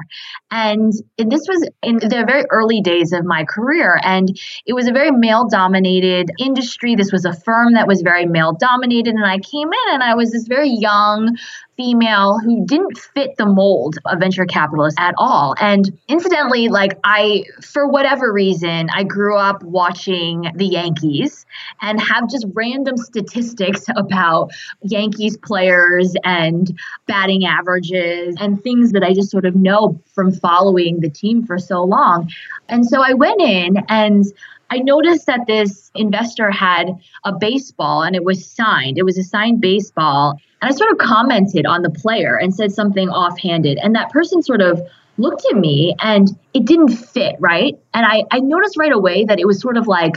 and 0.53 0.93
this 1.19 1.49
was 1.49 1.69
in 1.83 1.97
the 1.97 2.25
very 2.25 2.45
early 2.51 2.81
days 2.81 3.13
of 3.13 3.25
my 3.25 3.45
career. 3.45 3.99
And 4.05 4.39
it 4.67 4.75
was 4.75 4.87
a 4.87 4.93
very 4.93 5.11
male 5.11 5.49
dominated 5.49 6.31
industry. 6.39 6.95
This 6.95 7.11
was 7.11 7.25
a 7.25 7.33
firm 7.33 7.73
that 7.73 7.89
was 7.89 8.03
very 8.03 8.27
male 8.27 8.53
dominated. 8.53 9.15
And 9.15 9.25
I 9.25 9.39
came 9.39 9.69
in 9.69 9.95
and 9.95 10.03
I 10.03 10.15
was 10.15 10.31
this 10.31 10.47
very 10.47 10.71
young, 10.71 11.37
female 11.77 12.39
who 12.39 12.65
didn't 12.67 12.99
fit 12.99 13.37
the 13.37 13.47
mold 13.47 13.99
of 14.07 14.19
venture 14.19 14.47
capitalists 14.47 14.99
at 14.99 15.15
all. 15.19 15.55
And 15.61 15.99
incidentally, 16.09 16.69
like 16.69 16.99
I, 17.05 17.45
for 17.63 17.87
whatever 17.87 18.33
reason, 18.33 18.89
I 18.93 19.05
grew 19.05 19.37
up 19.37 19.63
watching 19.63 20.51
the 20.55 20.67
Yankees 20.67 21.45
and 21.83 22.01
have 22.01 22.31
just 22.31 22.47
random 22.55 22.97
statistics 22.97 23.85
about 23.97 24.53
Yankees 24.83 25.37
players 25.37 26.15
and 26.25 26.79
batting 27.07 27.45
averages 27.45 28.37
and 28.41 28.63
things 28.63 28.93
that 28.93 29.03
I 29.03 29.13
just 29.13 29.31
sort 29.31 29.45
of 29.45 29.55
know 29.55 30.01
from 30.15 30.33
following 30.33 31.01
the 31.01 31.11
team 31.11 31.45
for 31.45 31.59
so 31.59 31.85
long. 31.85 32.31
And 32.69 32.87
so 32.87 33.03
I 33.03 33.13
went 33.13 33.41
in 33.41 33.77
and 33.89 34.25
I 34.71 34.79
noticed 34.79 35.27
that 35.27 35.47
this 35.47 35.91
investor 35.95 36.51
had 36.51 36.91
a 37.25 37.33
baseball 37.33 38.03
and 38.03 38.17
it 38.17 38.25
was 38.25 38.47
signed. 38.47 38.99
It 38.99 39.05
was 39.05 39.19
a 39.19 39.23
signed 39.23 39.61
baseball. 39.61 40.39
And 40.61 40.71
I 40.71 40.75
sort 40.75 40.91
of 40.91 40.99
commented 40.99 41.67
on 41.67 41.83
the 41.83 41.91
player 41.91 42.37
and 42.37 42.55
said 42.55 42.73
something 42.73 43.09
offhanded. 43.09 43.79
And 43.79 43.95
that 43.95 44.11
person 44.11 44.43
sort 44.43 44.61
of 44.61 44.81
looked 45.19 45.45
at 45.51 45.57
me 45.57 45.95
and 46.01 46.29
it 46.53 46.65
didn't 46.65 46.89
fit, 46.89 47.37
right? 47.39 47.79
And 47.95 48.05
I, 48.05 48.25
I 48.31 48.41
noticed 48.41 48.77
right 48.77 48.93
away 48.93 49.25
that 49.25 49.39
it 49.39 49.47
was 49.47 49.61
sort 49.61 49.77
of 49.77 49.87
like 49.87 50.17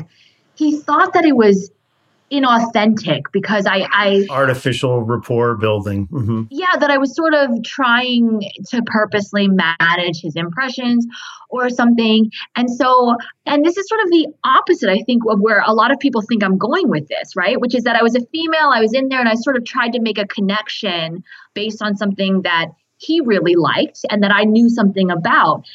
he 0.56 0.78
thought 0.78 1.14
that 1.14 1.26
it 1.26 1.36
was 1.36 1.72
inauthentic 2.32 3.24
because 3.32 3.66
I, 3.66 3.88
I 3.92 4.26
artificial 4.30 5.02
rapport 5.04 5.56
building. 5.56 6.08
Mm-hmm. 6.08 6.44
Yeah, 6.52 6.78
that 6.80 6.90
I 6.90 6.98
was 6.98 7.16
sort 7.16 7.34
of 7.34 7.64
trying 7.64 8.42
to 8.70 8.82
purposely 8.86 9.48
manage 9.48 10.22
his 10.22 10.36
impressions 10.36 11.06
or 11.50 11.70
something. 11.70 12.32
And 12.56 12.70
so, 12.70 13.16
and 13.46 13.66
this 13.66 13.78
is 13.78 13.88
sort 13.88 14.02
of 14.02 14.10
the 14.10 14.28
opposite, 14.44 14.90
I 14.90 15.02
think, 15.06 15.24
of 15.28 15.40
where 15.40 15.64
a 15.66 15.74
lot 15.74 15.92
of 15.92 16.00
people 16.00 16.22
think 16.22 16.44
I'm 16.44 16.58
going 16.58 16.90
with 16.90 17.08
this, 17.08 17.36
right? 17.36 17.60
Which 17.60 17.76
is 17.76 17.84
that 17.84 17.96
I 17.96 18.04
was 18.04 18.16
a 18.16 18.26
female, 18.28 18.72
I 18.74 18.82
was 18.82 18.94
in 18.94 19.10
there, 19.10 19.20
and 19.20 19.30
I 19.30 19.36
sort 19.36 19.58
of 19.58 19.66
tried 19.66 19.94
to 19.94 20.02
make 20.02 20.18
a 20.18 20.28
connection 20.28 21.24
based 21.54 21.82
on 21.82 21.96
something 21.96 22.44
that 22.44 22.68
he 23.00 23.22
really 23.22 23.56
liked 23.56 24.00
and 24.10 24.22
that 24.24 24.32
I 24.32 24.44
knew 24.44 24.70
something 24.70 25.10
about. 25.10 25.66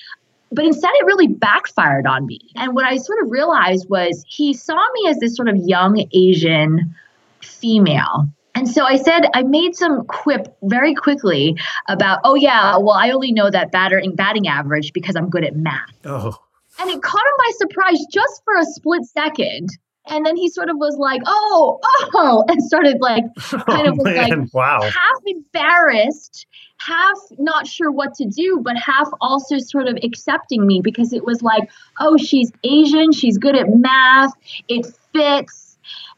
But 0.55 0.65
instead, 0.65 0.91
it 1.01 1.07
really 1.07 1.27
backfired 1.27 2.07
on 2.07 2.27
me. 2.27 2.41
And 2.57 2.75
what 2.75 2.85
I 2.85 2.97
sort 2.97 3.23
of 3.23 3.31
realized 3.31 3.89
was 3.89 4.25
he 4.29 4.55
saw 4.55 4.81
me 4.95 5.09
as 5.09 5.19
this 5.19 5.37
sort 5.37 5.49
of 5.49 5.57
young 5.57 6.07
Asian 6.13 6.95
female. 7.43 8.29
And 8.55 8.69
so 8.69 8.85
I 8.85 8.97
said, 8.97 9.23
I 9.35 9.43
made 9.43 9.75
some 9.75 10.05
quip 10.07 10.57
very 10.63 10.95
quickly 10.95 11.57
about, 11.89 12.21
oh, 12.23 12.37
yeah, 12.37 12.77
well, 12.77 12.93
I 12.93 13.11
only 13.11 13.33
know 13.33 13.51
that 13.51 13.73
batting, 13.73 14.15
batting 14.15 14.47
average 14.47 14.93
because 14.93 15.17
I'm 15.17 15.29
good 15.29 15.45
at 15.45 15.57
math. 15.57 15.91
Oh. 16.05 16.39
And 16.81 16.91
it 16.91 17.03
caught 17.03 17.21
him 17.21 17.33
by 17.39 17.51
surprise 17.57 17.99
just 18.13 18.43
for 18.45 18.57
a 18.57 18.65
split 18.65 19.05
second 19.05 19.71
And 20.07 20.25
then 20.27 20.37
he 20.37 20.49
sort 20.49 20.69
of 20.69 20.77
was 20.77 20.97
like, 20.99 21.23
oh, 21.27 21.81
oh, 22.15 22.45
and 22.49 22.63
started 22.63 22.99
like, 23.01 23.25
kind 23.39 23.63
oh, 23.69 23.91
of 23.91 23.99
was 23.99 24.05
man. 24.05 24.41
like, 24.41 24.55
wow. 24.55 24.83
half 24.83 25.21
embarrassed, 25.27 26.47
half 26.87 27.17
not 27.39 27.67
sure 27.67 27.91
what 27.91 28.15
to 28.15 28.27
do, 28.27 28.61
but 28.63 28.77
half 28.77 29.09
also 29.21 29.59
sort 29.59 29.87
of 29.87 29.99
accepting 30.03 30.67
me 30.67 30.81
because 30.81 31.13
it 31.13 31.25
was 31.25 31.43
like, 31.43 31.71
oh, 32.01 32.17
she's 32.17 32.53
Asian, 32.63 33.13
she's 33.13 33.39
good 33.39 33.57
at 33.57 33.69
math, 33.69 34.33
it 34.69 34.87
fits. 35.13 35.65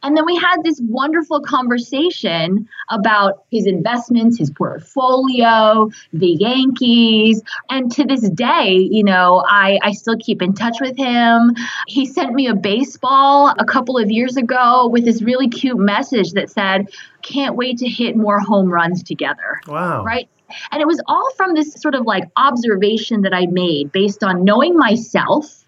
And 0.02 0.16
then 0.16 0.26
we 0.26 0.36
had 0.36 0.62
this 0.62 0.80
wonderful 0.84 1.40
conversation 1.40 2.68
about 2.90 3.44
his 3.50 3.66
investments, 3.66 4.38
his 4.38 4.50
portfolio, 4.50 5.90
the 6.12 6.28
Yankees. 6.28 7.42
And 7.70 7.90
to 7.92 8.04
this 8.04 8.28
day, 8.30 8.74
you 8.74 9.02
know, 9.02 9.42
I, 9.46 9.78
I 9.82 9.92
still 9.92 10.16
keep 10.18 10.42
in 10.42 10.52
touch 10.52 10.80
with 10.80 10.96
him. 10.96 11.56
He 11.88 12.06
sent 12.06 12.34
me 12.34 12.46
a 12.46 12.54
baseball 12.54 13.52
a 13.58 13.64
couple 13.64 13.98
of 13.98 14.10
years 14.10 14.36
ago 14.36 14.86
with 14.86 15.04
this 15.04 15.22
really 15.22 15.48
cute 15.48 15.78
message 15.78 16.32
that 16.32 16.50
said, 16.50 16.88
can't 17.22 17.56
wait 17.56 17.78
to 17.78 17.88
hit 17.88 18.16
more 18.16 18.38
home 18.38 18.68
runs 18.68 19.02
together. 19.02 19.60
Wow. 19.66 20.04
Right. 20.04 20.28
And 20.70 20.80
it 20.80 20.86
was 20.86 21.00
all 21.06 21.28
from 21.36 21.54
this 21.54 21.74
sort 21.74 21.94
of 21.94 22.06
like 22.06 22.24
observation 22.36 23.22
that 23.22 23.34
I 23.34 23.46
made 23.46 23.92
based 23.92 24.22
on 24.22 24.44
knowing 24.44 24.76
myself, 24.76 25.64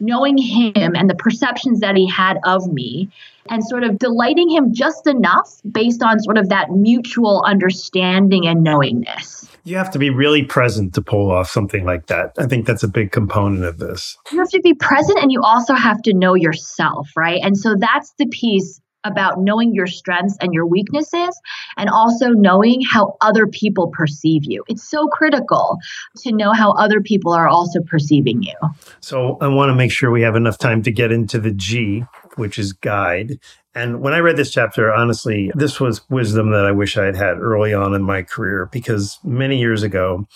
knowing 0.00 0.38
him 0.38 0.72
and 0.94 1.08
the 1.08 1.14
perceptions 1.14 1.80
that 1.80 1.96
he 1.96 2.08
had 2.08 2.38
of 2.44 2.72
me, 2.72 3.10
and 3.50 3.64
sort 3.64 3.84
of 3.84 3.98
delighting 3.98 4.50
him 4.50 4.74
just 4.74 5.06
enough 5.06 5.60
based 5.70 6.02
on 6.02 6.20
sort 6.20 6.38
of 6.38 6.48
that 6.50 6.70
mutual 6.70 7.42
understanding 7.46 8.46
and 8.46 8.62
knowingness. 8.62 9.48
You 9.64 9.76
have 9.76 9.90
to 9.92 9.98
be 9.98 10.10
really 10.10 10.44
present 10.44 10.94
to 10.94 11.02
pull 11.02 11.30
off 11.30 11.48
something 11.48 11.84
like 11.84 12.06
that. 12.06 12.32
I 12.38 12.46
think 12.46 12.66
that's 12.66 12.82
a 12.82 12.88
big 12.88 13.12
component 13.12 13.64
of 13.64 13.78
this. 13.78 14.16
You 14.32 14.38
have 14.38 14.48
to 14.50 14.60
be 14.60 14.74
present 14.74 15.18
and 15.18 15.32
you 15.32 15.42
also 15.42 15.74
have 15.74 16.00
to 16.02 16.14
know 16.14 16.34
yourself, 16.34 17.08
right? 17.16 17.40
And 17.42 17.56
so 17.56 17.74
that's 17.78 18.12
the 18.18 18.26
piece 18.26 18.80
about 19.04 19.40
knowing 19.40 19.74
your 19.74 19.86
strengths 19.86 20.36
and 20.40 20.52
your 20.52 20.66
weaknesses 20.66 21.40
and 21.76 21.88
also 21.88 22.30
knowing 22.30 22.82
how 22.82 23.16
other 23.20 23.46
people 23.46 23.88
perceive 23.88 24.42
you. 24.44 24.64
It's 24.68 24.88
so 24.88 25.06
critical 25.08 25.78
to 26.18 26.32
know 26.32 26.52
how 26.52 26.72
other 26.72 27.00
people 27.00 27.32
are 27.32 27.48
also 27.48 27.80
perceiving 27.80 28.42
you. 28.42 28.54
So 29.00 29.38
I 29.40 29.48
want 29.48 29.70
to 29.70 29.74
make 29.74 29.92
sure 29.92 30.10
we 30.10 30.22
have 30.22 30.36
enough 30.36 30.58
time 30.58 30.82
to 30.82 30.90
get 30.90 31.12
into 31.12 31.38
the 31.38 31.52
G, 31.52 32.04
which 32.36 32.58
is 32.58 32.72
guide. 32.72 33.38
And 33.74 34.00
when 34.00 34.12
I 34.12 34.18
read 34.18 34.36
this 34.36 34.50
chapter, 34.50 34.92
honestly, 34.92 35.52
this 35.54 35.78
was 35.78 36.08
wisdom 36.10 36.50
that 36.50 36.64
I 36.64 36.72
wish 36.72 36.96
I 36.96 37.04
had 37.04 37.16
had 37.16 37.38
early 37.38 37.72
on 37.72 37.94
in 37.94 38.02
my 38.02 38.22
career 38.22 38.68
because 38.72 39.18
many 39.22 39.58
years 39.58 39.82
ago, 39.82 40.26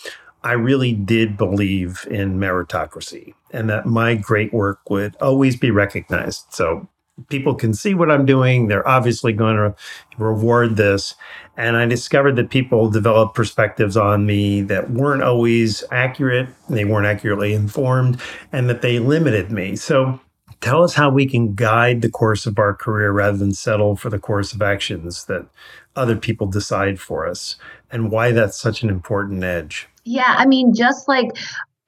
I 0.45 0.53
really 0.53 0.93
did 0.93 1.37
believe 1.37 2.07
in 2.11 2.39
meritocracy 2.39 3.35
and 3.53 3.69
that 3.71 3.87
my 3.87 4.15
great 4.15 4.53
work 4.53 4.91
would 4.91 5.17
always 5.17 5.57
be 5.57 5.71
recognized. 5.71 6.47
So 6.51 6.89
people 7.29 7.55
can 7.55 7.75
see 7.75 7.95
what 7.95 8.11
I'm 8.11 8.27
doing. 8.27 8.69
They're 8.69 8.87
obviously 8.87 9.33
going 9.33 9.57
to 9.57 9.75
reward 10.19 10.77
this. 10.77 11.15
And 11.57 11.77
I 11.77 11.85
discovered 11.87 12.37
that 12.37 12.51
people 12.51 12.91
developed 12.91 13.35
perspectives 13.35 13.97
on 13.97 14.25
me 14.25 14.63
that 14.63 14.91
weren't 14.91 15.23
always 15.23 15.85
accurate, 15.91 16.49
they 16.69 16.85
weren't 16.85 17.07
accurately 17.07 17.53
informed, 17.53 18.21
and 18.51 18.69
that 18.71 18.83
they 18.83 18.99
limited 18.99 19.51
me. 19.51 19.77
So 19.77 20.21
tell 20.61 20.83
us 20.83 20.95
how 20.95 21.11
we 21.11 21.27
can 21.27 21.55
guide 21.55 22.01
the 22.01 22.11
course 22.11 22.47
of 22.47 22.59
our 22.59 22.75
career 22.75 23.13
rather 23.13 23.37
than 23.37 23.53
settle 23.53 23.97
for 23.97 24.09
the 24.09 24.19
course 24.19 24.55
of 24.55 24.63
actions 24.63 25.27
that 25.27 25.47
other 25.95 26.17
people 26.17 26.47
decide 26.47 26.99
for 26.99 27.29
us 27.29 27.57
and 27.91 28.11
why 28.11 28.33
that's 28.33 28.59
such 28.59 28.83
an 28.83 28.89
important 28.89 29.45
edge. 29.45 29.89
Yeah, 30.05 30.35
I 30.37 30.47
mean, 30.47 30.75
just 30.75 31.07
like 31.07 31.37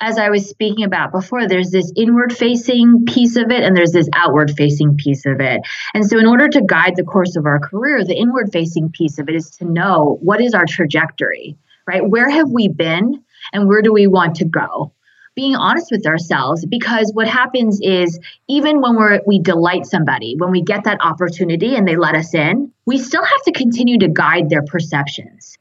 as 0.00 0.18
I 0.18 0.28
was 0.28 0.48
speaking 0.48 0.84
about 0.84 1.12
before, 1.12 1.46
there's 1.46 1.70
this 1.70 1.92
inward 1.96 2.36
facing 2.36 3.04
piece 3.06 3.36
of 3.36 3.50
it 3.50 3.62
and 3.62 3.76
there's 3.76 3.92
this 3.92 4.08
outward 4.14 4.52
facing 4.56 4.96
piece 4.96 5.24
of 5.24 5.40
it. 5.40 5.60
And 5.94 6.04
so, 6.04 6.18
in 6.18 6.26
order 6.26 6.48
to 6.48 6.62
guide 6.62 6.96
the 6.96 7.04
course 7.04 7.36
of 7.36 7.46
our 7.46 7.60
career, 7.60 8.04
the 8.04 8.16
inward 8.16 8.50
facing 8.52 8.90
piece 8.90 9.18
of 9.18 9.28
it 9.28 9.34
is 9.34 9.50
to 9.58 9.64
know 9.64 10.18
what 10.20 10.40
is 10.40 10.52
our 10.52 10.66
trajectory, 10.66 11.56
right? 11.86 12.06
Where 12.06 12.28
have 12.28 12.50
we 12.50 12.68
been 12.68 13.22
and 13.52 13.68
where 13.68 13.82
do 13.82 13.92
we 13.92 14.06
want 14.06 14.36
to 14.36 14.44
go? 14.44 14.92
Being 15.36 15.56
honest 15.56 15.90
with 15.90 16.06
ourselves 16.06 16.64
because 16.64 17.10
what 17.12 17.26
happens 17.26 17.80
is 17.82 18.20
even 18.48 18.80
when 18.80 18.96
we're 18.96 19.20
we 19.26 19.40
delight 19.40 19.86
somebody, 19.86 20.36
when 20.38 20.50
we 20.50 20.62
get 20.62 20.84
that 20.84 20.98
opportunity 21.00 21.74
and 21.74 21.88
they 21.88 21.96
let 21.96 22.14
us 22.14 22.34
in, 22.34 22.72
we 22.86 22.98
still 22.98 23.24
have 23.24 23.42
to 23.44 23.52
continue 23.52 23.98
to 23.98 24.08
guide 24.08 24.48
their 24.48 24.62
perceptions. 24.62 25.56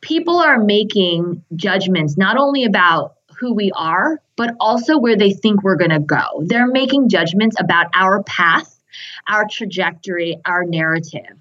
People 0.00 0.38
are 0.38 0.58
making 0.58 1.44
judgments 1.54 2.16
not 2.16 2.36
only 2.36 2.64
about 2.64 3.16
who 3.42 3.52
we 3.52 3.72
are, 3.74 4.22
but 4.36 4.54
also 4.60 4.96
where 4.96 5.16
they 5.16 5.32
think 5.32 5.64
we're 5.64 5.76
going 5.76 5.90
to 5.90 5.98
go. 5.98 6.44
They're 6.46 6.68
making 6.68 7.08
judgments 7.08 7.56
about 7.58 7.88
our 7.92 8.22
path, 8.22 8.80
our 9.28 9.46
trajectory, 9.50 10.38
our 10.44 10.64
narrative. 10.64 11.36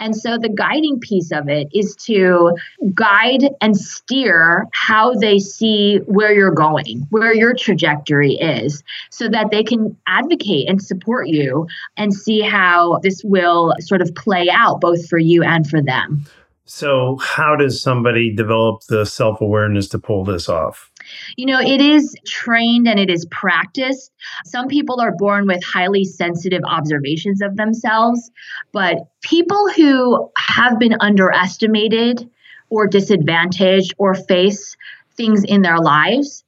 And 0.00 0.16
so 0.16 0.36
the 0.36 0.48
guiding 0.48 0.98
piece 0.98 1.30
of 1.30 1.48
it 1.48 1.68
is 1.72 1.94
to 2.06 2.56
guide 2.92 3.50
and 3.60 3.76
steer 3.76 4.66
how 4.72 5.14
they 5.14 5.38
see 5.38 5.98
where 6.06 6.34
you're 6.34 6.50
going, 6.50 7.06
where 7.10 7.32
your 7.32 7.54
trajectory 7.54 8.32
is, 8.32 8.82
so 9.10 9.28
that 9.28 9.52
they 9.52 9.62
can 9.62 9.96
advocate 10.08 10.68
and 10.68 10.82
support 10.82 11.28
you 11.28 11.68
and 11.96 12.12
see 12.12 12.40
how 12.40 12.98
this 13.04 13.22
will 13.22 13.72
sort 13.78 14.02
of 14.02 14.12
play 14.16 14.48
out 14.50 14.80
both 14.80 15.08
for 15.08 15.18
you 15.18 15.44
and 15.44 15.70
for 15.70 15.80
them. 15.80 16.26
So, 16.66 17.18
how 17.18 17.54
does 17.56 17.80
somebody 17.80 18.34
develop 18.34 18.82
the 18.88 19.04
self 19.04 19.40
awareness 19.40 19.86
to 19.90 19.98
pull 19.98 20.24
this 20.24 20.48
off? 20.48 20.90
You 21.36 21.46
know, 21.46 21.60
it 21.60 21.80
is 21.80 22.14
trained 22.26 22.88
and 22.88 22.98
it 22.98 23.10
is 23.10 23.26
practiced. 23.30 24.10
Some 24.44 24.68
people 24.68 25.00
are 25.00 25.14
born 25.16 25.46
with 25.46 25.62
highly 25.62 26.04
sensitive 26.04 26.62
observations 26.66 27.42
of 27.42 27.56
themselves, 27.56 28.30
but 28.72 28.96
people 29.22 29.70
who 29.70 30.30
have 30.36 30.78
been 30.78 30.96
underestimated 31.00 32.28
or 32.70 32.86
disadvantaged 32.86 33.94
or 33.98 34.14
face 34.14 34.76
things 35.16 35.44
in 35.44 35.62
their 35.62 35.78
lives 35.78 36.44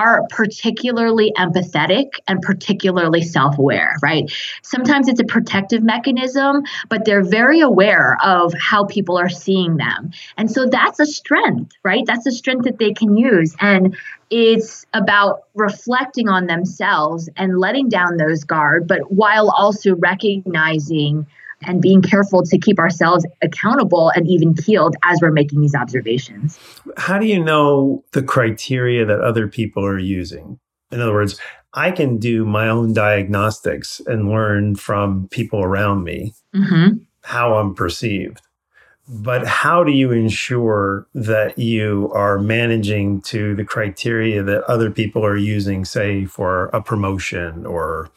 are 0.00 0.26
particularly 0.30 1.30
empathetic 1.36 2.12
and 2.26 2.40
particularly 2.40 3.20
self 3.20 3.58
aware, 3.58 3.96
right? 4.02 4.32
Sometimes 4.62 5.08
it's 5.08 5.20
a 5.20 5.24
protective 5.24 5.82
mechanism, 5.82 6.62
but 6.88 7.04
they're 7.04 7.22
very 7.22 7.60
aware 7.60 8.16
of 8.24 8.54
how 8.58 8.84
people 8.84 9.18
are 9.18 9.28
seeing 9.28 9.76
them. 9.76 10.10
And 10.38 10.50
so 10.50 10.66
that's 10.66 11.00
a 11.00 11.06
strength, 11.06 11.72
right? 11.82 12.04
That's 12.06 12.26
a 12.26 12.32
strength 12.32 12.64
that 12.64 12.78
they 12.78 12.94
can 12.94 13.14
use. 13.18 13.54
And 13.60 13.94
it's 14.30 14.86
about 14.94 15.42
reflecting 15.54 16.28
on 16.28 16.46
themselves 16.46 17.28
and 17.36 17.58
letting 17.58 17.90
down 17.90 18.16
those 18.16 18.44
guard, 18.44 18.88
but 18.88 19.12
while 19.12 19.50
also 19.50 19.96
recognizing 19.96 21.26
and 21.62 21.82
being 21.82 22.02
careful 22.02 22.42
to 22.42 22.58
keep 22.58 22.78
ourselves 22.78 23.26
accountable 23.42 24.10
and 24.14 24.26
even 24.28 24.54
keeled 24.54 24.96
as 25.04 25.18
we're 25.20 25.30
making 25.30 25.60
these 25.60 25.74
observations. 25.74 26.58
How 26.96 27.18
do 27.18 27.26
you 27.26 27.42
know 27.42 28.04
the 28.12 28.22
criteria 28.22 29.04
that 29.04 29.20
other 29.20 29.46
people 29.46 29.84
are 29.84 29.98
using? 29.98 30.58
In 30.90 31.00
other 31.00 31.12
words, 31.12 31.38
I 31.74 31.90
can 31.90 32.18
do 32.18 32.44
my 32.44 32.68
own 32.68 32.92
diagnostics 32.92 34.00
and 34.06 34.28
learn 34.28 34.74
from 34.74 35.28
people 35.28 35.62
around 35.62 36.02
me 36.02 36.34
mm-hmm. 36.54 36.98
how 37.22 37.54
I'm 37.56 37.74
perceived. 37.74 38.40
But 39.08 39.46
how 39.46 39.82
do 39.82 39.90
you 39.90 40.12
ensure 40.12 41.06
that 41.14 41.58
you 41.58 42.12
are 42.14 42.38
managing 42.38 43.22
to 43.22 43.56
the 43.56 43.64
criteria 43.64 44.42
that 44.44 44.62
other 44.64 44.90
people 44.90 45.26
are 45.26 45.36
using, 45.36 45.84
say, 45.84 46.26
for 46.26 46.66
a 46.66 46.80
promotion 46.80 47.66
or 47.66 48.10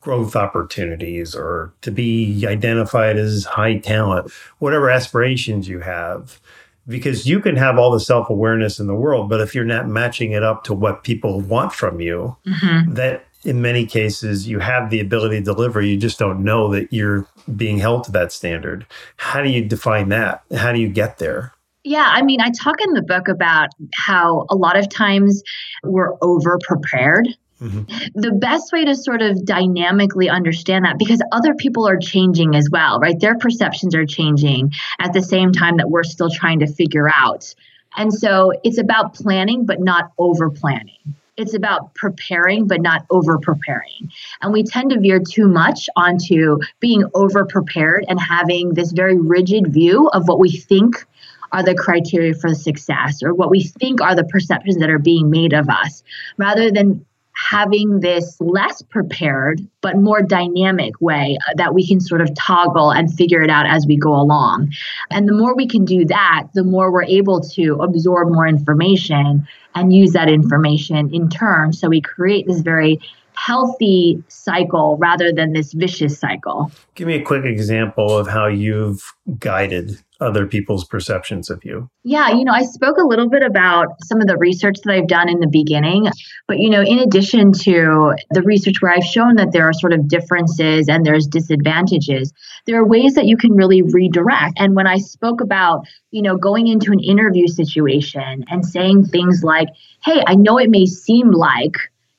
growth 0.00 0.34
opportunities 0.34 1.34
or 1.34 1.72
to 1.82 1.90
be 1.90 2.44
identified 2.46 3.16
as 3.16 3.44
high 3.44 3.78
talent, 3.78 4.30
whatever 4.58 4.90
aspirations 4.90 5.68
you 5.68 5.80
have. 5.80 6.40
Because 6.88 7.26
you 7.26 7.40
can 7.40 7.56
have 7.56 7.78
all 7.78 7.92
the 7.92 8.00
self 8.00 8.30
awareness 8.30 8.80
in 8.80 8.86
the 8.86 8.94
world, 8.94 9.28
but 9.28 9.40
if 9.40 9.54
you're 9.54 9.64
not 9.64 9.86
matching 9.86 10.32
it 10.32 10.42
up 10.42 10.64
to 10.64 10.74
what 10.74 11.04
people 11.04 11.40
want 11.40 11.72
from 11.72 12.00
you, 12.00 12.36
mm-hmm. 12.46 12.94
that 12.94 13.26
in 13.44 13.62
many 13.62 13.86
cases 13.86 14.48
you 14.48 14.58
have 14.58 14.90
the 14.90 14.98
ability 14.98 15.38
to 15.38 15.44
deliver, 15.44 15.80
you 15.80 15.96
just 15.96 16.18
don't 16.18 16.42
know 16.42 16.68
that 16.70 16.92
you're 16.92 17.26
being 17.54 17.78
held 17.78 18.04
to 18.04 18.12
that 18.12 18.32
standard. 18.32 18.86
How 19.16 19.42
do 19.42 19.50
you 19.50 19.64
define 19.64 20.08
that? 20.08 20.42
How 20.56 20.72
do 20.72 20.80
you 20.80 20.88
get 20.88 21.18
there? 21.18 21.52
Yeah, 21.84 22.08
I 22.08 22.22
mean, 22.22 22.40
I 22.40 22.50
talk 22.50 22.76
in 22.82 22.92
the 22.92 23.02
book 23.02 23.28
about 23.28 23.70
how 23.94 24.46
a 24.50 24.56
lot 24.56 24.76
of 24.76 24.88
times 24.90 25.42
we're 25.82 26.14
over 26.20 26.58
prepared 26.66 27.28
Mm-hmm. 27.60 28.20
The 28.20 28.32
best 28.32 28.72
way 28.72 28.84
to 28.86 28.94
sort 28.94 29.22
of 29.22 29.44
dynamically 29.44 30.30
understand 30.30 30.84
that, 30.86 30.98
because 30.98 31.22
other 31.30 31.54
people 31.54 31.86
are 31.86 31.98
changing 31.98 32.54
as 32.54 32.68
well, 32.72 32.98
right? 32.98 33.18
Their 33.20 33.36
perceptions 33.36 33.94
are 33.94 34.06
changing 34.06 34.72
at 34.98 35.12
the 35.12 35.22
same 35.22 35.52
time 35.52 35.76
that 35.76 35.90
we're 35.90 36.04
still 36.04 36.30
trying 36.30 36.60
to 36.60 36.66
figure 36.66 37.08
out. 37.08 37.54
And 37.96 38.12
so 38.12 38.52
it's 38.64 38.78
about 38.78 39.14
planning, 39.14 39.66
but 39.66 39.80
not 39.80 40.12
over 40.16 40.48
planning. 40.50 41.14
It's 41.36 41.54
about 41.54 41.94
preparing, 41.94 42.66
but 42.66 42.80
not 42.80 43.06
over 43.10 43.38
preparing. 43.38 44.10
And 44.42 44.52
we 44.52 44.62
tend 44.62 44.90
to 44.90 45.00
veer 45.00 45.20
too 45.20 45.48
much 45.48 45.88
onto 45.96 46.58
being 46.80 47.04
over 47.14 47.46
prepared 47.46 48.04
and 48.08 48.20
having 48.20 48.74
this 48.74 48.92
very 48.92 49.18
rigid 49.18 49.72
view 49.72 50.08
of 50.08 50.28
what 50.28 50.38
we 50.38 50.50
think 50.50 51.06
are 51.52 51.62
the 51.62 51.74
criteria 51.74 52.34
for 52.34 52.54
success 52.54 53.22
or 53.22 53.34
what 53.34 53.50
we 53.50 53.62
think 53.62 54.00
are 54.00 54.14
the 54.14 54.24
perceptions 54.24 54.76
that 54.76 54.90
are 54.90 54.98
being 54.98 55.30
made 55.30 55.52
of 55.52 55.68
us 55.68 56.02
rather 56.36 56.70
than 56.70 57.04
having 57.48 58.00
this 58.00 58.36
less 58.40 58.82
prepared 58.82 59.66
but 59.80 59.96
more 59.96 60.20
dynamic 60.22 61.00
way 61.00 61.38
uh, 61.48 61.54
that 61.56 61.74
we 61.74 61.86
can 61.86 62.00
sort 62.00 62.20
of 62.20 62.28
toggle 62.34 62.90
and 62.90 63.12
figure 63.12 63.42
it 63.42 63.50
out 63.50 63.66
as 63.66 63.86
we 63.86 63.96
go 63.96 64.12
along. 64.12 64.72
And 65.10 65.26
the 65.26 65.32
more 65.32 65.54
we 65.54 65.66
can 65.66 65.84
do 65.84 66.04
that, 66.06 66.48
the 66.54 66.64
more 66.64 66.92
we're 66.92 67.04
able 67.04 67.40
to 67.40 67.76
absorb 67.80 68.30
more 68.30 68.46
information 68.46 69.46
and 69.74 69.94
use 69.94 70.12
that 70.12 70.28
information 70.28 71.14
in 71.14 71.28
turn. 71.30 71.72
So 71.72 71.88
we 71.88 72.00
create 72.00 72.46
this 72.46 72.60
very 72.60 73.00
healthy 73.34 74.22
cycle 74.28 74.98
rather 74.98 75.32
than 75.32 75.52
this 75.52 75.72
vicious 75.72 76.18
cycle. 76.18 76.70
Give 76.94 77.06
me 77.06 77.14
a 77.14 77.22
quick 77.22 77.44
example 77.44 78.18
of 78.18 78.28
how 78.28 78.48
you've 78.48 79.02
guided 79.38 80.02
other 80.20 80.46
people's 80.46 80.84
perceptions 80.84 81.50
of 81.50 81.64
you. 81.64 81.88
Yeah, 82.04 82.30
you 82.30 82.44
know, 82.44 82.52
I 82.52 82.62
spoke 82.62 82.96
a 82.98 83.06
little 83.06 83.28
bit 83.28 83.42
about 83.42 83.88
some 84.04 84.20
of 84.20 84.26
the 84.26 84.36
research 84.36 84.76
that 84.84 84.92
I've 84.92 85.08
done 85.08 85.28
in 85.28 85.40
the 85.40 85.48
beginning, 85.48 86.08
but 86.46 86.58
you 86.58 86.70
know, 86.70 86.82
in 86.82 86.98
addition 86.98 87.52
to 87.52 88.14
the 88.30 88.42
research 88.42 88.80
where 88.80 88.92
I've 88.92 89.04
shown 89.04 89.36
that 89.36 89.52
there 89.52 89.68
are 89.68 89.72
sort 89.72 89.92
of 89.92 90.08
differences 90.08 90.88
and 90.88 91.04
there's 91.04 91.26
disadvantages, 91.26 92.32
there 92.66 92.78
are 92.80 92.86
ways 92.86 93.14
that 93.14 93.26
you 93.26 93.36
can 93.36 93.52
really 93.52 93.82
redirect. 93.82 94.54
And 94.58 94.74
when 94.74 94.86
I 94.86 94.98
spoke 94.98 95.40
about, 95.40 95.86
you 96.10 96.22
know, 96.22 96.36
going 96.36 96.68
into 96.68 96.92
an 96.92 97.00
interview 97.00 97.46
situation 97.46 98.44
and 98.48 98.64
saying 98.64 99.06
things 99.06 99.42
like, 99.42 99.68
"Hey, 100.04 100.22
I 100.26 100.34
know 100.34 100.58
it 100.58 100.70
may 100.70 100.86
seem 100.86 101.30
like 101.30 101.76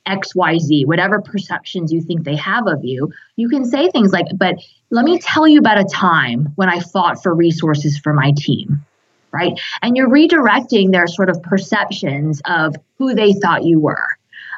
XYZ, 0.08 0.86
whatever 0.86 1.22
perceptions 1.22 1.92
you 1.92 2.02
think 2.02 2.24
they 2.24 2.36
have 2.36 2.68
of 2.68 2.84
you, 2.84 3.12
you 3.36 3.50
can 3.50 3.66
say 3.66 3.90
things 3.90 4.12
like, 4.12 4.26
but 4.36 4.56
let 4.90 5.06
me 5.06 5.20
tell 5.20 5.48
you 5.48 5.60
about 5.60 5.80
a 5.80 5.86
time 5.86 6.52
when 6.56 6.70
I 6.70 6.80
fought 6.80 7.22
for 7.22 7.34
resources 7.34 7.98
for 7.98 8.14
my 8.14 8.34
team, 8.36 8.84
right? 9.32 9.54
And 9.82 9.96
you're 9.96 10.10
redirecting 10.10 10.92
their 10.92 11.08
sort 11.08 11.30
of 11.30 11.42
perceptions 11.44 12.42
of 12.46 12.76
who 12.98 13.14
they 13.14 13.34
thought 13.34 13.64
you 13.64 13.80
were. 13.80 14.08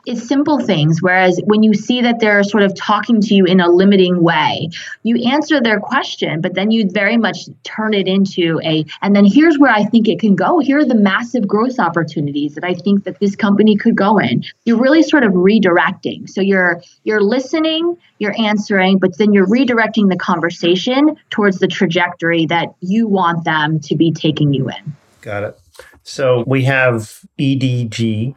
It's 0.05 0.27
simple 0.27 0.59
things. 0.59 1.01
Whereas 1.01 1.39
when 1.45 1.63
you 1.63 1.73
see 1.73 2.01
that 2.01 2.19
they're 2.19 2.43
sort 2.43 2.63
of 2.63 2.75
talking 2.75 3.21
to 3.21 3.33
you 3.33 3.45
in 3.45 3.61
a 3.61 3.69
limiting 3.69 4.21
way, 4.21 4.69
you 5.03 5.23
answer 5.23 5.61
their 5.61 5.79
question, 5.79 6.41
but 6.41 6.55
then 6.55 6.71
you 6.71 6.89
very 6.89 7.15
much 7.15 7.47
turn 7.63 7.93
it 7.93 8.07
into 8.07 8.59
a, 8.63 8.85
and 9.01 9.15
then 9.15 9.23
here's 9.23 9.57
where 9.57 9.71
I 9.71 9.85
think 9.85 10.09
it 10.09 10.19
can 10.19 10.35
go. 10.35 10.59
Here 10.59 10.79
are 10.79 10.85
the 10.85 10.95
massive 10.95 11.47
growth 11.47 11.79
opportunities 11.79 12.55
that 12.55 12.63
I 12.63 12.73
think 12.73 13.05
that 13.05 13.19
this 13.19 13.35
company 13.35 13.77
could 13.77 13.95
go 13.95 14.17
in. 14.17 14.43
You're 14.65 14.79
really 14.79 15.03
sort 15.03 15.23
of 15.23 15.31
redirecting. 15.31 16.29
So 16.29 16.41
you're 16.41 16.81
you're 17.03 17.21
listening, 17.21 17.97
you're 18.19 18.35
answering, 18.37 18.99
but 18.99 19.17
then 19.17 19.31
you're 19.31 19.47
redirecting 19.47 20.09
the 20.09 20.17
conversation 20.17 21.17
towards 21.29 21.59
the 21.59 21.67
trajectory 21.67 22.45
that 22.47 22.73
you 22.81 23.07
want 23.07 23.45
them 23.45 23.79
to 23.81 23.95
be 23.95 24.11
taking 24.11 24.53
you 24.53 24.69
in. 24.69 24.95
Got 25.21 25.43
it. 25.43 25.59
So 26.03 26.43
we 26.45 26.63
have 26.65 27.21
EDG, 27.39 28.35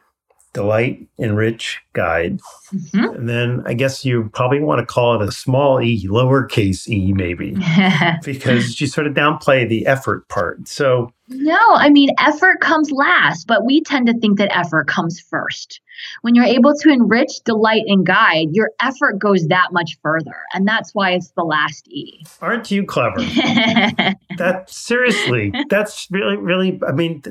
delight, 0.56 1.06
enrich, 1.18 1.82
guide. 1.92 2.40
Mm-hmm. 2.72 3.16
And 3.16 3.28
then 3.28 3.62
I 3.66 3.74
guess 3.74 4.04
you 4.04 4.30
probably 4.32 4.60
want 4.60 4.80
to 4.80 4.86
call 4.86 5.20
it 5.20 5.28
a 5.28 5.32
small 5.32 5.80
e, 5.80 6.06
lowercase 6.06 6.88
e, 6.88 7.12
maybe, 7.12 7.56
because 8.24 8.80
you 8.80 8.86
sort 8.86 9.06
of 9.06 9.14
downplay 9.14 9.68
the 9.68 9.86
effort 9.86 10.28
part. 10.28 10.66
So, 10.68 11.12
no, 11.28 11.58
I 11.72 11.90
mean, 11.90 12.10
effort 12.18 12.60
comes 12.60 12.90
last, 12.92 13.46
but 13.46 13.64
we 13.64 13.82
tend 13.82 14.06
to 14.06 14.18
think 14.18 14.38
that 14.38 14.56
effort 14.56 14.86
comes 14.86 15.20
first. 15.20 15.80
When 16.22 16.34
you're 16.34 16.44
able 16.44 16.74
to 16.74 16.90
enrich, 16.90 17.40
delight, 17.44 17.84
and 17.86 18.04
guide, 18.06 18.48
your 18.52 18.70
effort 18.80 19.18
goes 19.18 19.46
that 19.48 19.68
much 19.72 19.98
further. 20.02 20.36
And 20.54 20.68
that's 20.68 20.94
why 20.94 21.12
it's 21.12 21.30
the 21.30 21.42
last 21.42 21.88
E. 21.88 22.24
Aren't 22.40 22.70
you 22.70 22.84
clever? 22.84 23.16
that 24.36 24.64
seriously, 24.66 25.52
that's 25.68 26.06
really, 26.10 26.36
really, 26.36 26.78
I 26.86 26.92
mean, 26.92 27.22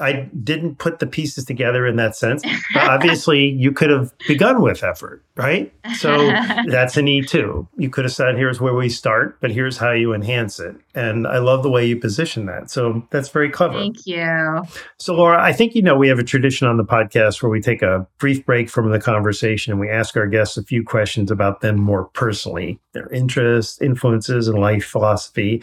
I 0.00 0.28
didn't 0.42 0.78
put 0.78 0.98
the 0.98 1.06
pieces 1.06 1.44
together 1.44 1.86
in 1.86 1.96
that 1.96 2.16
sense. 2.16 2.42
But 2.72 2.84
obviously, 2.84 3.46
you 3.46 3.72
could 3.72 3.90
have 3.90 4.12
begun 4.26 4.62
with 4.62 4.80
effort, 4.84 5.24
right? 5.36 5.72
So 5.96 6.16
that's 6.68 6.96
an 6.96 7.08
E 7.08 7.22
too. 7.22 7.66
You 7.76 7.90
could 7.90 8.04
have 8.04 8.12
said, 8.12 8.36
here's 8.36 8.60
where 8.60 8.74
we 8.74 8.88
start, 8.88 9.40
but 9.40 9.50
here's 9.50 9.78
how 9.78 9.92
you 9.92 10.12
enhance 10.12 10.60
it. 10.60 10.76
And 10.94 11.26
I 11.26 11.38
love 11.38 11.62
the 11.62 11.70
way 11.70 11.86
you 11.86 11.98
position 11.98 12.46
that. 12.46 12.70
So 12.70 13.06
that's 13.10 13.28
very 13.28 13.50
clever. 13.50 13.74
Thank 13.74 14.06
you. 14.06 14.62
So, 14.98 15.14
Laura, 15.14 15.42
I 15.42 15.52
think 15.52 15.74
you 15.74 15.82
know 15.82 15.96
we 15.96 16.08
have 16.08 16.18
a 16.18 16.24
tradition 16.24 16.68
on 16.68 16.76
the 16.76 16.84
podcast 16.84 17.42
where 17.42 17.50
we 17.50 17.60
take 17.60 17.82
a 17.82 18.06
brief 18.18 18.44
break 18.46 18.68
from 18.68 18.90
the 18.90 19.00
conversation 19.00 19.72
and 19.72 19.80
we 19.80 19.90
ask 19.90 20.16
our 20.16 20.26
guests 20.26 20.56
a 20.56 20.62
few 20.62 20.84
questions 20.84 21.30
about 21.30 21.60
them 21.60 21.80
more 21.80 22.04
personally, 22.04 22.78
their 22.92 23.08
interests, 23.08 23.80
influences, 23.80 24.48
and 24.48 24.58
life 24.58 24.84
philosophy. 24.84 25.62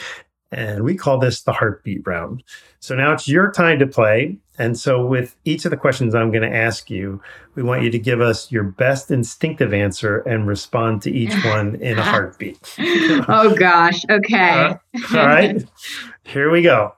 And 0.52 0.84
we 0.84 0.96
call 0.96 1.18
this 1.18 1.42
the 1.42 1.54
heartbeat 1.54 2.06
round. 2.06 2.44
So 2.80 2.96
now 2.96 3.14
it's 3.14 3.28
your 3.28 3.52
time 3.52 3.80
to 3.80 3.88
play. 3.88 4.38
And 4.58 4.78
so, 4.78 5.04
with 5.04 5.36
each 5.46 5.66
of 5.66 5.72
the 5.72 5.78
questions 5.78 6.14
I'm 6.14 6.30
going 6.30 6.48
to 6.48 6.56
ask 6.56 6.90
you, 6.90 7.22
we 7.56 7.64
want 7.64 7.84
you 7.84 7.90
to 7.90 7.98
give 7.98 8.22
us 8.22 8.52
your 8.52 8.64
best 8.64 9.10
instinctive 9.10 9.74
answer 9.74 10.20
and 10.20 10.46
respond 10.46 11.02
to 11.04 11.12
each 11.12 11.34
one 11.46 11.76
in 11.76 11.98
a 11.98 12.04
heartbeat. 12.04 12.60
oh, 12.80 13.56
gosh. 13.58 14.04
Okay. 14.10 14.52
Uh, 14.52 14.76
all 15.18 15.26
right. 15.26 15.64
Here 16.26 16.52
we 16.52 16.62
go. 16.62 16.94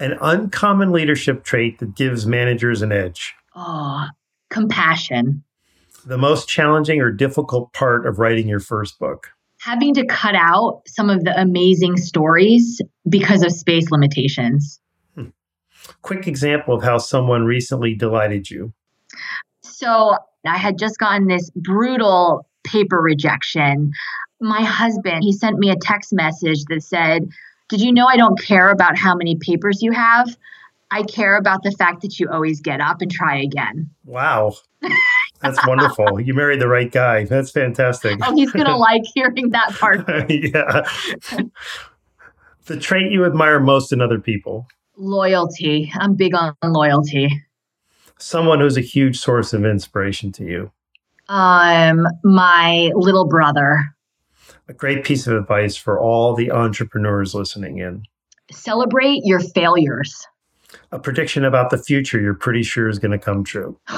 An 0.00 0.16
uncommon 0.20 0.92
leadership 0.92 1.44
trait 1.44 1.80
that 1.80 1.96
gives 1.96 2.24
managers 2.24 2.82
an 2.82 2.92
edge. 2.92 3.34
Oh, 3.56 4.06
compassion. 4.48 5.42
The 6.06 6.18
most 6.18 6.48
challenging 6.48 7.00
or 7.00 7.10
difficult 7.10 7.72
part 7.72 8.06
of 8.06 8.20
writing 8.20 8.48
your 8.48 8.60
first 8.60 8.98
book 8.98 9.32
having 9.60 9.94
to 9.94 10.06
cut 10.06 10.34
out 10.34 10.82
some 10.86 11.10
of 11.10 11.24
the 11.24 11.38
amazing 11.38 11.96
stories 11.96 12.80
because 13.08 13.42
of 13.42 13.52
space 13.52 13.90
limitations. 13.90 14.80
Hmm. 15.14 15.28
Quick 16.02 16.26
example 16.26 16.74
of 16.74 16.82
how 16.82 16.98
someone 16.98 17.44
recently 17.44 17.94
delighted 17.94 18.50
you. 18.50 18.72
So 19.62 20.16
I 20.46 20.56
had 20.56 20.78
just 20.78 20.98
gotten 20.98 21.26
this 21.26 21.50
brutal 21.50 22.46
paper 22.64 23.00
rejection. 23.00 23.92
My 24.40 24.62
husband, 24.62 25.22
he 25.22 25.32
sent 25.32 25.58
me 25.58 25.70
a 25.70 25.76
text 25.76 26.12
message 26.12 26.64
that 26.68 26.82
said, 26.82 27.28
Did 27.68 27.80
you 27.80 27.92
know 27.92 28.06
I 28.06 28.16
don't 28.16 28.40
care 28.40 28.70
about 28.70 28.96
how 28.96 29.14
many 29.14 29.36
papers 29.36 29.82
you 29.82 29.92
have? 29.92 30.36
I 30.90 31.02
care 31.02 31.36
about 31.36 31.62
the 31.64 31.72
fact 31.72 32.02
that 32.02 32.18
you 32.18 32.28
always 32.30 32.60
get 32.60 32.80
up 32.80 33.02
and 33.02 33.10
try 33.10 33.40
again. 33.40 33.90
Wow. 34.04 34.54
That's 35.40 35.64
wonderful. 35.66 36.20
You 36.20 36.34
married 36.34 36.60
the 36.60 36.68
right 36.68 36.90
guy. 36.90 37.24
That's 37.24 37.50
fantastic. 37.50 38.18
Oh, 38.22 38.34
he's 38.34 38.50
going 38.50 38.66
to 38.66 38.76
like 38.76 39.02
hearing 39.14 39.50
that 39.50 39.72
part. 39.74 40.08
yeah. 40.28 40.82
the 42.66 42.76
trait 42.78 43.12
you 43.12 43.24
admire 43.24 43.60
most 43.60 43.92
in 43.92 44.00
other 44.00 44.18
people? 44.18 44.66
Loyalty. 44.96 45.92
I'm 45.94 46.14
big 46.14 46.34
on 46.34 46.54
loyalty. 46.64 47.28
Someone 48.18 48.60
who's 48.60 48.76
a 48.76 48.82
huge 48.82 49.18
source 49.18 49.52
of 49.52 49.64
inspiration 49.64 50.32
to 50.32 50.44
you? 50.44 50.72
Um, 51.28 52.06
my 52.24 52.90
little 52.94 53.28
brother. 53.28 53.84
A 54.66 54.72
great 54.72 55.04
piece 55.04 55.26
of 55.26 55.36
advice 55.36 55.76
for 55.76 56.00
all 56.00 56.34
the 56.34 56.50
entrepreneurs 56.50 57.34
listening 57.34 57.78
in. 57.78 58.02
Celebrate 58.50 59.20
your 59.24 59.40
failures. 59.40 60.26
A 60.90 60.98
prediction 60.98 61.44
about 61.44 61.70
the 61.70 61.78
future 61.78 62.20
you're 62.20 62.34
pretty 62.34 62.62
sure 62.62 62.88
is 62.88 62.98
going 62.98 63.12
to 63.12 63.18
come 63.18 63.44
true. 63.44 63.78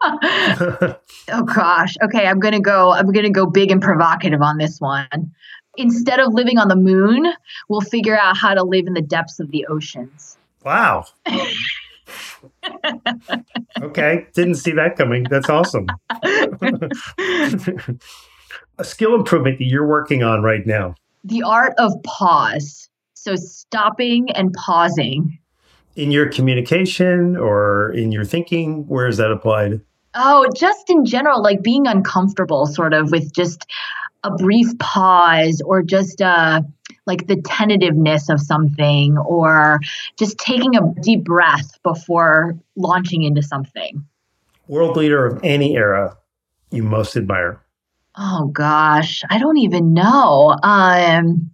oh 0.02 1.42
gosh. 1.44 1.94
Okay, 2.02 2.26
I'm 2.26 2.38
going 2.38 2.54
to 2.54 2.60
go 2.60 2.92
I'm 2.92 3.12
to 3.12 3.30
go 3.30 3.46
big 3.46 3.70
and 3.70 3.82
provocative 3.82 4.42
on 4.42 4.58
this 4.58 4.80
one. 4.80 5.32
Instead 5.76 6.20
of 6.20 6.32
living 6.32 6.58
on 6.58 6.68
the 6.68 6.76
moon, 6.76 7.32
we'll 7.68 7.80
figure 7.80 8.18
out 8.18 8.36
how 8.36 8.54
to 8.54 8.64
live 8.64 8.86
in 8.86 8.94
the 8.94 9.02
depths 9.02 9.38
of 9.38 9.50
the 9.50 9.66
oceans. 9.66 10.36
Wow. 10.64 11.04
okay, 13.82 14.26
didn't 14.34 14.56
see 14.56 14.72
that 14.72 14.96
coming. 14.96 15.24
That's 15.30 15.48
awesome. 15.48 15.86
A 18.78 18.84
skill 18.84 19.14
improvement 19.14 19.58
that 19.58 19.64
you're 19.64 19.86
working 19.86 20.22
on 20.22 20.42
right 20.42 20.66
now. 20.66 20.94
The 21.24 21.42
art 21.42 21.74
of 21.78 21.92
pause. 22.04 22.88
So 23.14 23.34
stopping 23.36 24.30
and 24.30 24.52
pausing. 24.54 25.38
In 25.98 26.12
your 26.12 26.28
communication 26.28 27.36
or 27.36 27.90
in 27.90 28.12
your 28.12 28.24
thinking, 28.24 28.86
where 28.86 29.08
is 29.08 29.16
that 29.16 29.32
applied? 29.32 29.80
Oh, 30.14 30.46
just 30.54 30.88
in 30.88 31.04
general, 31.04 31.42
like 31.42 31.60
being 31.60 31.88
uncomfortable, 31.88 32.66
sort 32.66 32.94
of 32.94 33.10
with 33.10 33.34
just 33.34 33.66
a 34.22 34.30
brief 34.30 34.78
pause 34.78 35.60
or 35.64 35.82
just 35.82 36.22
uh, 36.22 36.62
like 37.06 37.26
the 37.26 37.34
tentativeness 37.42 38.28
of 38.28 38.40
something 38.40 39.18
or 39.18 39.80
just 40.16 40.38
taking 40.38 40.76
a 40.76 40.82
deep 41.02 41.24
breath 41.24 41.82
before 41.82 42.56
launching 42.76 43.24
into 43.24 43.42
something. 43.42 44.06
World 44.68 44.96
leader 44.96 45.26
of 45.26 45.40
any 45.42 45.76
era 45.76 46.16
you 46.70 46.84
most 46.84 47.16
admire? 47.16 47.60
Oh 48.16 48.46
gosh, 48.52 49.24
I 49.30 49.38
don't 49.38 49.58
even 49.58 49.94
know. 49.94 50.56
Um, 50.62 51.50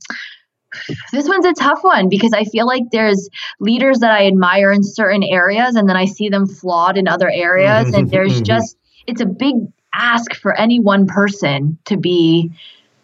this 1.12 1.28
one's 1.28 1.46
a 1.46 1.52
tough 1.52 1.82
one 1.82 2.08
because 2.08 2.32
I 2.32 2.44
feel 2.44 2.66
like 2.66 2.84
there's 2.90 3.28
leaders 3.60 3.98
that 4.00 4.10
I 4.10 4.26
admire 4.26 4.72
in 4.72 4.82
certain 4.82 5.22
areas 5.22 5.74
and 5.74 5.88
then 5.88 5.96
I 5.96 6.04
see 6.04 6.28
them 6.28 6.46
flawed 6.46 6.96
in 6.96 7.08
other 7.08 7.30
areas. 7.30 7.92
and 7.94 8.10
there's 8.10 8.34
mm-hmm. 8.34 8.44
just, 8.44 8.76
it's 9.06 9.20
a 9.20 9.26
big 9.26 9.54
ask 9.94 10.34
for 10.34 10.54
any 10.54 10.80
one 10.80 11.06
person 11.06 11.78
to 11.84 11.96
be 11.96 12.50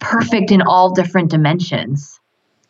perfect 0.00 0.50
in 0.50 0.62
all 0.62 0.92
different 0.92 1.30
dimensions. 1.30 2.20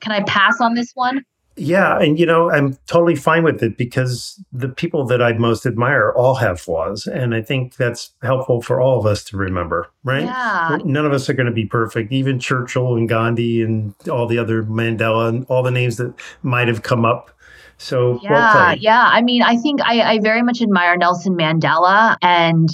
Can 0.00 0.12
I 0.12 0.22
pass 0.22 0.60
on 0.60 0.74
this 0.74 0.92
one? 0.94 1.24
Yeah, 1.56 1.98
and 1.98 2.18
you 2.18 2.24
know, 2.24 2.50
I'm 2.50 2.78
totally 2.86 3.16
fine 3.16 3.42
with 3.42 3.62
it 3.62 3.76
because 3.76 4.42
the 4.52 4.68
people 4.68 5.04
that 5.06 5.20
I 5.20 5.32
most 5.34 5.66
admire 5.66 6.12
all 6.12 6.36
have 6.36 6.60
flaws. 6.60 7.06
And 7.06 7.34
I 7.34 7.42
think 7.42 7.76
that's 7.76 8.12
helpful 8.22 8.62
for 8.62 8.80
all 8.80 8.98
of 8.98 9.04
us 9.04 9.24
to 9.24 9.36
remember, 9.36 9.88
right? 10.04 10.24
Yeah. 10.24 10.78
None 10.84 11.04
of 11.04 11.12
us 11.12 11.28
are 11.28 11.34
going 11.34 11.48
to 11.48 11.52
be 11.52 11.66
perfect. 11.66 12.12
Even 12.12 12.38
Churchill 12.38 12.96
and 12.96 13.08
Gandhi 13.08 13.62
and 13.62 13.94
all 14.08 14.26
the 14.26 14.38
other 14.38 14.62
Mandela 14.62 15.28
and 15.28 15.44
all 15.48 15.62
the 15.62 15.70
names 15.70 15.96
that 15.98 16.14
might 16.42 16.68
have 16.68 16.82
come 16.82 17.04
up. 17.04 17.30
So, 17.76 18.20
Yeah, 18.22 18.30
well 18.32 18.76
yeah. 18.76 19.08
I 19.10 19.22
mean, 19.22 19.42
I 19.42 19.56
think 19.56 19.80
I, 19.82 20.02
I 20.02 20.20
very 20.20 20.42
much 20.42 20.60
admire 20.62 20.96
Nelson 20.96 21.34
Mandela. 21.34 22.16
And 22.22 22.68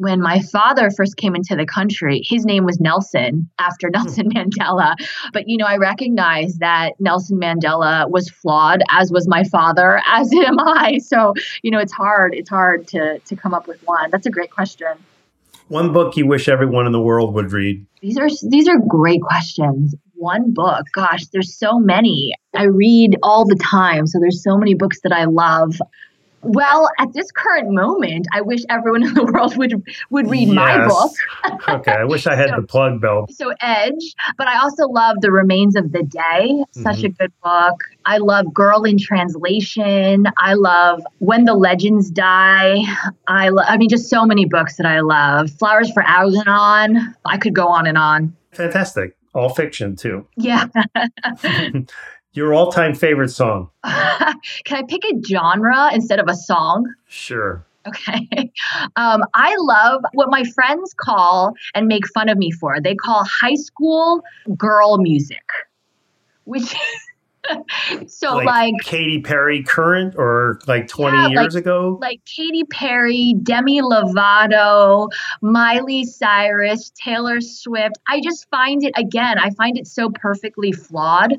when 0.00 0.18
my 0.18 0.40
father 0.40 0.90
first 0.90 1.18
came 1.18 1.36
into 1.36 1.54
the 1.54 1.66
country, 1.66 2.22
his 2.24 2.46
name 2.46 2.64
was 2.64 2.80
Nelson 2.80 3.50
after 3.58 3.88
hmm. 3.88 3.92
Nelson 3.92 4.30
Mandela. 4.34 4.94
But, 5.34 5.46
you 5.46 5.58
know, 5.58 5.66
I 5.66 5.76
recognize 5.76 6.56
that 6.56 6.92
Nelson 6.98 7.38
Mandela 7.38 8.10
was 8.10 8.30
flawed, 8.30 8.82
as 8.90 9.12
was 9.12 9.28
my 9.28 9.44
father, 9.44 10.00
as 10.10 10.32
am 10.32 10.58
I. 10.58 10.98
So, 10.98 11.34
you 11.62 11.70
know, 11.70 11.78
it's 11.78 11.92
hard. 11.92 12.34
It's 12.34 12.48
hard 12.48 12.88
to, 12.88 13.18
to 13.18 13.36
come 13.36 13.52
up 13.52 13.68
with 13.68 13.82
one. 13.86 14.10
That's 14.10 14.24
a 14.24 14.30
great 14.30 14.50
question. 14.50 14.88
One 15.68 15.92
book 15.92 16.16
you 16.16 16.26
wish 16.26 16.48
everyone 16.48 16.86
in 16.86 16.92
the 16.92 17.00
world 17.00 17.34
would 17.34 17.52
read. 17.52 17.84
These 18.00 18.16
are 18.16 18.28
these 18.48 18.68
are 18.68 18.78
great 18.88 19.20
questions. 19.22 19.94
One 20.14 20.52
book, 20.52 20.86
gosh, 20.92 21.26
there's 21.26 21.56
so 21.56 21.78
many. 21.78 22.32
I 22.56 22.64
read 22.64 23.16
all 23.22 23.44
the 23.44 23.54
time, 23.54 24.08
so 24.08 24.18
there's 24.18 24.42
so 24.42 24.56
many 24.56 24.74
books 24.74 25.00
that 25.02 25.12
I 25.12 25.26
love. 25.26 25.76
Well, 26.42 26.88
at 26.98 27.12
this 27.12 27.30
current 27.32 27.70
moment, 27.70 28.26
I 28.32 28.40
wish 28.40 28.60
everyone 28.68 29.02
in 29.06 29.14
the 29.14 29.24
world 29.24 29.56
would 29.56 29.82
would 30.10 30.30
read 30.30 30.48
my 30.48 30.86
book. 30.86 31.12
okay, 31.68 31.92
I 31.92 32.04
wish 32.04 32.26
I 32.26 32.34
had 32.34 32.50
the 32.56 32.62
plug 32.62 33.00
bell. 33.00 33.26
So 33.30 33.52
Edge, 33.60 34.14
but 34.36 34.46
I 34.46 34.58
also 34.58 34.86
love 34.86 35.16
The 35.20 35.30
Remains 35.30 35.76
of 35.76 35.92
the 35.92 36.02
Day. 36.02 36.64
Such 36.72 36.98
mm-hmm. 36.98 37.06
a 37.06 37.08
good 37.10 37.32
book. 37.42 37.80
I 38.06 38.18
love 38.18 38.52
Girl 38.52 38.84
in 38.84 38.98
Translation. 38.98 40.26
I 40.38 40.54
love 40.54 41.02
When 41.18 41.44
the 41.44 41.54
Legends 41.54 42.10
Die. 42.10 42.84
I 43.26 43.48
lo- 43.50 43.64
I 43.66 43.76
mean 43.76 43.88
just 43.88 44.08
so 44.08 44.24
many 44.24 44.46
books 44.46 44.76
that 44.76 44.86
I 44.86 45.00
love. 45.00 45.50
Flowers 45.50 45.90
for 45.92 46.02
Algernon. 46.02 47.14
I 47.24 47.38
could 47.38 47.54
go 47.54 47.68
on 47.68 47.86
and 47.86 47.98
on. 47.98 48.36
Fantastic. 48.52 49.16
All 49.32 49.48
fiction, 49.48 49.94
too. 49.94 50.26
Yeah. 50.36 50.66
Your 52.32 52.54
all 52.54 52.70
time 52.70 52.94
favorite 52.94 53.30
song? 53.30 53.70
Can 53.84 54.78
I 54.78 54.82
pick 54.88 55.04
a 55.04 55.20
genre 55.26 55.90
instead 55.92 56.20
of 56.20 56.28
a 56.28 56.34
song? 56.34 56.86
Sure. 57.08 57.64
Okay. 57.86 58.52
Um, 58.96 59.22
I 59.34 59.54
love 59.58 60.02
what 60.12 60.30
my 60.30 60.44
friends 60.54 60.94
call 60.94 61.54
and 61.74 61.86
make 61.86 62.02
fun 62.14 62.28
of 62.28 62.38
me 62.38 62.50
for. 62.50 62.80
They 62.80 62.94
call 62.94 63.24
high 63.24 63.54
school 63.54 64.22
girl 64.56 64.98
music, 64.98 65.44
which 66.44 66.74
so 68.06 68.36
like, 68.36 68.46
like 68.46 68.74
Katy 68.82 69.20
Perry 69.22 69.62
current 69.62 70.14
or 70.16 70.60
like 70.66 70.88
20 70.88 71.16
Yeah, 71.16 71.28
years 71.28 71.54
ago? 71.54 71.98
like 72.00 72.20
Katy 72.24 72.64
Perry, 72.64 73.34
Demi 73.42 73.80
Lovato, 73.80 75.08
Miley 75.42 76.04
Cyrus, 76.04 76.90
Taylor 76.94 77.40
Swift. 77.40 77.96
I 78.08 78.20
just 78.20 78.48
find 78.50 78.84
it 78.84 78.92
again, 78.96 79.38
I 79.38 79.50
find 79.50 79.78
it 79.78 79.86
so 79.86 80.10
perfectly 80.10 80.72
flawed. 80.72 81.34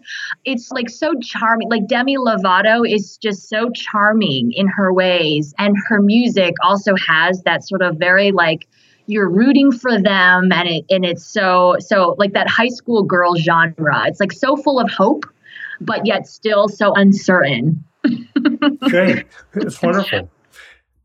It's 0.46 0.72
like 0.72 0.90
so 0.90 1.14
charming. 1.22 1.70
Like 1.70 1.88
Demi 1.88 2.18
Lovato 2.18 2.90
is 2.90 3.18
just 3.18 3.50
so 3.50 3.70
charming 3.72 4.52
in 4.54 4.68
her 4.68 4.94
ways 4.94 5.54
and 5.58 5.76
her 5.88 6.02
music 6.02 6.56
also 6.64 6.96
has 6.96 7.42
that 7.44 7.64
sort 7.64 7.82
of 7.82 7.98
very 7.98 8.32
like 8.32 8.68
you're 9.08 9.30
rooting 9.30 9.72
for 9.72 10.00
them 10.00 10.52
and 10.52 10.70
it 10.70 10.86
and 10.90 11.04
it's 11.06 11.26
so 11.26 11.76
so 11.80 12.16
like 12.18 12.34
that 12.34 12.48
high 12.48 12.70
school 12.70 13.04
girl 13.04 13.36
genre. 13.36 14.04
It's 14.08 14.20
like 14.20 14.32
so 14.32 14.56
full 14.56 14.80
of 14.80 14.90
hope 14.90 15.26
but 15.82 16.06
yet 16.06 16.28
still 16.28 16.68
so 16.68 16.94
uncertain. 16.94 17.84
Great. 18.90 19.26
It's 19.54 19.82
wonderful. 19.82 20.30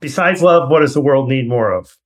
Besides 0.00 0.42
love, 0.42 0.70
what 0.70 0.80
does 0.80 0.94
the 0.94 1.00
world 1.00 1.28
need 1.28 1.48
more 1.48 1.72
of? 1.72 1.96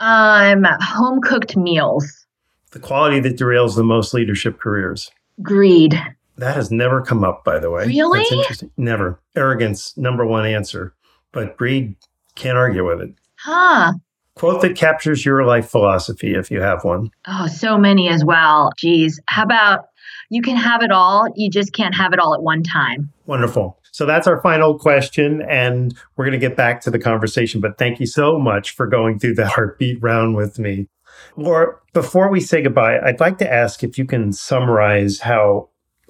Um, 0.00 0.66
home 0.80 1.20
cooked 1.20 1.56
meals. 1.56 2.26
The 2.72 2.80
quality 2.80 3.20
that 3.20 3.36
derails 3.36 3.76
the 3.76 3.84
most 3.84 4.12
leadership 4.12 4.58
careers. 4.58 5.10
Greed. 5.42 6.00
That 6.36 6.56
has 6.56 6.70
never 6.70 7.00
come 7.02 7.24
up, 7.24 7.44
by 7.44 7.58
the 7.58 7.70
way. 7.70 7.86
Really? 7.86 8.20
That's 8.20 8.32
interesting. 8.32 8.70
Never. 8.76 9.20
Arrogance, 9.36 9.96
number 9.96 10.26
one 10.26 10.46
answer. 10.46 10.94
But 11.32 11.56
greed, 11.56 11.96
can't 12.34 12.58
argue 12.58 12.86
with 12.86 13.00
it. 13.00 13.14
Huh. 13.36 13.92
Quote 14.34 14.62
that 14.62 14.76
captures 14.76 15.24
your 15.24 15.44
life 15.44 15.68
philosophy 15.68 16.34
if 16.34 16.50
you 16.50 16.60
have 16.60 16.82
one. 16.82 17.10
Oh, 17.28 17.46
so 17.46 17.78
many 17.78 18.08
as 18.08 18.24
well. 18.24 18.72
Geez. 18.76 19.20
How 19.26 19.44
about 19.44 19.86
you 20.30 20.42
can 20.42 20.56
have 20.56 20.82
it 20.82 20.90
all, 20.90 21.28
you 21.34 21.50
just 21.50 21.72
can't 21.72 21.94
have 21.94 22.12
it 22.12 22.18
all 22.18 22.34
at 22.34 22.42
one 22.42 22.62
time. 22.62 23.12
Wonderful. 23.26 23.78
So 23.92 24.06
that's 24.06 24.26
our 24.26 24.40
final 24.42 24.76
question, 24.78 25.42
and 25.48 25.94
we're 26.16 26.24
going 26.24 26.38
to 26.38 26.48
get 26.48 26.56
back 26.56 26.80
to 26.82 26.90
the 26.90 26.98
conversation. 26.98 27.60
But 27.60 27.78
thank 27.78 28.00
you 28.00 28.06
so 28.06 28.38
much 28.38 28.72
for 28.72 28.86
going 28.86 29.18
through 29.18 29.34
the 29.34 29.46
heartbeat 29.48 30.02
round 30.02 30.34
with 30.36 30.58
me. 30.58 30.88
Laura, 31.36 31.76
before 31.92 32.28
we 32.28 32.40
say 32.40 32.62
goodbye, 32.62 32.98
I'd 33.00 33.20
like 33.20 33.38
to 33.38 33.52
ask 33.52 33.84
if 33.84 33.96
you 33.98 34.04
can 34.04 34.32
summarize 34.32 35.20
how 35.20 35.68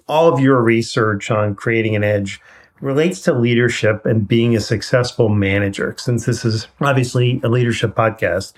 all 0.08 0.32
of 0.32 0.40
your 0.40 0.62
research 0.62 1.30
on 1.30 1.54
creating 1.54 1.94
an 1.94 2.04
edge 2.04 2.40
relates 2.80 3.20
to 3.22 3.32
leadership 3.32 4.04
and 4.04 4.28
being 4.28 4.54
a 4.54 4.60
successful 4.60 5.28
manager, 5.28 5.94
since 5.98 6.26
this 6.26 6.44
is 6.44 6.66
obviously 6.80 7.40
a 7.42 7.48
leadership 7.48 7.94
podcast. 7.94 8.52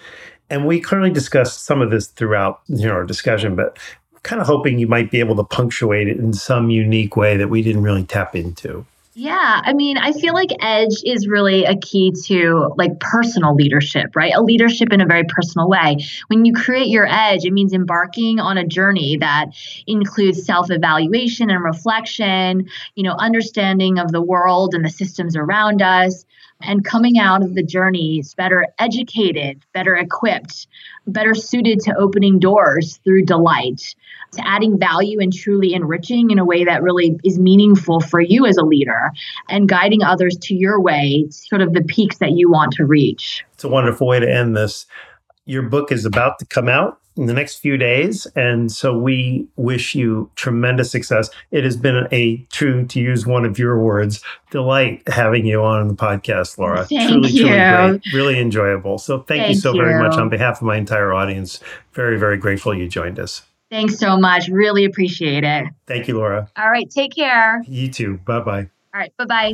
And 0.49 0.67
we 0.67 0.81
clearly 0.81 1.11
discussed 1.11 1.65
some 1.65 1.83
of 1.83 1.91
this 1.91 2.07
throughout 2.09 2.61
you 2.67 2.87
know, 2.87 2.93
our 2.93 3.05
discussion, 3.05 3.57
but 3.57 3.79
kind 4.27 4.43
of 4.43 4.47
hoping 4.47 4.79
you 4.79 4.89
might 4.89 5.11
be 5.11 5.21
able 5.21 5.37
to 5.37 5.45
punctuate 5.45 6.09
it 6.09 6.19
in 6.19 6.33
some 6.33 6.69
unique 6.69 7.17
way 7.17 7.37
that 7.37 7.49
we 7.49 7.63
didn't 7.63 7.83
really 7.83 8.05
tap 8.05 8.35
into. 8.35 8.85
Yeah, 9.19 9.63
I 9.65 9.73
mean, 9.73 9.97
I 9.97 10.13
feel 10.13 10.35
like 10.35 10.51
edge 10.61 10.97
is 11.05 11.27
really 11.27 11.65
a 11.65 11.75
key 11.75 12.13
to 12.27 12.75
like 12.77 13.01
personal 13.01 13.55
leadership, 13.55 14.15
right? 14.15 14.35
A 14.35 14.43
leadership 14.43 14.93
in 14.93 15.01
a 15.01 15.07
very 15.07 15.25
personal 15.27 15.71
way. 15.71 16.05
When 16.27 16.45
you 16.45 16.53
create 16.53 16.89
your 16.89 17.07
edge, 17.07 17.47
it 17.47 17.53
means 17.53 17.73
embarking 17.73 18.41
on 18.41 18.59
a 18.59 18.67
journey 18.67 19.17
that 19.17 19.47
includes 19.87 20.45
self-evaluation 20.45 21.49
and 21.49 21.65
reflection, 21.65 22.69
you 22.95 23.05
know, 23.05 23.15
understanding 23.19 23.99
of 23.99 24.13
the 24.13 24.21
world 24.21 24.75
and 24.75 24.85
the 24.85 24.91
systems 24.91 25.35
around 25.35 25.81
us, 25.81 26.27
and 26.61 26.85
coming 26.85 27.19
out 27.19 27.43
of 27.43 27.55
the 27.55 27.63
journeys 27.63 28.35
better 28.35 28.67
educated, 28.79 29.63
better 29.73 29.95
equipped, 29.95 30.67
better 31.07 31.35
suited 31.35 31.81
to 31.81 31.95
opening 31.97 32.39
doors 32.39 32.99
through 33.05 33.25
delight, 33.25 33.95
to 34.33 34.47
adding 34.47 34.79
value 34.79 35.21
and 35.21 35.33
truly 35.33 35.73
enriching 35.73 36.31
in 36.31 36.39
a 36.39 36.45
way 36.45 36.65
that 36.65 36.83
really 36.83 37.19
is 37.25 37.39
meaningful 37.39 38.01
for 38.01 38.21
you 38.21 38.47
as 38.47 38.57
a 38.57 38.65
leader 38.65 39.13
and 39.49 39.69
guiding 39.69 40.03
others 40.03 40.37
to 40.43 40.55
your 40.55 40.81
way, 40.81 41.27
sort 41.31 41.63
of 41.63 41.73
the 41.73 41.83
peaks 41.83 42.19
that 42.19 42.33
you 42.33 42.51
want 42.51 42.73
to 42.73 42.85
reach. 42.85 43.45
It's 43.55 43.65
a 43.65 43.69
wonderful 43.69 44.07
way 44.07 44.21
to 44.21 44.31
end 44.31 44.57
this. 44.57 44.87
Your 45.45 45.63
book 45.63 45.93
is 45.93 46.05
about 46.05 46.39
to 46.41 46.47
come 46.47 46.69
out 46.69 47.01
in 47.17 47.27
the 47.27 47.33
next 47.33 47.57
few 47.57 47.77
days. 47.77 48.27
And 48.37 48.71
so 48.71 48.97
we 48.97 49.49
wish 49.57 49.95
you 49.95 50.31
tremendous 50.37 50.91
success. 50.91 51.31
It 51.51 51.65
has 51.65 51.77
been 51.77 52.07
a 52.13 52.47
true, 52.53 52.87
to 52.87 53.01
use 53.01 53.27
one 53.27 53.45
of 53.45 53.59
your 53.59 53.83
words, 53.83 54.23
delight 54.51 55.03
having 55.09 55.47
you 55.47 55.63
on 55.63 55.89
the 55.89 55.95
podcast, 55.95 56.59
Laura. 56.59 56.85
Thank 56.85 57.11
truly, 57.11 57.31
you. 57.31 57.47
truly 57.47 57.99
great, 57.99 58.13
really 58.13 58.39
enjoyable. 58.39 58.99
So 58.99 59.21
thank, 59.21 59.43
you 59.43 59.55
Thank 59.55 59.63
so 59.63 59.73
very 59.73 60.03
much 60.03 60.17
on 60.17 60.29
behalf 60.29 60.59
of 60.59 60.63
my 60.63 60.77
entire 60.77 61.13
audience. 61.13 61.61
Very, 61.93 62.19
very 62.19 62.37
grateful 62.37 62.75
you 62.75 62.89
joined 62.89 63.19
us. 63.19 63.43
Thanks 63.71 63.99
so 63.99 64.17
much. 64.17 64.49
Really 64.49 64.85
appreciate 64.85 65.43
it. 65.43 65.67
Thank 65.87 66.07
you, 66.07 66.17
Laura. 66.19 66.49
All 66.57 66.71
right, 66.71 66.89
take 66.89 67.15
care. 67.15 67.63
You 67.67 67.91
too. 67.91 68.19
Bye 68.19 68.41
bye. 68.41 68.71
All 68.95 69.01
right, 69.01 69.13
bye 69.17 69.25
bye. 69.25 69.53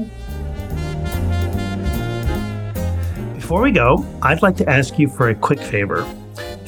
Before 3.34 3.62
we 3.62 3.72
go, 3.72 4.04
I'd 4.22 4.42
like 4.42 4.56
to 4.58 4.68
ask 4.68 4.98
you 4.98 5.08
for 5.08 5.30
a 5.30 5.34
quick 5.34 5.60
favor. 5.60 6.06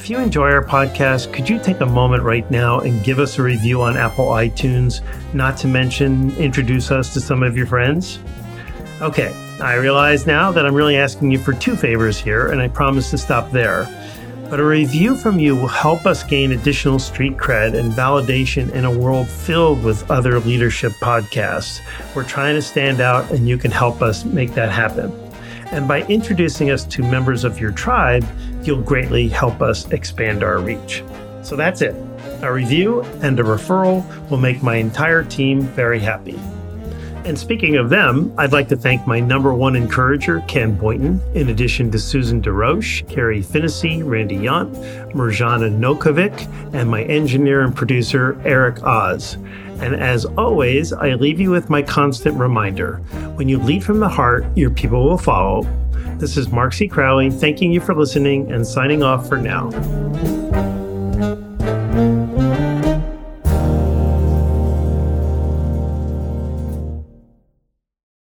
If 0.05 0.11
you 0.11 0.19
enjoy 0.19 0.51
our 0.51 0.63
podcast, 0.63 1.33
could 1.33 1.49
you 1.49 1.57
take 1.57 1.79
a 1.81 1.85
moment 1.87 2.21
right 2.21 2.49
now 2.51 2.79
and 2.79 3.03
give 3.03 3.17
us 3.17 3.39
a 3.39 3.41
review 3.41 3.81
on 3.81 3.97
Apple 3.97 4.27
iTunes, 4.27 5.01
not 5.33 5.57
to 5.57 5.67
mention 5.67 6.29
introduce 6.37 6.91
us 6.91 7.11
to 7.15 7.19
some 7.19 7.41
of 7.41 7.57
your 7.57 7.65
friends? 7.65 8.19
Okay, 9.01 9.33
I 9.59 9.73
realize 9.73 10.27
now 10.27 10.51
that 10.51 10.63
I'm 10.63 10.75
really 10.75 10.95
asking 10.95 11.31
you 11.31 11.39
for 11.39 11.53
two 11.53 11.75
favors 11.75 12.19
here, 12.19 12.51
and 12.51 12.61
I 12.61 12.67
promise 12.67 13.09
to 13.09 13.17
stop 13.17 13.49
there. 13.49 13.89
But 14.47 14.59
a 14.59 14.63
review 14.63 15.15
from 15.15 15.39
you 15.39 15.55
will 15.55 15.67
help 15.67 16.05
us 16.05 16.21
gain 16.23 16.51
additional 16.51 16.99
street 16.99 17.35
cred 17.37 17.73
and 17.73 17.91
validation 17.91 18.71
in 18.73 18.85
a 18.85 18.95
world 18.95 19.27
filled 19.27 19.83
with 19.83 20.11
other 20.11 20.39
leadership 20.39 20.91
podcasts. 21.01 21.81
We're 22.15 22.25
trying 22.25 22.53
to 22.53 22.61
stand 22.61 23.01
out, 23.01 23.31
and 23.31 23.49
you 23.49 23.57
can 23.57 23.71
help 23.71 24.03
us 24.03 24.23
make 24.23 24.53
that 24.53 24.69
happen. 24.69 25.11
And 25.71 25.87
by 25.87 26.03
introducing 26.03 26.69
us 26.69 26.85
to 26.85 27.01
members 27.01 27.43
of 27.43 27.59
your 27.59 27.71
tribe, 27.71 28.23
you'll 28.65 28.81
greatly 28.81 29.27
help 29.27 29.61
us 29.61 29.89
expand 29.91 30.43
our 30.43 30.59
reach. 30.59 31.03
So 31.43 31.55
that's 31.55 31.81
it. 31.81 31.95
A 32.41 32.51
review 32.51 33.03
and 33.21 33.39
a 33.39 33.43
referral 33.43 34.03
will 34.29 34.37
make 34.37 34.63
my 34.63 34.75
entire 34.75 35.23
team 35.23 35.61
very 35.61 35.99
happy. 35.99 36.39
And 37.25 37.39
speaking 37.39 37.77
of 37.77 37.89
them, 37.89 38.31
I'd 38.37 38.51
like 38.51 38.67
to 38.69 38.75
thank 38.75 39.07
my 39.07 39.19
number 39.19 39.51
one 39.51 39.75
encourager, 39.75 40.41
Ken 40.41 40.75
Boynton, 40.75 41.19
in 41.33 41.49
addition 41.49 41.89
to 41.89 41.97
Susan 41.97 42.39
DeRoche, 42.39 43.09
Carrie 43.09 43.41
Finnessy, 43.41 44.03
Randy 44.05 44.37
Yant, 44.37 44.75
Mirjana 45.13 45.71
Nokovic, 45.75 46.47
and 46.75 46.87
my 46.87 47.01
engineer 47.03 47.61
and 47.61 47.75
producer, 47.75 48.39
Eric 48.45 48.83
Oz. 48.83 49.37
And 49.79 49.95
as 49.95 50.25
always, 50.37 50.93
I 50.93 51.15
leave 51.15 51.39
you 51.39 51.49
with 51.49 51.67
my 51.67 51.81
constant 51.81 52.37
reminder 52.37 52.97
when 53.37 53.49
you 53.49 53.57
lead 53.57 53.83
from 53.83 53.99
the 53.99 54.07
heart, 54.09 54.45
your 54.55 54.69
people 54.69 55.03
will 55.03 55.17
follow. 55.17 55.63
This 56.17 56.37
is 56.37 56.49
Mark 56.49 56.71
C. 56.71 56.87
Crowley 56.87 57.29
thanking 57.29 57.73
you 57.73 57.81
for 57.81 57.93
listening 57.93 58.49
and 58.49 58.65
signing 58.65 59.03
off 59.03 59.27
for 59.27 59.37
now. 59.37 59.69